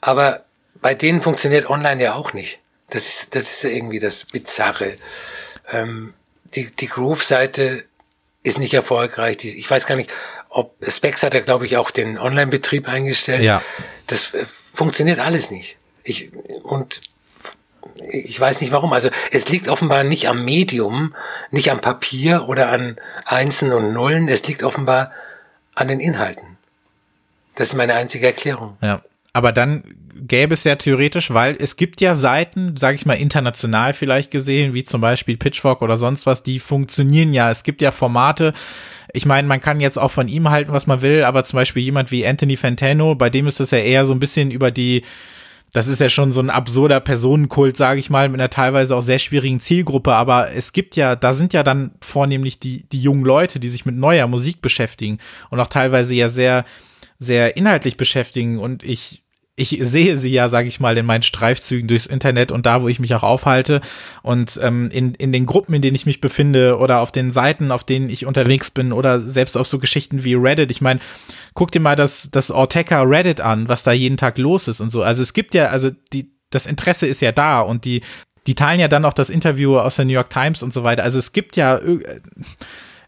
Aber 0.02 0.41
bei 0.82 0.95
denen 0.95 1.22
funktioniert 1.22 1.70
online 1.70 2.02
ja 2.02 2.16
auch 2.16 2.34
nicht. 2.34 2.60
Das 2.89 3.08
ist, 3.08 3.36
das 3.36 3.43
ist 3.43 3.64
irgendwie 3.64 3.99
das 3.99 4.26
Bizarre. 4.26 4.93
Ähm, 5.72 6.14
die, 6.56 6.70
die 6.76 6.88
Groove-Seite 6.88 7.86
ist 8.44 8.60
nicht 8.60 8.74
erfolgreich. 8.74 9.38
Die, 9.38 9.58
ich 9.58 9.70
weiß 9.70 9.86
gar 9.86 9.96
nicht, 9.96 10.12
ob 10.50 10.76
Specs 10.88 11.24
hat 11.24 11.34
ja, 11.34 11.39
glaube 11.42 11.66
ich, 11.66 11.78
auch 11.78 11.92
den 11.92 12.18
Online-Betrieb 12.18 12.88
eingestellt. 12.88 13.44
Ja. 13.44 13.62
Das 14.08 14.34
äh, 14.34 14.46
funktioniert 14.74 15.20
alles 15.20 15.52
nicht. 15.52 15.78
Ich, 16.04 16.32
und 16.64 17.02
ich 18.10 18.39
weiß 18.39 18.62
nicht 18.62 18.72
warum. 18.72 18.94
Also 18.94 19.10
es 19.32 19.50
liegt 19.50 19.68
offenbar 19.68 20.04
nicht 20.04 20.28
am 20.28 20.44
Medium, 20.44 21.16
nicht 21.52 21.72
am 21.72 21.80
Papier 21.80 22.48
oder 22.48 22.70
an 22.70 22.98
Einsen 23.26 23.72
und 23.74 23.94
Nullen. 23.94 24.28
Es 24.28 24.48
liegt 24.48 24.64
offenbar 24.64 25.12
an 25.76 25.88
den 25.88 26.00
Inhalten. 26.00 26.58
Das 27.56 27.70
ist 27.70 27.76
meine 27.76 27.94
einzige 27.94 28.26
Erklärung. 28.26 28.78
Ja. 28.82 29.02
Aber 29.34 29.52
dann 29.52 29.84
gäbe 30.16 30.53
es 30.53 30.64
ja 30.64 30.76
theoretisch, 30.76 31.34
weil 31.34 31.55
es 31.59 31.76
gibt 31.76 32.01
ja 32.01 32.16
Seiten, 32.16 32.78
sage 32.78 32.95
ich 32.95 33.05
mal 33.05 33.14
international 33.14 33.93
vielleicht 33.93 34.32
gesehen, 34.32 34.74
wie 34.74 34.84
zum 34.84 35.01
Beispiel 35.01 35.38
Pitchfork 35.38 35.82
oder 35.82 35.97
sonst 35.97 36.26
was, 36.26 36.43
die 36.43 36.59
funktionieren 36.59 37.34
ja. 37.34 37.51
Es 37.51 37.64
gibt 37.64 37.82
ja 37.82 37.91
Formate. 37.91 38.53
Ich 39.14 39.26
meine, 39.26 39.47
man 39.47 39.59
kann 39.59 39.80
jetzt 39.80 39.97
auch 39.97 40.12
von 40.12 40.28
ihm 40.28 40.49
halten, 40.49 40.72
was 40.72 40.88
man 40.88 41.01
will, 41.01 41.24
aber 41.24 41.43
zum 41.43 41.57
Beispiel 41.57 41.84
jemand 41.84 42.12
wie 42.12 42.26
Anthony 42.26 42.57
Fantano, 42.57 43.16
bei 43.16 43.30
dem 43.30 43.47
ist 43.47 43.59
es 43.59 43.72
ja 43.72 43.80
eher 43.80 44.05
so 44.05 44.14
ein 44.14 44.20
bisschen 44.20 44.51
über 44.51 44.72
die 44.72 45.03
das 45.74 45.88
ist 45.88 46.01
ja 46.01 46.09
schon 46.09 46.34
so 46.34 46.41
ein 46.41 46.49
absurder 46.49 46.99
Personenkult, 46.99 47.78
sage 47.78 47.99
ich 47.99 48.09
mal, 48.09 48.28
mit 48.28 48.41
einer 48.41 48.49
teilweise 48.49 48.95
auch 48.95 49.01
sehr 49.01 49.20
schwierigen 49.20 49.62
Zielgruppe. 49.62 50.14
Aber 50.14 50.51
es 50.51 50.74
gibt 50.74 50.97
ja, 50.97 51.16
da 51.16 51.34
sind 51.34 51.53
ja 51.53 51.64
dann 51.64 51.91
vornehmlich 52.01 52.59
die, 52.59 52.84
die 52.89 53.01
jungen 53.01 53.24
Leute, 53.24 53.59
die 53.59 53.70
sich 53.70 53.86
mit 53.86 53.95
neuer 53.95 54.28
Musik 54.28 54.62
beschäftigen 54.62 55.20
und 55.49 55.59
auch 55.62 55.68
teilweise 55.68 56.14
ja 56.14 56.28
sehr, 56.30 56.66
sehr 57.20 57.55
inhaltlich 57.55 57.95
beschäftigen. 57.95 58.59
Und 58.59 58.84
ich 58.84 59.21
ich 59.62 59.78
sehe 59.82 60.18
sie 60.18 60.32
ja, 60.32 60.49
sage 60.49 60.68
ich 60.68 60.80
mal, 60.80 60.97
in 60.97 61.05
meinen 61.05 61.22
Streifzügen 61.22 61.88
durchs 61.88 62.07
Internet 62.07 62.51
und 62.51 62.66
da, 62.66 62.82
wo 62.82 62.88
ich 62.88 62.99
mich 62.99 63.14
auch 63.14 63.24
aufhalte 63.24 63.80
und 64.24 64.59
ähm, 64.62 64.89
in, 64.91 65.14
in 65.14 65.32
den 65.32 65.45
Gruppen, 65.45 65.76
in 65.76 65.82
denen 65.82 65.95
ich 65.95 66.07
mich 66.07 66.20
befinde 66.20 66.78
oder 66.80 66.99
auf 66.99 67.12
den 67.12 67.32
Seiten, 67.32 67.72
auf 67.72 67.84
denen 67.84 68.09
ich 68.09 68.26
unterwegs 68.26 68.72
bin 68.72 68.91
oder 68.91 69.22
selbst 69.22 69.55
auf 69.55 69.68
so 69.68 69.78
Geschichten 69.78 70.24
wie 70.24 70.34
Reddit. 70.34 70.72
Ich 70.72 70.82
meine, 70.82 70.99
guck 71.53 71.72
dir 71.72 71.80
mal 71.80 71.95
das, 71.95 72.30
das 72.32 72.49
Orteca 72.49 73.03
Reddit 73.03 73.39
an, 73.39 73.70
was 73.70 73.84
da 73.84 73.91
jeden 73.91 74.18
Tag 74.18 74.39
los 74.39 74.68
ist 74.68 74.82
und 74.82 74.89
so. 74.89 75.03
Also 75.03 75.22
es 75.22 75.34
gibt 75.34 75.53
ja, 75.53 75.68
also 75.68 75.91
die, 76.12 76.32
das 76.49 76.66
Interesse 76.66 77.05
ist 77.05 77.22
ja 77.22 77.32
da 77.32 77.62
und 77.62 77.86
die, 77.86 78.01
die 78.47 78.55
teilen 78.55 78.80
ja 78.80 78.88
dann 78.88 79.05
auch 79.05 79.14
das 79.14 79.30
Interview 79.30 79.78
aus 79.78 79.97
der 79.97 80.05
New 80.05 80.14
York 80.14 80.32
Times 80.32 80.64
und 80.64 80.74
so 80.74 80.84
weiter. 80.84 81.03
Also 81.03 81.20
es 81.20 81.32
gibt 81.32 81.55
ja, 81.55 81.80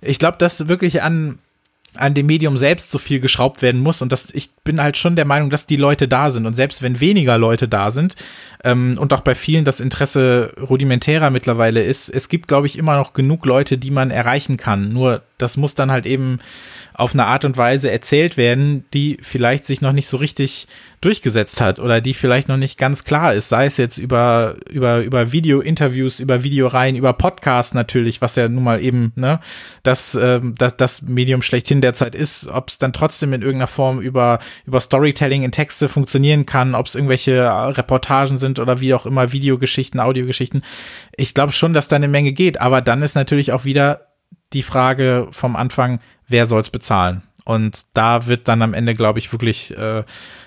ich 0.02 0.20
glaube, 0.20 0.38
dass 0.38 0.68
wirklich 0.68 1.02
an 1.02 1.40
an 1.96 2.14
dem 2.14 2.26
Medium 2.26 2.58
selbst 2.58 2.92
so 2.92 2.98
viel 2.98 3.20
geschraubt 3.20 3.62
werden 3.62 3.82
muss 3.82 4.02
und 4.02 4.12
das, 4.12 4.32
ich 4.32 4.52
bin 4.64 4.82
halt 4.82 4.98
schon 4.98 5.16
der 5.16 5.26
Meinung, 5.26 5.50
dass 5.50 5.66
die 5.66 5.76
Leute 5.76 6.08
da 6.08 6.32
sind 6.32 6.46
und 6.46 6.54
selbst 6.54 6.82
wenn 6.82 7.00
weniger 7.00 7.38
Leute 7.38 7.68
da 7.68 7.92
sind 7.92 8.16
ähm, 8.64 8.98
und 8.98 9.14
auch 9.14 9.22
bei 9.22 9.36
vielen 9.36 9.66
das 9.66 9.80
Interesse 9.80 10.54
rudimentärer 10.60 11.30
mittlerweile 11.30 11.84
ist, 11.84 12.10
es 12.10 12.30
gibt, 12.30 12.48
glaube 12.48 12.68
ich, 12.68 12.78
immer 12.78 12.98
noch 12.98 13.14
genug 13.14 13.46
Leute, 13.46 13.78
die 13.78 13.92
man 13.92 14.12
erreichen 14.12 14.58
kann. 14.58 14.90
Nur 14.90 15.22
das 15.38 15.58
muss 15.58 15.76
dann 15.76 15.92
halt 15.92 16.06
eben 16.06 16.40
auf 16.94 17.14
eine 17.14 17.26
Art 17.26 17.46
und 17.46 17.58
Weise 17.58 17.92
erzählt 17.92 18.38
werden, 18.38 18.86
die 18.94 19.18
vielleicht 19.22 19.66
sich 19.66 19.82
noch 19.82 19.94
nicht 19.94 20.08
so 20.08 20.18
richtig 20.18 20.68
durchgesetzt 21.02 21.60
hat 21.60 21.80
oder 21.80 22.00
die 22.00 22.14
vielleicht 22.14 22.48
noch 22.48 22.58
nicht 22.58 22.78
ganz 22.78 23.04
klar 23.04 23.34
ist, 23.34 23.50
sei 23.50 23.66
es 23.66 23.78
jetzt 23.78 23.98
über, 23.98 24.56
über, 24.70 25.02
über 25.02 25.32
Video-Interviews, 25.32 26.20
über 26.20 26.44
Videoreihen, 26.44 26.96
über 26.96 27.14
Podcasts 27.14 27.74
natürlich, 27.74 28.22
was 28.22 28.36
ja 28.36 28.48
nun 28.48 28.64
mal 28.64 28.82
eben, 28.82 29.12
ne, 29.16 29.40
das, 29.84 30.16
äh, 30.16 30.40
das, 30.58 30.78
das 30.78 31.02
Medium 31.02 31.42
schlechthin 31.42 31.82
derzeit 31.82 32.16
ist, 32.16 32.48
ob 32.48 32.70
es 32.70 32.78
dann 32.78 32.94
trotzdem 32.94 33.34
in 33.34 33.42
irgendeiner 33.42 33.68
Form 33.68 34.00
über, 34.00 34.40
über 34.66 34.80
Storytelling 34.80 35.44
in 35.44 35.52
Texte 35.52 35.90
funktionieren 35.90 36.46
kann, 36.46 36.74
ob 36.76 36.88
es 36.88 36.96
irgendwelche 36.96 37.44
Reportagen 37.78 38.38
sind 38.38 38.60
oder 38.60 38.80
wie 38.80 38.94
auch 38.94 39.06
immer, 39.06 39.34
Videogeschichten, 39.34 40.00
Audiogeschichten. 40.00 40.64
Ich 41.18 41.34
glaube 41.34 41.52
schon, 41.52 41.74
dass 41.74 41.90
da 41.90 41.98
eine 41.98 42.08
Menge 42.08 42.32
geht, 42.32 42.62
aber 42.62 42.82
dann 42.82 43.02
ist 43.02 43.16
natürlich 43.16 43.52
auch 43.52 43.66
wieder 43.66 44.14
die 44.54 44.64
Frage 44.64 45.28
vom 45.32 45.56
Anfang, 45.56 46.00
wer 46.28 46.46
soll 46.46 46.62
es 46.62 46.70
bezahlen? 46.70 47.24
Und 47.46 47.86
da 47.94 48.28
wird 48.28 48.48
dann 48.48 48.62
am 48.62 48.74
Ende, 48.74 48.94
glaube 48.94 49.20
ich, 49.20 49.32
wirklich 49.34 49.76
äh, 49.78 50.04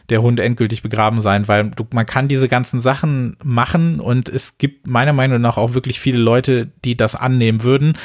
der 0.09 0.23
Hund 0.23 0.41
endgültig 0.41 0.83
begraben 0.83 1.21
sein, 1.21 1.47
weil 1.47 1.71
du, 1.71 1.87
man 1.93 2.07
kann 2.07 2.29
diese 2.29 2.49
ganzen 2.49 2.81
Sachen 2.81 3.37
machen 3.43 4.01
und 4.01 4.29
es 4.29 4.57
gibt 4.57 4.87
meiner 4.87 5.13
Meinung 5.13 5.41
nach 5.41 5.59
auch 5.59 5.75
wirklich 5.75 6.01
viele 6.01 6.19
Leute, 6.19 6.69
die 6.85 6.97
das 6.97 7.15
annehmen 7.15 7.63
würden. 7.63 7.99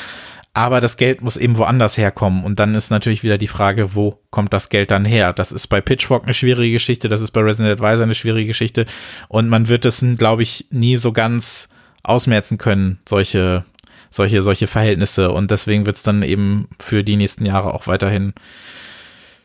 Aber 0.53 0.81
das 0.81 0.97
Geld 0.97 1.21
muss 1.21 1.37
eben 1.37 1.57
woanders 1.57 1.97
herkommen. 1.97 2.43
Und 2.43 2.59
dann 2.59 2.75
ist 2.75 2.89
natürlich 2.89 3.23
wieder 3.23 3.37
die 3.37 3.47
Frage, 3.47 3.95
wo 3.95 4.19
kommt 4.31 4.51
das 4.51 4.67
Geld 4.67 4.91
dann 4.91 5.05
her? 5.05 5.31
Das 5.31 5.53
ist 5.53 5.67
bei 5.67 5.79
Pitchfork 5.79 6.23
eine 6.23 6.33
schwierige 6.33 6.73
Geschichte, 6.73 7.07
das 7.07 7.21
ist 7.21 7.31
bei 7.31 7.39
Resident 7.39 7.79
Advisor 7.79 8.03
eine 8.03 8.15
schwierige 8.15 8.47
Geschichte. 8.47 8.85
Und 9.29 9.47
man 9.47 9.69
wird 9.69 9.85
es, 9.85 10.03
glaube 10.17 10.43
ich, 10.43 10.65
nie 10.69 10.97
so 10.97 11.13
ganz 11.13 11.69
ausmerzen 12.03 12.57
können, 12.57 12.99
solche 13.07 13.63
solche, 14.11 14.41
solche 14.41 14.67
Verhältnisse. 14.67 15.31
Und 15.31 15.49
deswegen 15.49 15.85
wird 15.85 15.95
es 15.95 16.03
dann 16.03 16.21
eben 16.21 16.69
für 16.79 17.03
die 17.03 17.15
nächsten 17.15 17.45
Jahre 17.45 17.73
auch 17.73 17.87
weiterhin 17.87 18.33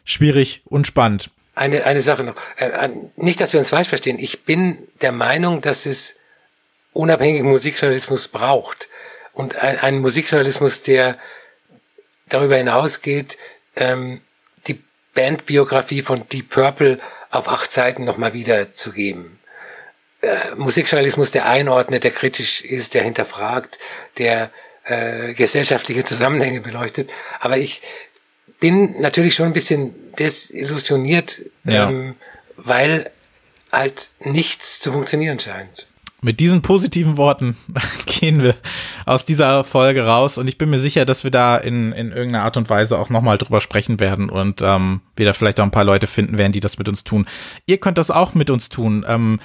schwierig 0.05 0.63
und 0.67 0.87
spannend. 0.87 1.31
Eine, 1.55 1.85
eine 1.85 2.03
Sache 2.03 2.25
noch. 2.25 2.37
Äh, 2.59 2.91
nicht, 3.17 3.41
dass 3.41 3.55
wir 3.55 3.61
uns 3.61 3.71
falsch 3.71 3.89
verstehen. 3.89 4.19
Ich 4.19 4.45
bin 4.45 4.87
der 5.01 5.13
Meinung, 5.13 5.63
dass 5.63 5.87
es 5.87 6.17
unabhängigen 6.93 7.49
Musikjournalismus 7.49 8.29
braucht. 8.29 8.89
Und 9.33 9.57
ein, 9.57 9.79
einen 9.79 10.01
Musikjournalismus, 10.01 10.83
der 10.83 11.17
darüber 12.29 12.57
hinausgeht, 12.57 13.39
ähm, 13.77 14.21
die 14.67 14.83
Bandbiografie 15.15 16.03
von 16.03 16.29
Deep 16.29 16.51
Purple 16.51 16.99
auf 17.31 17.49
acht 17.49 17.73
Seiten 17.73 18.05
nochmal 18.05 18.35
wiederzugeben 18.35 19.36
äh, 20.23 20.55
Musikjournalismus, 20.57 21.31
der 21.31 21.47
einordnet, 21.47 22.05
der 22.05 22.11
kritisch 22.11 22.63
ist, 22.63 22.95
der 22.95 23.05
hinterfragt, 23.05 23.79
der 24.19 24.51
äh, 24.85 25.35
gesellschaftliche 25.35 26.05
Zusammenhänge 26.05 26.61
beleuchtet. 26.61 27.11
Aber 27.41 27.59
ich 27.59 27.83
bin 28.61 29.01
natürlich 29.01 29.35
schon 29.35 29.47
ein 29.47 29.53
bisschen 29.53 29.95
desillusioniert, 30.19 31.43
ja. 31.65 31.89
ähm, 31.91 32.15
weil 32.57 33.11
halt 33.71 34.11
nichts 34.21 34.81
zu 34.81 34.93
funktionieren 34.93 35.39
scheint. 35.39 35.87
Mit 36.23 36.41
diesen 36.41 36.63
positiven 36.63 37.19
Worten 37.19 37.57
gehen 38.07 38.43
wir 38.43 38.55
aus 39.05 39.27
dieser 39.27 39.65
Folge 39.65 40.07
raus 40.07 40.39
und 40.39 40.49
ich 40.49 40.57
bin 40.57 40.71
mir 40.71 40.79
sicher, 40.79 41.05
dass 41.05 41.25
wir 41.25 41.31
da 41.31 41.57
in, 41.57 41.93
in 41.93 42.11
irgendeiner 42.11 42.45
Art 42.45 42.57
und 42.57 42.71
Weise 42.71 42.99
auch 42.99 43.11
nochmal 43.11 43.39
drüber 43.39 43.61
sprechen 43.61 44.01
werden 44.01 44.31
und 44.31 44.63
ähm, 44.63 45.03
wir 45.15 45.27
da 45.27 45.35
vielleicht 45.35 45.61
auch 45.61 45.65
ein 45.65 45.71
paar 45.71 45.85
Leute 45.85 46.07
finden 46.07 46.39
werden, 46.39 46.53
die 46.53 46.61
das 46.61 46.79
mit 46.79 46.89
uns 46.89 47.05
tun. 47.05 47.27
Ihr 47.67 47.79
könnt 47.79 47.99
das 47.99 48.11
auch 48.11 48.35
mit 48.35 48.51
uns 48.51 48.71
tun. 48.71 49.05
Ähm, 49.07 49.41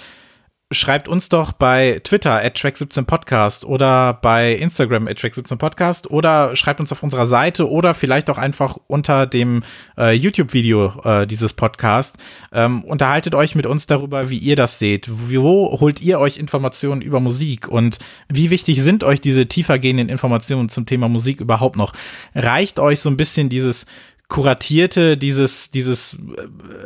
schreibt 0.71 1.07
uns 1.07 1.29
doch 1.29 1.51
bei 1.51 1.99
Twitter 2.03 2.41
at 2.43 2.57
Track17Podcast 2.57 3.65
oder 3.65 4.13
bei 4.13 4.53
Instagram 4.53 5.07
at 5.07 5.17
Track17Podcast 5.17 6.07
oder 6.07 6.55
schreibt 6.55 6.79
uns 6.79 6.91
auf 6.91 7.03
unserer 7.03 7.27
Seite 7.27 7.69
oder 7.69 7.93
vielleicht 7.93 8.29
auch 8.29 8.37
einfach 8.37 8.77
unter 8.87 9.27
dem 9.27 9.63
äh, 9.97 10.13
YouTube-Video 10.13 11.01
äh, 11.03 11.27
dieses 11.27 11.53
Podcasts. 11.53 12.17
Ähm, 12.51 12.83
unterhaltet 12.83 13.35
euch 13.35 13.55
mit 13.55 13.65
uns 13.65 13.85
darüber, 13.85 14.29
wie 14.29 14.37
ihr 14.37 14.55
das 14.55 14.79
seht. 14.79 15.09
Wo 15.11 15.79
holt 15.79 16.01
ihr 16.01 16.19
euch 16.19 16.37
Informationen 16.37 17.01
über 17.01 17.19
Musik 17.19 17.67
und 17.67 17.99
wie 18.29 18.49
wichtig 18.49 18.81
sind 18.81 19.03
euch 19.03 19.21
diese 19.21 19.47
tiefergehenden 19.47 20.09
Informationen 20.09 20.69
zum 20.69 20.85
Thema 20.85 21.09
Musik 21.09 21.41
überhaupt 21.41 21.75
noch? 21.75 21.93
Reicht 22.33 22.79
euch 22.79 23.01
so 23.01 23.09
ein 23.09 23.17
bisschen 23.17 23.49
dieses 23.49 23.85
kuratierte, 24.31 25.17
dieses, 25.17 25.71
dieses 25.71 26.17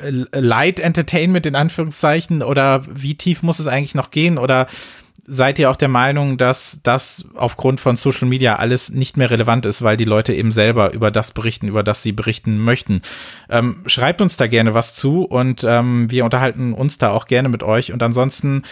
äh, 0.01 0.39
Light 0.39 0.79
Entertainment 0.79 1.45
in 1.45 1.55
Anführungszeichen? 1.55 2.41
Oder 2.41 2.83
wie 2.91 3.13
tief 3.13 3.43
muss 3.43 3.59
es 3.59 3.67
eigentlich 3.67 3.93
noch 3.93 4.09
gehen? 4.09 4.39
Oder 4.39 4.65
seid 5.27 5.59
ihr 5.59 5.69
auch 5.69 5.75
der 5.75 5.87
Meinung, 5.87 6.39
dass 6.39 6.79
das 6.81 7.23
aufgrund 7.35 7.79
von 7.79 7.97
Social 7.97 8.27
Media 8.27 8.55
alles 8.55 8.89
nicht 8.89 9.15
mehr 9.15 9.29
relevant 9.29 9.67
ist, 9.67 9.83
weil 9.83 9.95
die 9.95 10.05
Leute 10.05 10.33
eben 10.33 10.51
selber 10.51 10.91
über 10.93 11.11
das 11.11 11.33
berichten, 11.33 11.67
über 11.67 11.83
das 11.83 12.01
sie 12.01 12.13
berichten 12.13 12.57
möchten? 12.57 13.03
Ähm, 13.47 13.83
schreibt 13.85 14.21
uns 14.21 14.37
da 14.37 14.47
gerne 14.47 14.73
was 14.73 14.95
zu 14.95 15.21
und 15.21 15.63
ähm, 15.63 16.09
wir 16.09 16.25
unterhalten 16.25 16.73
uns 16.73 16.97
da 16.97 17.11
auch 17.11 17.27
gerne 17.27 17.49
mit 17.49 17.61
euch. 17.61 17.93
Und 17.93 18.01
ansonsten 18.01 18.63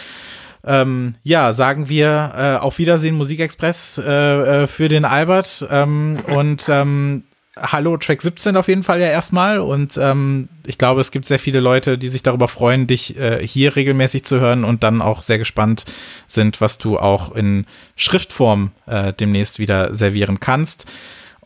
ähm, 0.64 1.14
ja, 1.22 1.52
sagen 1.52 1.88
wir 1.88 2.32
äh, 2.36 2.56
auf 2.56 2.78
Wiedersehen 2.78 3.14
Musikexpress 3.14 3.98
äh, 3.98 4.62
äh, 4.62 4.66
für 4.66 4.88
den 4.88 5.04
Albert 5.04 5.64
ähm, 5.70 6.18
und 6.26 6.66
ähm, 6.68 7.22
Hallo 7.56 7.96
Track 7.96 8.20
17 8.20 8.56
auf 8.56 8.66
jeden 8.66 8.82
Fall 8.82 9.00
ja 9.00 9.06
erstmal 9.06 9.60
und 9.60 9.96
ähm, 9.96 10.48
ich 10.66 10.76
glaube, 10.76 11.00
es 11.00 11.12
gibt 11.12 11.26
sehr 11.26 11.38
viele 11.38 11.60
Leute, 11.60 11.96
die 11.96 12.08
sich 12.08 12.22
darüber 12.22 12.48
freuen, 12.48 12.88
dich 12.88 13.16
äh, 13.16 13.46
hier 13.46 13.76
regelmäßig 13.76 14.24
zu 14.24 14.40
hören 14.40 14.64
und 14.64 14.82
dann 14.82 15.00
auch 15.00 15.22
sehr 15.22 15.38
gespannt 15.38 15.84
sind, 16.26 16.60
was 16.60 16.78
du 16.78 16.98
auch 16.98 17.34
in 17.34 17.66
Schriftform 17.94 18.72
äh, 18.86 19.12
demnächst 19.12 19.60
wieder 19.60 19.94
servieren 19.94 20.40
kannst. 20.40 20.86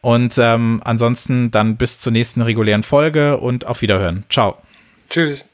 Und 0.00 0.38
ähm, 0.38 0.80
ansonsten 0.84 1.50
dann 1.50 1.76
bis 1.76 1.98
zur 1.98 2.12
nächsten 2.12 2.40
regulären 2.40 2.84
Folge 2.84 3.36
und 3.36 3.66
auf 3.66 3.82
Wiederhören. 3.82 4.24
Ciao. 4.30 4.56
Tschüss. 5.10 5.44